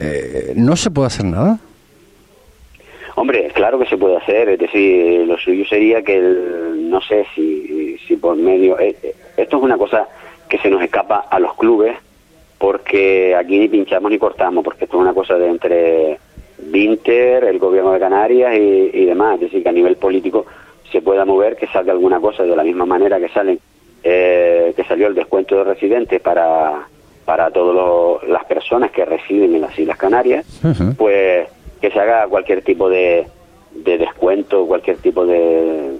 Eh, 0.00 0.54
¿No 0.56 0.74
se 0.74 0.90
puede 0.90 1.06
hacer 1.06 1.26
nada? 1.26 1.58
Hombre, 3.16 3.50
claro 3.54 3.78
que 3.78 3.86
se 3.86 3.96
puede 3.96 4.16
hacer, 4.16 4.48
es 4.48 4.58
decir, 4.58 5.24
lo 5.26 5.38
suyo 5.38 5.64
sería 5.66 6.02
que, 6.02 6.16
el- 6.16 6.90
no 6.90 7.00
sé 7.00 7.24
si, 7.34 7.96
si 8.08 8.16
por 8.16 8.36
medio... 8.36 8.78
eh, 8.80 8.96
eh, 9.02 9.14
esto 9.36 9.58
es 9.58 9.62
una 9.62 9.76
cosa 9.78 10.08
que 10.48 10.58
se 10.58 10.68
nos 10.70 10.82
escapa 10.82 11.26
a 11.30 11.38
los 11.38 11.54
clubes, 11.54 11.96
porque 12.58 13.34
aquí 13.34 13.58
ni 13.58 13.68
pinchamos 13.68 14.10
ni 14.10 14.18
cortamos, 14.18 14.64
porque 14.64 14.84
esto 14.84 14.96
es 14.96 15.02
una 15.02 15.14
cosa 15.14 15.34
de 15.34 15.48
entre 15.48 16.18
Vinter, 16.58 17.44
el 17.44 17.58
gobierno 17.58 17.92
de 17.92 18.00
Canarias 18.00 18.54
y, 18.56 18.90
y 18.92 19.04
demás, 19.06 19.34
es 19.34 19.40
decir, 19.42 19.62
que 19.62 19.68
a 19.68 19.72
nivel 19.72 19.96
político 19.96 20.46
se 20.90 21.02
pueda 21.02 21.24
mover, 21.24 21.56
que 21.56 21.66
salga 21.66 21.92
alguna 21.92 22.20
cosa 22.20 22.44
de 22.44 22.56
la 22.56 22.62
misma 22.62 22.86
manera 22.86 23.18
que 23.18 23.28
salen, 23.28 23.58
eh, 24.02 24.72
que 24.76 24.84
salió 24.84 25.08
el 25.08 25.14
descuento 25.14 25.56
de 25.56 25.64
residentes 25.64 26.20
para 26.20 26.88
para 27.24 27.50
todas 27.50 28.22
las 28.28 28.44
personas 28.44 28.90
que 28.90 29.04
residen 29.04 29.54
en 29.54 29.62
las 29.62 29.78
Islas 29.78 29.96
Canarias, 29.96 30.44
pues 30.98 31.48
que 31.80 31.90
se 31.90 31.98
haga 31.98 32.26
cualquier 32.28 32.62
tipo 32.62 32.88
de, 32.90 33.26
de 33.72 33.98
descuento, 33.98 34.66
cualquier 34.66 34.98
tipo 34.98 35.24
de 35.24 35.96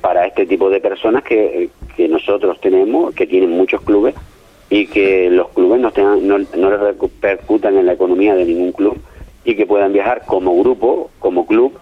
para 0.00 0.26
este 0.26 0.46
tipo 0.46 0.70
de 0.70 0.80
personas 0.80 1.22
que, 1.22 1.68
que 1.96 2.08
nosotros 2.08 2.58
tenemos, 2.60 3.14
que 3.14 3.26
tienen 3.26 3.50
muchos 3.50 3.82
clubes 3.82 4.14
y 4.70 4.86
que 4.86 5.30
los 5.30 5.48
clubes 5.50 5.80
no, 5.80 5.90
tengan, 5.92 6.26
no, 6.26 6.38
no 6.38 6.70
le 6.70 6.76
repercutan 6.76 7.76
en 7.76 7.86
la 7.86 7.92
economía 7.92 8.34
de 8.34 8.44
ningún 8.44 8.72
club 8.72 8.98
y 9.44 9.54
que 9.54 9.64
puedan 9.66 9.92
viajar 9.92 10.22
como 10.26 10.58
grupo, 10.60 11.10
como 11.20 11.46
club 11.46 11.72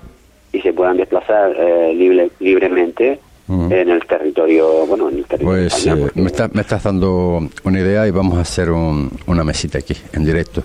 y 0.52 0.60
se 0.60 0.72
puedan 0.72 0.96
desplazar 0.98 1.54
eh, 1.58 1.94
libre, 1.94 2.30
libremente 2.40 3.18
en 3.46 3.90
el 3.90 4.06
territorio, 4.06 4.86
bueno, 4.86 5.10
en 5.10 5.18
el 5.18 5.24
territorio 5.26 5.60
Pues 5.68 5.74
español, 5.86 6.08
eh, 6.14 6.20
me, 6.20 6.26
está- 6.28 6.48
me 6.52 6.62
estás 6.62 6.82
dando 6.82 7.40
una 7.64 7.78
idea 7.80 8.06
y 8.06 8.10
vamos 8.10 8.38
a 8.38 8.40
hacer 8.40 8.70
un- 8.70 9.10
una 9.26 9.44
mesita 9.44 9.78
aquí, 9.78 9.94
en 10.14 10.24
directo. 10.24 10.62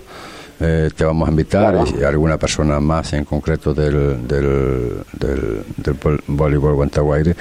Eh, 0.62 0.88
te 0.96 1.04
vamos 1.04 1.26
a 1.28 1.30
invitar 1.30 1.74
y 1.98 2.02
alguna 2.04 2.36
persona 2.38 2.80
más 2.80 3.12
en 3.14 3.24
concreto 3.24 3.72
del, 3.74 4.26
del, 4.26 4.92
del, 5.12 5.62
del 5.76 5.94
vol- 6.00 6.20
voleibol 6.26 6.74
Guantaguaire 6.74 7.34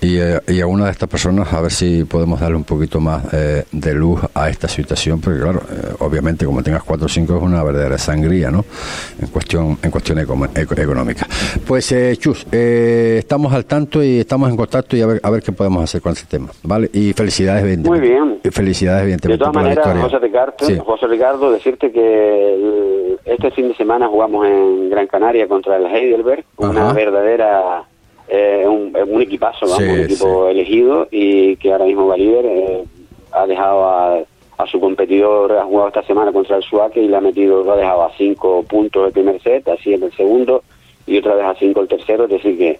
y, 0.00 0.18
eh, 0.18 0.40
y 0.46 0.60
a 0.60 0.66
una 0.66 0.84
de 0.86 0.92
estas 0.92 1.08
personas 1.08 1.52
a 1.52 1.60
ver 1.60 1.72
si 1.72 2.04
podemos 2.04 2.38
darle 2.40 2.56
un 2.56 2.64
poquito 2.64 3.00
más 3.00 3.24
eh, 3.32 3.64
de 3.72 3.94
luz 3.94 4.20
a 4.34 4.48
esta 4.48 4.68
situación 4.68 5.20
porque 5.20 5.40
claro 5.40 5.60
eh, 5.70 5.94
obviamente 5.98 6.44
como 6.46 6.62
tengas 6.62 6.84
4 6.84 7.06
o 7.06 7.08
5 7.08 7.36
es 7.36 7.42
una 7.42 7.62
verdadera 7.64 7.98
sangría 7.98 8.50
no 8.50 8.64
en 9.20 9.26
cuestión 9.28 9.76
en 9.82 9.90
cuestión 9.90 10.18
eco- 10.18 10.48
económica 10.54 11.26
pues 11.66 11.90
eh, 11.92 12.16
Chus 12.16 12.46
eh, 12.52 13.16
estamos 13.18 13.52
al 13.52 13.64
tanto 13.66 14.02
y 14.02 14.20
estamos 14.20 14.48
en 14.50 14.56
contacto 14.56 14.96
y 14.96 15.02
a 15.02 15.06
ver 15.06 15.20
a 15.22 15.30
ver 15.30 15.42
qué 15.42 15.50
podemos 15.52 15.82
hacer 15.82 16.00
con 16.00 16.12
ese 16.12 16.26
tema 16.26 16.48
vale 16.62 16.88
y 16.92 17.12
felicidades 17.12 17.78
Muy 17.78 17.98
bien. 18.00 18.38
y 18.44 18.50
felicidades 18.50 19.00
De 19.00 19.04
evidentemente 19.04 19.38
todas 19.38 19.52
por 19.52 19.62
la 19.62 19.68
maneras, 19.68 20.02
José 20.04 20.18
Ricardo, 20.20 20.54
Sí. 20.60 20.78
José 20.84 21.06
Ricardo, 21.08 21.50
decirte 21.52 21.90
que 21.90 23.16
este 23.24 23.50
fin 23.50 23.68
de 23.68 23.74
semana 23.76 24.06
jugamos 24.08 24.46
en 24.46 24.90
Gran 24.90 25.06
Canaria 25.06 25.46
contra 25.48 25.76
el 25.76 25.86
Heidelberg, 25.86 26.44
una 26.56 26.84
Ajá. 26.86 26.92
verdadera, 26.92 27.82
eh, 28.28 28.64
un, 28.66 28.96
un 28.96 29.22
equipazo, 29.22 29.66
vamos, 29.66 29.78
Sí, 29.78 29.84
un 29.84 30.00
equipo 30.00 30.48
elegido 30.48 31.08
y 31.10 31.56
que 31.56 31.72
ahora 31.72 31.86
mismo 31.86 32.06
Valiver 32.06 32.44
eh, 32.46 32.84
ha 33.32 33.46
dejado 33.46 33.84
a, 33.84 34.18
a 34.58 34.66
su 34.66 34.80
competidor, 34.80 35.52
ha 35.52 35.64
jugado 35.64 35.88
esta 35.88 36.02
semana 36.02 36.32
contra 36.32 36.56
el 36.56 36.62
Suaque 36.62 37.02
y 37.02 37.08
le 37.08 37.16
ha 37.16 37.20
metido, 37.20 37.62
lo 37.62 37.72
ha 37.72 37.76
dejado 37.76 38.04
a 38.04 38.12
cinco 38.16 38.62
puntos 38.64 39.06
el 39.06 39.12
primer 39.12 39.40
set, 39.42 39.66
así 39.68 39.94
en 39.94 40.02
el 40.02 40.12
segundo 40.12 40.62
y 41.06 41.16
otra 41.18 41.34
vez 41.34 41.44
a 41.46 41.54
cinco 41.54 41.80
el 41.80 41.88
tercero, 41.88 42.24
es 42.24 42.30
decir 42.30 42.58
que 42.58 42.78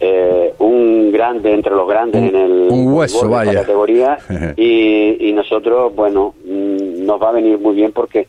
eh, 0.00 0.52
un 0.58 1.12
grande 1.12 1.54
entre 1.54 1.72
los 1.74 1.88
grandes 1.88 2.22
en 2.22 2.36
el 2.36 2.68
un 2.70 2.92
hueso, 2.92 3.26
de 3.28 3.54
categoría. 3.54 4.18
Y, 4.56 5.28
y 5.28 5.32
nosotros, 5.32 5.94
bueno, 5.94 6.34
mm, 6.44 7.06
nos 7.06 7.22
va 7.22 7.30
a 7.30 7.32
venir 7.32 7.58
muy 7.58 7.74
bien 7.74 7.92
porque 7.92 8.26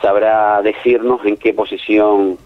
sabrá 0.00 0.60
decirnos 0.62 1.24
en 1.24 1.36
qué 1.36 1.54
posición 1.54 2.38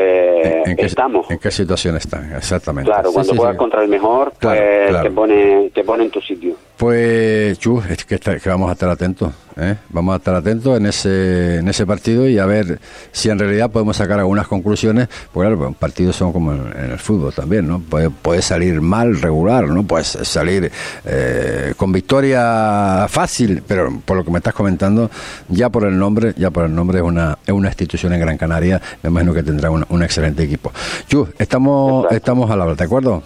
eh, 0.00 0.62
¿En 0.66 0.76
qué, 0.76 0.86
estamos. 0.86 1.30
¿En 1.30 1.38
qué 1.38 1.50
situación 1.50 1.96
están? 1.96 2.32
Exactamente. 2.34 2.90
Claro, 2.90 3.08
Sí, 3.10 3.14
cuando 3.14 3.32
sí, 3.32 3.36
juegas 3.36 3.54
sí. 3.54 3.58
contra 3.58 3.82
el 3.82 3.88
mejor, 3.88 4.32
Claro, 4.38 4.60
pues 4.60 4.88
claro. 4.88 5.08
Te, 5.08 5.14
pone, 5.14 5.70
te 5.74 5.84
pone 5.84 6.04
en 6.04 6.10
tu 6.10 6.20
sitio. 6.20 6.54
Pues, 6.80 7.58
Chu, 7.58 7.82
es 7.90 8.06
que, 8.06 8.14
está- 8.14 8.38
que 8.38 8.48
vamos 8.48 8.70
a 8.70 8.72
estar 8.72 8.88
atentos, 8.88 9.30
¿eh? 9.58 9.76
Vamos 9.90 10.14
a 10.14 10.16
estar 10.16 10.34
atentos 10.34 10.78
en 10.78 10.86
ese, 10.86 11.56
en 11.58 11.68
ese 11.68 11.84
partido 11.84 12.26
y 12.26 12.38
a 12.38 12.46
ver 12.46 12.80
si 13.12 13.28
en 13.28 13.38
realidad 13.38 13.70
podemos 13.70 13.98
sacar 13.98 14.18
algunas 14.18 14.48
conclusiones. 14.48 15.06
Porque, 15.30 15.46
claro, 15.50 15.58
pues, 15.62 15.76
partidos 15.76 16.16
son 16.16 16.32
como 16.32 16.54
en, 16.54 16.60
en 16.82 16.90
el 16.92 16.98
fútbol 16.98 17.34
también, 17.34 17.68
¿no? 17.68 17.80
Puede, 17.80 18.08
puede 18.08 18.40
salir 18.40 18.80
mal, 18.80 19.20
regular, 19.20 19.68
¿no? 19.68 19.82
Puede 19.82 20.04
salir 20.04 20.72
eh, 21.04 21.74
con 21.76 21.92
victoria 21.92 23.04
fácil, 23.10 23.62
pero 23.68 24.00
por 24.02 24.16
lo 24.16 24.24
que 24.24 24.30
me 24.30 24.38
estás 24.38 24.54
comentando, 24.54 25.10
ya 25.50 25.68
por 25.68 25.84
el 25.84 25.98
nombre, 25.98 26.32
ya 26.38 26.50
por 26.50 26.64
el 26.64 26.74
nombre 26.74 27.00
es 27.00 27.04
una, 27.04 27.36
es 27.46 27.52
una 27.52 27.68
institución 27.68 28.14
en 28.14 28.20
Gran 28.20 28.38
Canaria, 28.38 28.80
me 29.02 29.10
imagino 29.10 29.34
que 29.34 29.42
tendrá 29.42 29.70
un, 29.70 29.84
un 29.86 30.02
excelente 30.02 30.44
equipo. 30.44 30.72
Chu, 31.08 31.28
estamos, 31.38 32.06
estamos 32.10 32.50
al 32.50 32.62
habla, 32.62 32.74
¿de 32.74 32.84
acuerdo? 32.84 33.22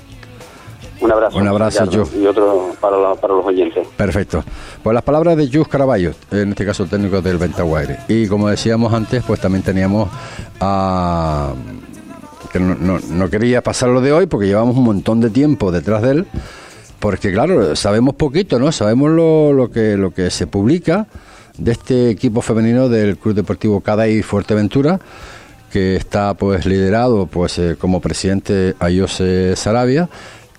Un 1.05 1.13
abrazo. 1.13 1.39
Un 1.39 1.49
abrazo. 1.49 1.85
Y 2.19 2.27
otro 2.27 2.73
para, 2.81 2.97
la- 2.99 3.15
para 3.15 3.35
los 3.35 3.45
oyentes. 3.45 3.87
Perfecto. 3.97 4.43
Pues 4.83 4.95
las 4.95 5.03
palabras 5.03 5.37
de 5.37 5.49
Jus 5.53 5.69
Caraballo, 5.69 6.13
en 6.31 6.51
este 6.51 6.65
caso 6.65 6.87
técnico 6.87 7.21
del 7.21 7.37
Ventaguaire. 7.39 7.99
Y 8.09 8.27
como 8.27 8.49
decíamos 8.49 8.93
antes, 8.93 9.23
pues 9.27 9.39
también 9.41 9.63
teníamos 9.63 10.09
a... 10.61 11.53
que 12.53 12.59
no, 12.61 12.75
no- 12.75 13.01
no 13.11 13.31
quería 13.31 13.63
pasarlo 13.63 14.01
de 14.01 14.13
hoy 14.13 14.27
porque 14.27 14.47
llevamos 14.47 14.77
un 14.77 14.85
montón 14.85 15.21
de 15.21 15.31
tiempo 15.31 15.71
detrás 15.71 16.03
de 16.03 16.11
él, 16.13 16.27
porque 17.01 17.33
claro, 17.33 17.77
sabemos 17.77 18.15
poquito, 18.15 18.59
¿no? 18.59 18.73
Sabemos 18.73 19.11
lo, 19.11 19.53
lo 19.53 19.71
que, 19.71 19.97
lo 19.97 20.13
que 20.13 20.31
se 20.31 20.47
publica 20.47 21.07
de 21.59 21.73
este 21.73 22.11
equipo 22.11 22.41
femenino 22.43 22.89
del 22.89 23.17
Club 23.19 23.35
Deportivo 23.35 23.81
Cadey 23.81 24.23
Fuerteventura, 24.23 24.99
que 25.71 25.97
está 25.97 26.35
pues 26.35 26.65
liderado 26.67 27.27
pues 27.27 27.59
eh, 27.59 27.77
como 27.79 28.01
presidente 28.01 28.75
Ayose 28.79 29.55
Sarabia. 29.57 30.09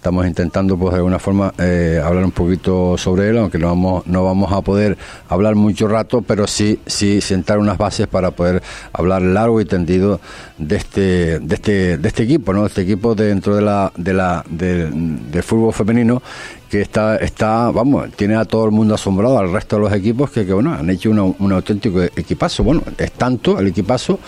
Estamos 0.05 0.27
intentando 0.27 0.77
pues 0.77 0.91
de 0.91 0.97
alguna 0.97 1.17
forma 1.17 1.51
eh, 1.57 1.99
hablar 2.05 2.25
un 2.25 2.29
poquito 2.31 2.95
sobre 2.95 3.27
él, 3.27 3.39
aunque 3.39 3.57
no 3.57 3.69
vamos, 3.69 4.05
no 4.05 4.23
vamos 4.23 4.51
a 4.53 4.61
poder 4.61 4.99
hablar 5.29 5.55
mucho 5.55 5.87
rato, 5.87 6.21
pero 6.21 6.45
sí, 6.45 6.79
sí 6.85 7.21
sentar 7.21 7.57
unas 7.57 7.79
bases 7.79 8.05
para 8.05 8.29
poder 8.29 8.61
hablar 8.93 9.23
largo 9.23 9.59
y 9.61 9.65
tendido 9.65 10.19
de 10.59 10.75
este, 10.75 11.39
de 11.39 11.55
este, 11.55 11.97
de 11.97 12.07
este 12.07 12.21
equipo, 12.21 12.53
¿no? 12.53 12.67
Este 12.67 12.83
equipo 12.83 13.15
dentro 13.15 13.55
de 13.55 13.63
la, 13.63 13.91
de 13.97 14.13
la, 14.13 14.45
del- 14.47 15.31
del 15.31 15.41
fútbol 15.41 15.73
femenino 15.73 16.21
que 16.69 16.81
está, 16.81 17.15
está, 17.17 17.71
vamos, 17.71 18.11
tiene 18.15 18.35
a 18.35 18.45
todo 18.45 18.65
el 18.65 18.71
mundo 18.71 18.93
asombrado, 18.93 19.39
al 19.39 19.51
resto 19.51 19.77
de 19.77 19.81
los 19.83 19.93
equipos 19.93 20.29
que, 20.29 20.45
que, 20.45 20.53
bueno, 20.53 20.71
han 20.71 20.87
hecho 20.89 21.09
un 21.09 21.51
auténtico 21.51 22.03
equipazo. 22.03 22.63
Bueno, 22.63 22.83
es 22.97 23.11
tanto 23.13 23.57
el 23.59 23.67
equipazo 23.67 24.19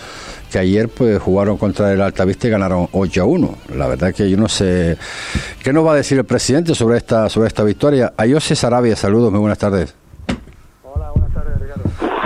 que 0.50 0.58
ayer 0.58 0.88
pues 0.88 1.20
jugaron 1.20 1.56
contra 1.56 1.92
el 1.92 2.00
Altavista 2.00 2.48
y 2.48 2.50
ganaron 2.50 2.88
8 2.92 3.22
a 3.22 3.24
1. 3.24 3.58
La 3.76 3.86
verdad 3.86 4.14
que 4.14 4.28
yo 4.28 4.36
no 4.36 4.48
sé 4.48 4.96
qué 5.62 5.72
nos 5.72 5.86
va 5.86 5.92
a 5.92 5.96
decir 5.96 6.18
el 6.18 6.24
presidente 6.24 6.74
sobre 6.74 6.98
esta 6.98 7.28
sobre 7.28 7.48
esta 7.48 7.64
victoria. 7.64 8.12
Ayose 8.16 8.56
Sarabia, 8.56 8.96
saludos, 8.96 9.30
muy 9.30 9.40
buenas 9.40 9.58
tardes. 9.58 9.94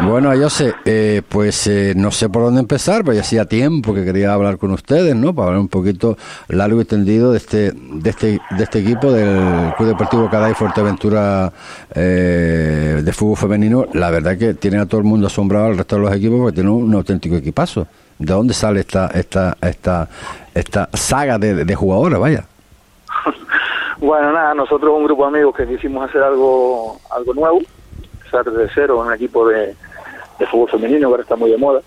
Bueno, 0.04 0.30
Ayose, 0.30 0.74
eh, 0.84 1.22
pues 1.28 1.66
eh, 1.68 1.94
no 1.96 2.10
sé 2.10 2.28
por 2.28 2.42
dónde 2.42 2.60
empezar, 2.60 3.04
pero 3.04 3.14
ya 3.14 3.20
hacía 3.20 3.44
tiempo 3.44 3.94
que 3.94 4.04
quería 4.04 4.34
hablar 4.34 4.58
con 4.58 4.72
ustedes, 4.72 5.14
¿no? 5.14 5.32
Para 5.32 5.48
hablar 5.48 5.60
un 5.60 5.68
poquito 5.68 6.18
largo 6.48 6.80
y 6.80 6.84
tendido 6.84 7.30
de 7.30 7.38
este 7.38 7.72
de 7.72 8.10
este 8.10 8.40
de 8.50 8.64
este 8.64 8.80
equipo 8.80 9.12
del 9.12 9.72
Club 9.76 9.90
Deportivo 9.90 10.28
Caday 10.28 10.54
Fuerteventura 10.54 11.52
eh, 11.94 13.00
de 13.02 13.12
fútbol 13.12 13.36
femenino. 13.36 13.86
La 13.92 14.10
verdad 14.10 14.36
que 14.36 14.54
tiene 14.54 14.78
a 14.78 14.86
todo 14.86 15.00
el 15.00 15.06
mundo 15.06 15.28
asombrado 15.28 15.66
al 15.66 15.78
resto 15.78 15.96
de 15.96 16.02
los 16.02 16.14
equipos 16.14 16.38
porque 16.40 16.54
tiene 16.56 16.70
un 16.70 16.92
auténtico 16.94 17.36
equipazo. 17.36 17.86
¿De 18.18 18.32
dónde 18.32 18.54
sale 18.54 18.80
esta 18.80 19.06
esta 19.08 19.56
esta 19.60 20.08
esta 20.54 20.88
saga 20.94 21.38
de, 21.38 21.64
de 21.64 21.74
jugadoras? 21.74 22.20
Vaya. 22.20 22.44
Bueno, 23.98 24.32
nada, 24.32 24.52
nosotros 24.52 24.92
un 24.96 25.04
grupo 25.04 25.22
de 25.22 25.28
amigos 25.28 25.54
que 25.54 25.64
quisimos 25.64 26.08
hacer 26.08 26.24
algo 26.24 26.98
algo 27.08 27.34
nuevo, 27.34 27.60
empezar 28.14 28.44
de 28.44 28.68
cero 28.74 29.00
en 29.00 29.06
un 29.06 29.14
equipo 29.14 29.46
de, 29.46 29.76
de 30.40 30.46
fútbol 30.48 30.70
femenino 30.70 30.98
que 30.98 31.04
ahora 31.04 31.22
está 31.22 31.36
muy 31.36 31.52
de 31.52 31.56
moda. 31.56 31.82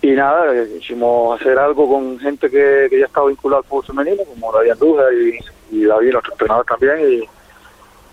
Y 0.00 0.10
nada, 0.10 0.52
quisimos 0.80 1.40
hacer 1.40 1.56
algo 1.60 1.88
con 1.88 2.18
gente 2.18 2.50
que, 2.50 2.88
que 2.90 2.98
ya 2.98 3.06
estaba 3.06 3.28
vinculada 3.28 3.60
al 3.60 3.68
fútbol 3.68 3.84
femenino, 3.84 4.24
como 4.24 4.50
David 4.50 4.72
Andújar 4.72 5.12
y, 5.14 5.38
y 5.70 5.84
David, 5.84 6.10
nuestro 6.10 6.32
entrenador 6.32 6.66
también. 6.66 6.98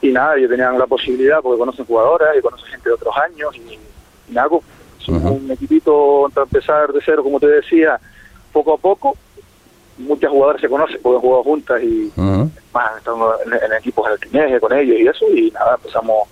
Y, 0.01 0.07
y 0.07 0.11
nada, 0.11 0.35
ellos 0.35 0.51
tenían 0.51 0.77
la 0.77 0.85
posibilidad, 0.85 1.41
porque 1.41 1.57
conocen 1.57 1.85
jugadoras 1.85 2.37
y 2.37 2.41
conocen 2.41 2.67
gente 2.67 2.89
de 2.89 2.95
otros 2.95 3.17
años. 3.17 3.55
Y, 3.55 3.79
y 4.31 4.35
un 5.31 5.51
equipito 5.51 6.29
para 6.33 6.43
empezar 6.45 6.91
de 6.93 6.99
cero, 7.05 7.23
como 7.23 7.39
te 7.39 7.47
decía, 7.47 7.99
poco 8.51 8.73
a 8.73 8.77
poco. 8.77 9.15
Muchas 9.97 10.29
jugadoras 10.31 10.61
se 10.61 10.69
conocen 10.69 10.99
porque 11.01 11.15
han 11.17 11.21
jugado 11.21 11.43
juntas 11.43 11.83
y 11.83 12.11
más 12.73 12.97
estamos 12.97 13.35
en, 13.45 13.53
en 13.53 13.73
equipos 13.77 14.07
en 14.07 14.13
el 14.13 14.19
Tineje 14.19 14.59
con 14.59 14.71
ellos 14.73 14.97
y 14.97 15.07
eso 15.07 15.25
y 15.35 15.51
nada 15.51 15.75
empezamos 15.75 16.27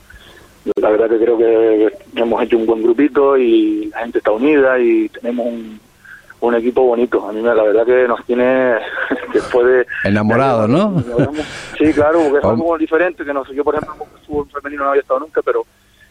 la 0.82 0.90
verdad 0.90 1.10
que 1.10 1.18
creo 1.18 1.38
que 1.38 1.94
hemos 2.16 2.44
hecho 2.44 2.58
un 2.58 2.66
buen 2.66 2.82
grupito 2.84 3.38
y 3.38 3.86
la 3.88 4.00
gente 4.00 4.20
está 4.20 4.32
unida 4.32 4.78
y 4.80 5.10
tenemos 5.10 5.48
un, 5.48 5.80
un 6.42 6.56
equipo 6.56 6.82
bonito 6.84 7.28
a 7.28 7.34
mí 7.34 7.42
me- 7.42 7.54
la 7.56 7.64
verdad 7.64 7.86
que 7.86 8.08
nos 8.08 8.24
tiene 8.26 8.76
después 9.34 9.66
de 9.68 9.86
Enamorado, 10.06 10.68
¿no? 10.68 11.02
sí 11.78 11.92
claro 11.94 12.20
porque 12.24 12.38
es 12.40 12.44
algo 12.46 12.78
diferente 12.78 13.26
que 13.26 13.34
no 13.34 13.44
sé 13.46 13.54
yo 13.56 13.64
por 13.66 13.76
ejemplo 13.76 14.06
fútbol 14.26 14.48
femenino 14.52 14.84
no 14.86 14.90
había 14.92 15.02
estado 15.02 15.20
nunca 15.22 15.42
pero 15.42 15.66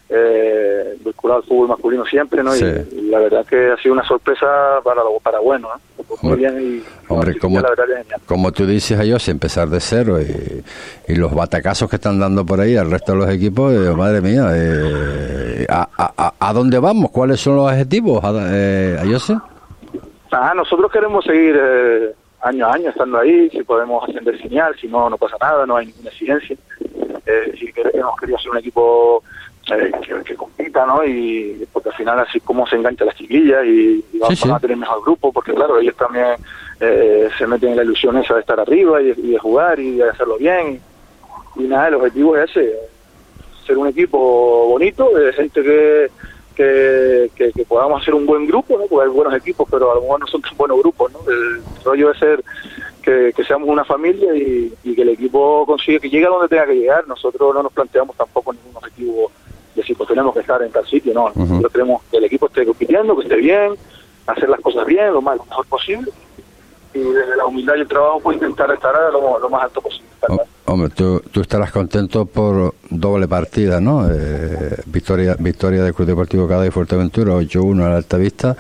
eh, 0.09 0.97
vinculado 1.05 1.41
al 1.41 1.47
fútbol 1.49 1.69
masculino 1.69 2.05
siempre 2.07 2.43
no 2.43 2.55
y, 2.55 2.59
Sí. 2.61 2.67
y 2.93 3.01
la 3.11 3.19
verdad 3.19 3.45
que 3.45 3.71
ha 3.73 3.77
sido 3.79 3.93
una 3.95 4.07
sorpresa 4.07 4.47
para 4.85 5.03
lo 5.03 5.19
para 5.21 5.41
bueno 5.41 5.69
¿no? 5.69 6.05
Muy 6.23 6.37
bien 6.39 6.57
y 6.61 6.85
Hombre, 7.13 7.37
como, 7.39 7.61
la 7.61 7.69
verdad 7.71 7.85
que 7.87 7.97
genial. 8.03 8.21
como 8.27 8.53
tú 8.53 8.65
dices, 8.67 8.99
Ayose, 8.99 9.31
empezar 9.33 9.69
de 9.69 9.81
cero 9.81 10.19
y, 10.21 10.63
y 11.13 11.17
los 11.17 11.35
batacazos 11.35 11.91
que 11.91 11.97
están 11.97 12.19
dando 12.21 12.47
por 12.47 12.61
ahí 12.61 12.77
al 12.77 12.91
resto 12.91 13.13
de 13.13 13.19
los 13.19 13.29
equipos, 13.31 13.73
eh, 13.73 13.91
madre 13.97 14.21
mía, 14.21 14.47
eh, 14.55 15.67
¿a, 15.69 15.89
a, 15.97 16.13
a- 16.17 16.35
a 16.39 16.53
dónde 16.53 16.79
vamos? 16.79 17.11
¿Cuáles 17.11 17.41
son 17.41 17.57
los 17.57 17.71
objetivos, 17.71 18.23
eh, 18.53 18.97
Ayose? 19.01 19.37
Ah, 20.31 20.53
nosotros 20.55 20.91
queremos 20.93 21.25
seguir 21.25 21.57
eh, 21.61 22.13
año 22.43 22.67
a 22.67 22.73
año 22.75 22.91
estando 22.91 23.19
ahí, 23.19 23.49
si 23.51 23.63
podemos 23.65 24.09
ascender 24.09 24.37
genial, 24.39 24.75
si 24.81 24.87
no, 24.89 25.11
no 25.11 25.17
pasa 25.19 25.37
nada, 25.41 25.67
no 25.67 25.77
hay 25.77 25.87
ninguna 25.87 26.11
exigencia. 26.11 26.57
Eh, 27.27 27.53
si 27.59 27.73
queremos 27.73 28.17
querido 28.21 28.39
ser 28.39 28.51
un 28.53 28.59
equipo 28.59 29.23
eh, 29.71 29.93
que, 30.03 30.23
que 30.25 30.35
compita, 30.37 30.87
¿no? 30.87 31.05
Y 31.05 31.67
porque 31.73 31.89
al 31.89 31.95
final 31.97 32.21
así 32.21 32.41
como 32.41 32.67
se 32.67 32.77
engancha 32.77 33.05
las 33.05 33.17
chiquillas 33.17 33.65
y, 33.65 34.05
y 34.13 34.21
Sí, 34.29 34.37
sí. 34.37 34.51
a 34.51 34.59
tener 34.59 34.77
mejor 34.77 35.03
grupo, 35.03 35.33
porque 35.33 35.53
claro, 35.55 35.79
ellos 35.79 35.97
también 35.97 36.37
eh, 36.81 37.29
se 37.37 37.47
meten 37.47 37.71
en 37.71 37.77
la 37.77 37.83
ilusión 37.85 38.17
esa 38.19 38.35
de 38.35 38.41
estar 38.41 38.61
arriba 38.61 39.03
y, 39.03 39.09
y 39.17 39.31
de 39.33 39.39
jugar 39.39 39.79
y 39.81 39.97
de 39.97 40.09
hacerlo 40.09 40.37
bien. 40.39 40.81
Y 41.57 41.63
nada, 41.65 41.89
el 41.89 41.95
objetivo 41.95 42.37
es 42.37 42.51
ese, 42.51 42.77
ser 43.67 43.79
un 43.79 43.89
equipo 43.89 44.19
bonito, 44.69 45.11
de 45.11 45.33
gente 45.33 45.63
que, 45.63 46.11
que, 46.55 47.31
que, 47.35 47.53
que 47.53 47.65
podamos 47.65 48.01
hacer 48.03 48.15
un 48.15 48.27
buen 48.27 48.47
grupo, 48.47 48.79
¿no? 48.79 48.87
porque 48.87 49.09
hay 49.09 49.13
buenos 49.15 49.35
equipos, 49.35 49.67
pero 49.71 49.91
a 49.91 49.95
lo 49.97 50.03
mejor 50.03 50.21
no 50.21 50.27
son 50.27 50.43
tan 50.43 50.57
buenos 50.57 50.79
grupos. 50.79 51.13
¿no? 51.13 51.19
El 51.31 51.61
rollo 51.85 52.13
es 52.13 52.19
ser 52.19 52.45
que, 53.03 53.33
que 53.35 53.45
seamos 53.45 53.69
una 53.69 53.85
familia 53.85 54.35
y, 54.37 54.73
y 54.85 54.95
que 54.95 55.03
el 55.03 55.09
equipo 55.11 55.65
consiga 55.67 55.99
que 55.99 56.11
llegue 56.11 56.27
a 56.27 56.31
donde 56.31 56.49
tenga 56.49 56.67
que 56.67 56.75
llegar. 56.77 57.07
Nosotros 57.09 57.55
no 57.55 57.63
nos 57.63 57.73
planteamos 57.73 58.17
tampoco 58.17 58.53
ningún 58.53 58.77
objetivo 58.77 59.31
de 59.77 59.83
si 59.83 59.95
pues 59.95 60.09
tenemos 60.09 60.33
que 60.35 60.41
estar 60.41 60.61
en 60.63 60.73
tal 60.73 60.87
sitio, 60.87 61.13
no. 61.15 61.31
Nosotros 61.35 61.73
queremos 61.73 62.03
que 62.11 62.17
el 62.17 62.25
equipo 62.25 62.47
esté 62.47 62.65
compitiendo, 62.65 63.15
que 63.17 63.25
esté 63.25 63.37
bien, 63.37 63.75
hacer 64.27 64.49
las 64.49 64.61
cosas 64.61 64.87
bien, 64.87 65.13
lo, 65.13 65.21
más, 65.21 65.37
lo 65.37 65.45
mejor 65.45 65.67
posible. 65.67 66.11
Y 66.95 66.99
desde 67.01 67.37
la 67.37 67.45
humildad 67.45 67.75
y 67.77 67.81
el 67.81 67.89
trabajo, 67.89 68.21
pues 68.21 68.37
intentar 68.37 68.71
estar 68.73 68.97
a 68.97 69.11
lo, 69.11 69.39
lo 69.39 69.51
más 69.51 69.65
alto 69.65 69.83
posible. 69.83 70.06
Hombre, 70.69 70.89
tú, 70.89 71.23
tú 71.31 71.43
estarás 71.43 71.71
contento 71.71 72.27
por 72.27 72.75
doble 72.91 73.29
partida, 73.29 73.81
¿no? 73.81 74.09
Eh, 74.11 74.77
victoria 74.87 75.37
victoria 75.39 75.85
del 75.85 75.95
Club 75.95 76.09
Deportivo 76.09 76.49
Cádiz 76.49 76.73
Fuerteventura, 76.73 77.35
8-1 77.35 77.85
al 77.85 77.93
Altavista, 77.93 78.57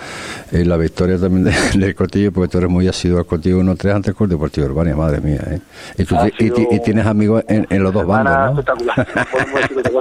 y 0.52 0.62
la 0.62 0.76
victoria 0.76 1.18
también 1.18 1.42
de- 1.44 1.52
del 1.80 1.96
Cotillo, 1.96 2.30
porque 2.30 2.48
tú 2.52 2.58
eres 2.58 2.70
muy 2.70 2.86
asiduo 2.86 3.18
al 3.18 3.26
Cotillo 3.26 3.58
1-3 3.60 3.92
ante 3.96 4.10
el 4.10 4.16
Club 4.16 4.28
Deportivo 4.28 4.66
Urbania, 4.68 4.94
madre 4.94 5.20
mía, 5.20 5.40
¿eh? 5.50 5.60
Y, 5.98 6.04
tú, 6.04 6.14
y, 6.14 6.30
sido 6.44 6.56
y 6.70 6.78
tienes 6.78 7.06
amigos 7.06 7.42
en, 7.48 7.66
en 7.70 7.82
los 7.82 7.92
dos 7.92 8.06
bandos, 8.06 8.32
¿no? 8.54 8.60
espectacular. 8.60 9.08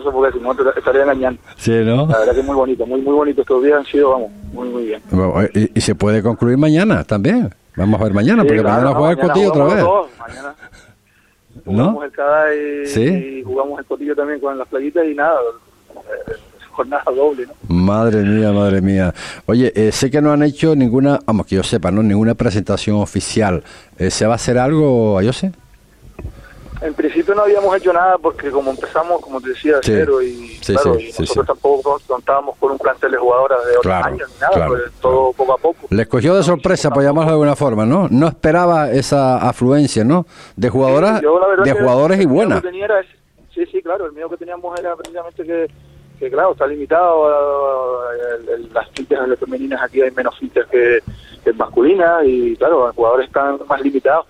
No 0.06 0.12
porque 0.12 0.38
si 0.38 0.44
no 0.44 0.54
te 0.56 0.80
estaría 0.80 1.02
engañando. 1.02 1.42
Sí, 1.58 1.72
¿no? 1.84 2.06
La 2.06 2.20
verdad 2.20 2.34
que 2.36 2.40
es 2.42 2.46
muy 2.46 2.56
bonito, 2.56 2.86
muy 2.86 3.02
muy 3.02 3.14
bonito 3.16 3.42
estos 3.42 3.64
días 3.64 3.80
han 3.80 3.86
sido, 3.86 4.12
vamos, 4.12 4.32
muy 4.54 4.70
muy 4.70 4.84
bien. 4.86 5.02
Bueno, 5.10 5.34
Y, 5.56 5.72
y 5.74 5.82
se 5.82 5.96
puede 5.96 6.22
concluir 6.22 6.58
mañana 6.58 7.04
también. 7.04 7.50
Vamos 7.78 8.00
a 8.00 8.04
ver 8.06 8.14
mañana, 8.14 8.44
Sí, 8.44 8.48
porque 8.48 8.62
claro, 8.62 8.76
mañana 8.84 8.92
no, 8.92 8.96
juega 9.00 9.12
el 9.12 9.18
mañana 9.18 9.34
Cotillo 9.34 9.52
otra 9.52 9.64
vez. 9.66 9.84
los 9.84 9.94
dos, 9.94 10.08
jugamos 11.66 12.06
el 12.06 12.12
cada 12.12 12.54
y, 12.56 12.86
Sí. 12.88 13.04
y 13.04 13.44
jugamos 13.44 13.80
el 13.80 13.86
cotillo 13.86 14.16
también 14.16 14.40
con 14.40 14.58
las 14.58 14.68
playitas 14.68 15.06
y 15.06 15.16
nada, 15.16 15.40
eh, 15.96 16.34
jornada 16.72 17.04
doble, 17.16 17.48
¿no? 17.48 17.54
Madre 17.76 18.22
mía, 18.24 18.52
madre 18.52 18.82
mía. 18.82 19.14
Oye, 19.46 19.72
eh, 19.76 19.92
sé 19.92 20.12
que 20.12 20.22
no 20.22 20.32
han 20.32 20.44
hecho 20.44 20.76
ninguna, 20.76 21.20
vamos, 21.26 21.46
que 21.46 21.56
yo 21.56 21.64
sepa, 21.64 21.90
¿no? 21.92 22.04
Ninguna 22.04 22.36
presentación 22.36 22.98
oficial. 22.98 23.64
Eh, 23.98 24.12
¿Se 24.12 24.26
va 24.26 24.34
a 24.34 24.36
hacer 24.36 24.58
algo, 24.58 25.22
yo 25.22 25.32
sé? 25.34 25.52
En 26.82 26.94
principio 26.94 27.34
no 27.36 27.44
habíamos 27.44 27.76
hecho 27.78 27.94
nada 27.94 28.18
porque 28.18 28.52
como 28.52 28.72
empezamos, 28.72 29.22
como 29.22 29.40
te 29.42 29.50
decía, 29.50 29.78
de 29.78 29.84
Sí. 29.84 29.92
cero 29.94 30.22
y 30.22 30.48
Sí, 30.62 30.74
claro, 30.74 30.96
sí, 30.96 31.06
y 31.08 31.12
sí, 31.12 31.22
nosotros 31.22 31.48
tampoco 31.48 32.02
contábamos 32.06 32.58
con 32.58 32.72
un 32.74 32.78
plantel 32.78 33.12
de 33.12 33.18
jugadoras 33.18 33.60
de 33.66 33.72
otros 33.72 33.82
Claro, 33.84 34.06
años 34.06 34.30
ni 34.34 34.40
nada, 34.42 34.54
claro, 34.54 34.72
pues 34.74 34.92
todo 35.02 35.34
poco 35.34 35.54
a 35.54 35.58
poco. 35.58 35.88
Les 35.90 36.08
cogió 36.08 36.36
de 36.36 36.44
sorpresa, 36.44 36.90
por 36.92 37.02
llamarlo 37.04 37.30
de 37.32 37.34
alguna 37.36 37.56
forma, 37.56 37.86
¿no? 37.86 38.08
No 38.10 38.28
esperaba 38.28 38.92
esa 38.92 39.38
afluencia, 39.48 40.04
¿no? 40.04 40.26
De 40.56 40.70
jugadoras, 40.70 41.22
de 41.22 41.72
jugadores 41.74 42.20
y 42.22 42.26
buenas. 42.26 42.62
sí, 43.54 43.66
sí, 43.68 43.82
claro, 43.82 44.06
el 44.08 44.12
miedo 44.12 44.30
que 44.30 44.38
teníamos 44.38 44.78
era 44.80 44.96
precisamente 44.96 45.44
que, 45.44 45.68
que 46.20 46.30
claro, 46.30 46.52
está 46.52 46.68
limitado, 46.68 47.30
eh, 48.12 48.18
el- 48.42 48.50
el- 48.50 48.74
las 48.74 48.90
fichas 48.92 49.20
femeninas 49.40 49.82
aquí 49.82 50.02
hay 50.02 50.12
menos 50.12 50.38
fichas 50.38 50.66
que, 50.68 51.00
que 51.44 51.54
masculinas 51.54 52.24
y 52.26 52.56
claro, 52.58 52.88
los 52.88 52.96
jugadores 52.96 53.28
están 53.28 53.60
más 53.68 53.82
limitados. 53.82 54.26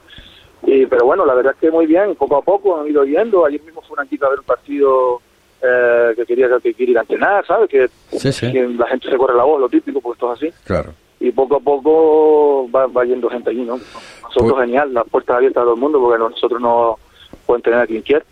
Y, 0.66 0.86
pero 0.88 1.06
bueno, 1.06 1.26
la 1.26 1.34
verdad 1.36 1.54
es 1.54 1.60
que 1.60 1.72
muy 1.72 1.86
bien, 1.86 2.16
poco 2.16 2.38
a 2.38 2.42
poco 2.42 2.80
han 2.80 2.88
ido 2.88 3.04
yendo. 3.06 3.46
Ayer 3.46 3.62
mismo 3.62 3.82
fue 3.82 3.94
una 4.00 4.10
chica 4.10 4.26
a 4.28 4.30
ver 4.32 4.40
un 4.40 4.46
partido 4.46 5.22
eh, 5.62 6.14
que 6.16 6.26
quería 6.26 6.48
que 6.62 6.74
quiere 6.74 6.92
ir 6.94 6.98
a 6.98 7.02
entrenar, 7.02 7.46
¿sabes? 7.46 7.70
Que, 7.70 7.88
Sí, 8.18 8.32
sí. 8.32 8.52
que 8.52 8.68
la 8.68 8.88
gente 8.88 9.10
se 9.10 9.18
corre 9.18 9.36
la 9.36 9.44
voz, 9.44 9.60
lo 9.60 9.70
típico, 9.70 10.02
porque 10.02 10.16
esto 10.18 10.34
es 10.34 10.38
así 10.54 10.64
Claro. 10.66 10.92
y 11.20 11.32
poco 11.32 11.56
a 11.58 11.60
poco 11.60 12.70
va, 12.72 12.88
va 12.88 13.04
yendo 13.06 13.30
gente 13.30 13.50
allí, 13.52 13.62
¿no? 13.64 13.78
Nosotros 14.24 14.54
Pues- 14.54 14.66
genial, 14.66 14.94
las 14.94 15.08
puertas 15.08 15.38
abiertas 15.38 15.62
a 15.62 15.66
todo 15.66 15.76
el 15.76 15.80
mundo 15.80 16.00
porque 16.00 16.20
nosotros 16.20 16.60
no 16.62 16.98
pueden 17.46 17.62
tener 17.62 17.80
a 17.80 17.88
quien 17.88 18.02
quiera. 18.02 18.26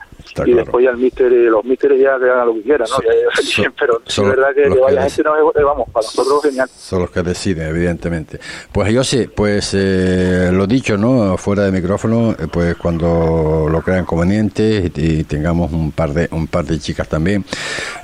y 0.45 0.53
después 0.53 0.83
ya 0.83 0.91
el 0.91 0.97
míster, 0.97 1.31
eh, 1.31 1.49
los 1.49 1.63
místeres 1.65 1.99
ya 2.01 2.17
que 2.17 2.25
hagan 2.29 2.47
lo 2.47 2.53
que 2.55 2.61
quieran, 2.63 2.87
¿no? 2.89 2.97
Pero 3.79 4.01
es 4.05 4.19
verdad 4.19 4.47
que, 4.55 4.63
que 4.63 4.79
vaya 4.79 5.01
gente, 5.03 5.23
no, 5.23 5.35
eh, 5.37 5.63
vamos, 5.63 5.89
para 5.91 6.05
nosotros 6.05 6.43
genial. 6.43 6.69
Son 6.69 7.01
los 7.01 7.11
que 7.11 7.21
deciden, 7.21 7.67
evidentemente. 7.69 8.39
Pues 8.71 8.91
yo 8.93 9.03
sí, 9.03 9.27
pues 9.33 9.71
eh, 9.73 10.49
lo 10.51 10.65
dicho, 10.65 10.97
¿no? 10.97 11.37
Fuera 11.37 11.63
de 11.63 11.71
micrófono, 11.71 12.31
eh, 12.31 12.47
pues 12.51 12.75
cuando 12.77 13.67
lo 13.69 13.81
crean 13.81 14.05
conveniente 14.05 14.91
y, 14.95 15.01
y 15.19 15.23
tengamos 15.25 15.71
un 15.71 15.91
par 15.91 16.13
de 16.13 16.27
un 16.31 16.47
par 16.47 16.65
de 16.65 16.79
chicas 16.79 17.07
también, 17.07 17.43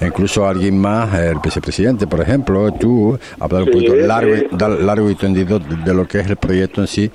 incluso 0.01 0.47
alguien 0.47 0.77
más, 0.77 1.13
el 1.17 1.37
vicepresidente, 1.43 2.05
por 2.07 2.21
ejemplo, 2.21 2.71
tú, 2.73 3.17
hablar 3.39 3.63
un 3.63 3.67
Sí, 3.69 3.73
poquito 3.73 3.95
largo, 3.95 4.33
largo 4.79 5.09
y 5.09 5.15
tendido 5.15 5.59
de, 5.59 5.75
de 5.77 5.93
lo 5.93 6.07
que 6.07 6.19
es 6.19 6.27
el 6.29 6.35
proyecto 6.37 6.81
en 6.81 6.87
sí 6.87 7.11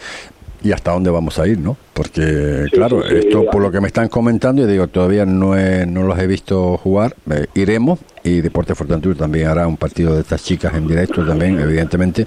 y 0.65 0.73
hasta 0.73 0.93
dónde 0.93 1.11
vamos 1.11 1.39
a 1.39 1.47
ir, 1.47 1.59
¿no? 1.59 1.77
Porque, 1.93 2.65
claro, 2.73 3.03
sí, 3.03 3.09
sí, 3.11 3.17
esto 3.29 3.45
por 3.53 3.61
lo 3.63 3.71
que 3.71 3.81
me 3.83 3.87
están 3.87 4.09
comentando, 4.09 4.63
yo 4.63 4.67
digo, 4.67 4.89
todavía 4.89 5.27
no, 5.27 5.57
he- 5.57 5.85
no 5.87 6.03
los 6.03 6.19
he 6.19 6.27
visto 6.27 6.77
jugar, 6.79 7.15
eh, 7.31 7.47
iremos 7.55 8.01
y 8.25 8.41
Deporte 8.41 8.75
Fortuna 8.75 9.15
también 9.15 9.49
hará 9.49 9.67
un 9.69 9.77
partido 9.77 10.15
de 10.15 10.23
estas 10.23 10.43
chicas 10.43 10.75
en 10.75 10.89
directo 10.89 11.25
también, 11.25 11.61
evidentemente, 11.61 12.27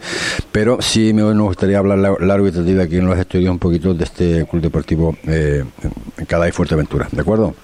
pero 0.52 0.80
sí 0.82 1.14
me 1.14 1.24
gustaría 1.42 1.80
hablar 1.80 1.98
la- 1.98 2.16
largo 2.20 2.48
y 2.48 2.52
tendido 2.52 2.84
aquí 2.84 2.98
en 2.98 3.08
los 3.08 3.18
estudios 3.18 3.50
un 3.52 3.60
poquito 3.60 3.94
de 3.96 4.04
este 4.04 4.46
Club 4.46 4.62
Deportivo 4.62 5.18
eh, 5.28 5.64
Fuerteventura, 6.54 7.08
¿de 7.12 7.22
acuerdo? 7.22 7.56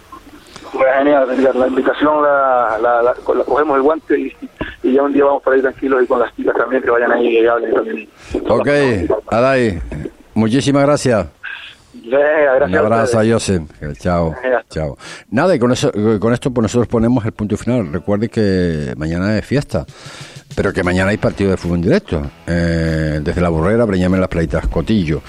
Genial, 0.98 1.30
Edgar, 1.30 1.56
la 1.56 1.68
invitación 1.68 2.24
la, 2.24 2.78
la, 2.82 3.02
la- 3.04 3.14
la 3.14 3.44
cogemos 3.46 3.76
el 3.78 3.84
guante 3.84 4.20
y, 4.20 4.34
y 4.82 4.94
ya 4.94 5.04
un 5.04 5.14
día 5.14 5.24
vamos 5.26 5.44
para 5.44 5.56
ir 5.58 5.62
tranquilos 5.62 6.04
y 6.04 6.08
con 6.08 6.20
las 6.20 6.36
chicas 6.36 6.56
también 6.58 6.82
que 6.82 6.90
vayan 6.90 7.12
ahí 7.12 7.38
y 7.38 7.46
hablen 7.46 7.74
también. 7.76 8.10
Ok, 8.50 8.68
Adai, 9.28 9.80
muchísimas 10.34 10.84
gracias. 10.84 11.28
Venga, 11.94 12.56
gracias. 12.56 12.70
Un 12.70 12.76
a 12.76 12.80
abrazo 12.80 13.20
a 13.20 13.22
ustedes. 13.22 13.34
Joseph. 13.34 13.98
Chao. 14.00 14.36
Venga. 14.44 14.66
Chao. 14.70 14.98
Nada, 15.30 15.56
y 15.56 15.60
con, 15.60 15.72
eso, 15.72 15.92
con 16.20 16.34
esto 16.34 16.52
pues 16.52 16.64
nosotros 16.64 16.88
ponemos 16.88 17.24
el 17.26 17.32
punto 17.34 17.56
final. 17.56 17.94
Recuerde 17.94 18.30
que 18.30 18.94
mañana 18.98 19.38
es 19.38 19.46
fiesta, 19.46 19.86
pero 20.56 20.74
que 20.74 20.82
mañana 20.84 21.12
hay 21.12 21.18
partido 21.18 21.52
de 21.52 21.58
fútbol 21.58 21.78
en 21.78 21.82
directo. 21.84 22.22
Eh, 22.48 23.20
desde 23.24 23.40
la 23.42 23.50
Burrera, 23.50 23.86
Breñame 23.86 24.18
las 24.18 24.28
Plaitas, 24.28 24.68
Cotillo. 24.68 25.22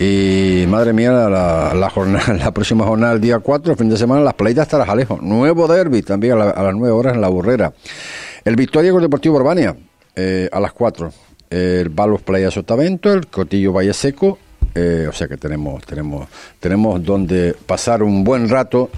Y 0.00 0.64
madre 0.68 0.92
mía, 0.92 1.12
la, 1.12 1.72
la 1.74 1.90
jornada, 1.90 2.32
la 2.38 2.50
próxima 2.50 2.84
jornada, 2.84 3.12
el 3.12 3.20
día 3.20 3.38
4, 3.38 3.76
fin 3.76 3.88
de 3.88 3.96
semana, 3.96 4.20
las 4.22 4.34
Plaitas 4.34 4.66
Tarajalejo. 4.66 5.18
Nuevo 5.22 5.68
derby 5.68 6.02
también 6.02 6.32
a, 6.34 6.36
la- 6.36 6.50
a 6.50 6.62
las 6.64 6.74
9 6.74 6.90
horas 6.92 7.14
en 7.14 7.20
la 7.20 7.28
Burrera. 7.28 7.72
El 8.44 8.56
Victoria 8.56 8.90
con 8.90 9.00
el 9.00 9.06
Deportivo 9.06 9.36
Urbania 9.36 9.76
eh, 10.16 10.48
a 10.50 10.58
las 10.58 10.72
4. 10.72 11.12
El 11.50 11.88
Balos 11.90 12.22
Playa 12.22 12.50
Sotavento, 12.50 13.12
el 13.12 13.28
Cotillo 13.28 13.72
Valle 13.72 13.92
Seco. 13.94 14.38
Eh, 14.78 15.08
o 15.08 15.12
sea 15.12 15.26
que 15.26 15.36
tenemos, 15.36 15.84
tenemos, 15.84 16.28
tenemos 16.60 17.02
donde 17.02 17.54
pasar 17.66 18.02
un 18.02 18.22
buen 18.22 18.48
rato. 18.48 18.90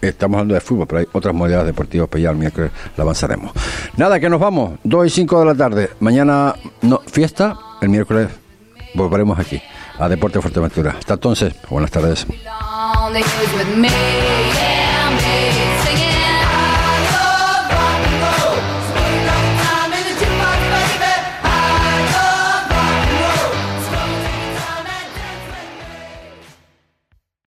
Estamos 0.00 0.36
hablando 0.36 0.54
de 0.54 0.60
fútbol, 0.60 0.86
pero 0.86 0.98
hay 1.00 1.06
otras 1.12 1.34
modalidades 1.34 1.66
deportivas, 1.66 2.08
pues 2.10 2.22
ya 2.22 2.30
el 2.30 2.36
miércoles 2.36 2.70
la 2.96 3.02
avanzaremos. 3.02 3.52
Nada, 3.96 4.20
que 4.20 4.28
nos 4.28 4.38
vamos, 4.38 4.78
2 4.84 5.06
y 5.06 5.10
5 5.10 5.40
de 5.40 5.46
la 5.46 5.54
tarde. 5.54 5.90
Mañana, 6.00 6.54
no, 6.82 7.00
fiesta, 7.06 7.56
el 7.80 7.88
miércoles 7.88 8.28
volveremos 8.94 9.38
aquí, 9.38 9.62
a 9.98 10.08
Deporte 10.08 10.42
Fuerteventura. 10.42 10.96
Hasta 10.98 11.14
entonces, 11.14 11.54
buenas 11.70 11.90
tardes. 11.90 12.26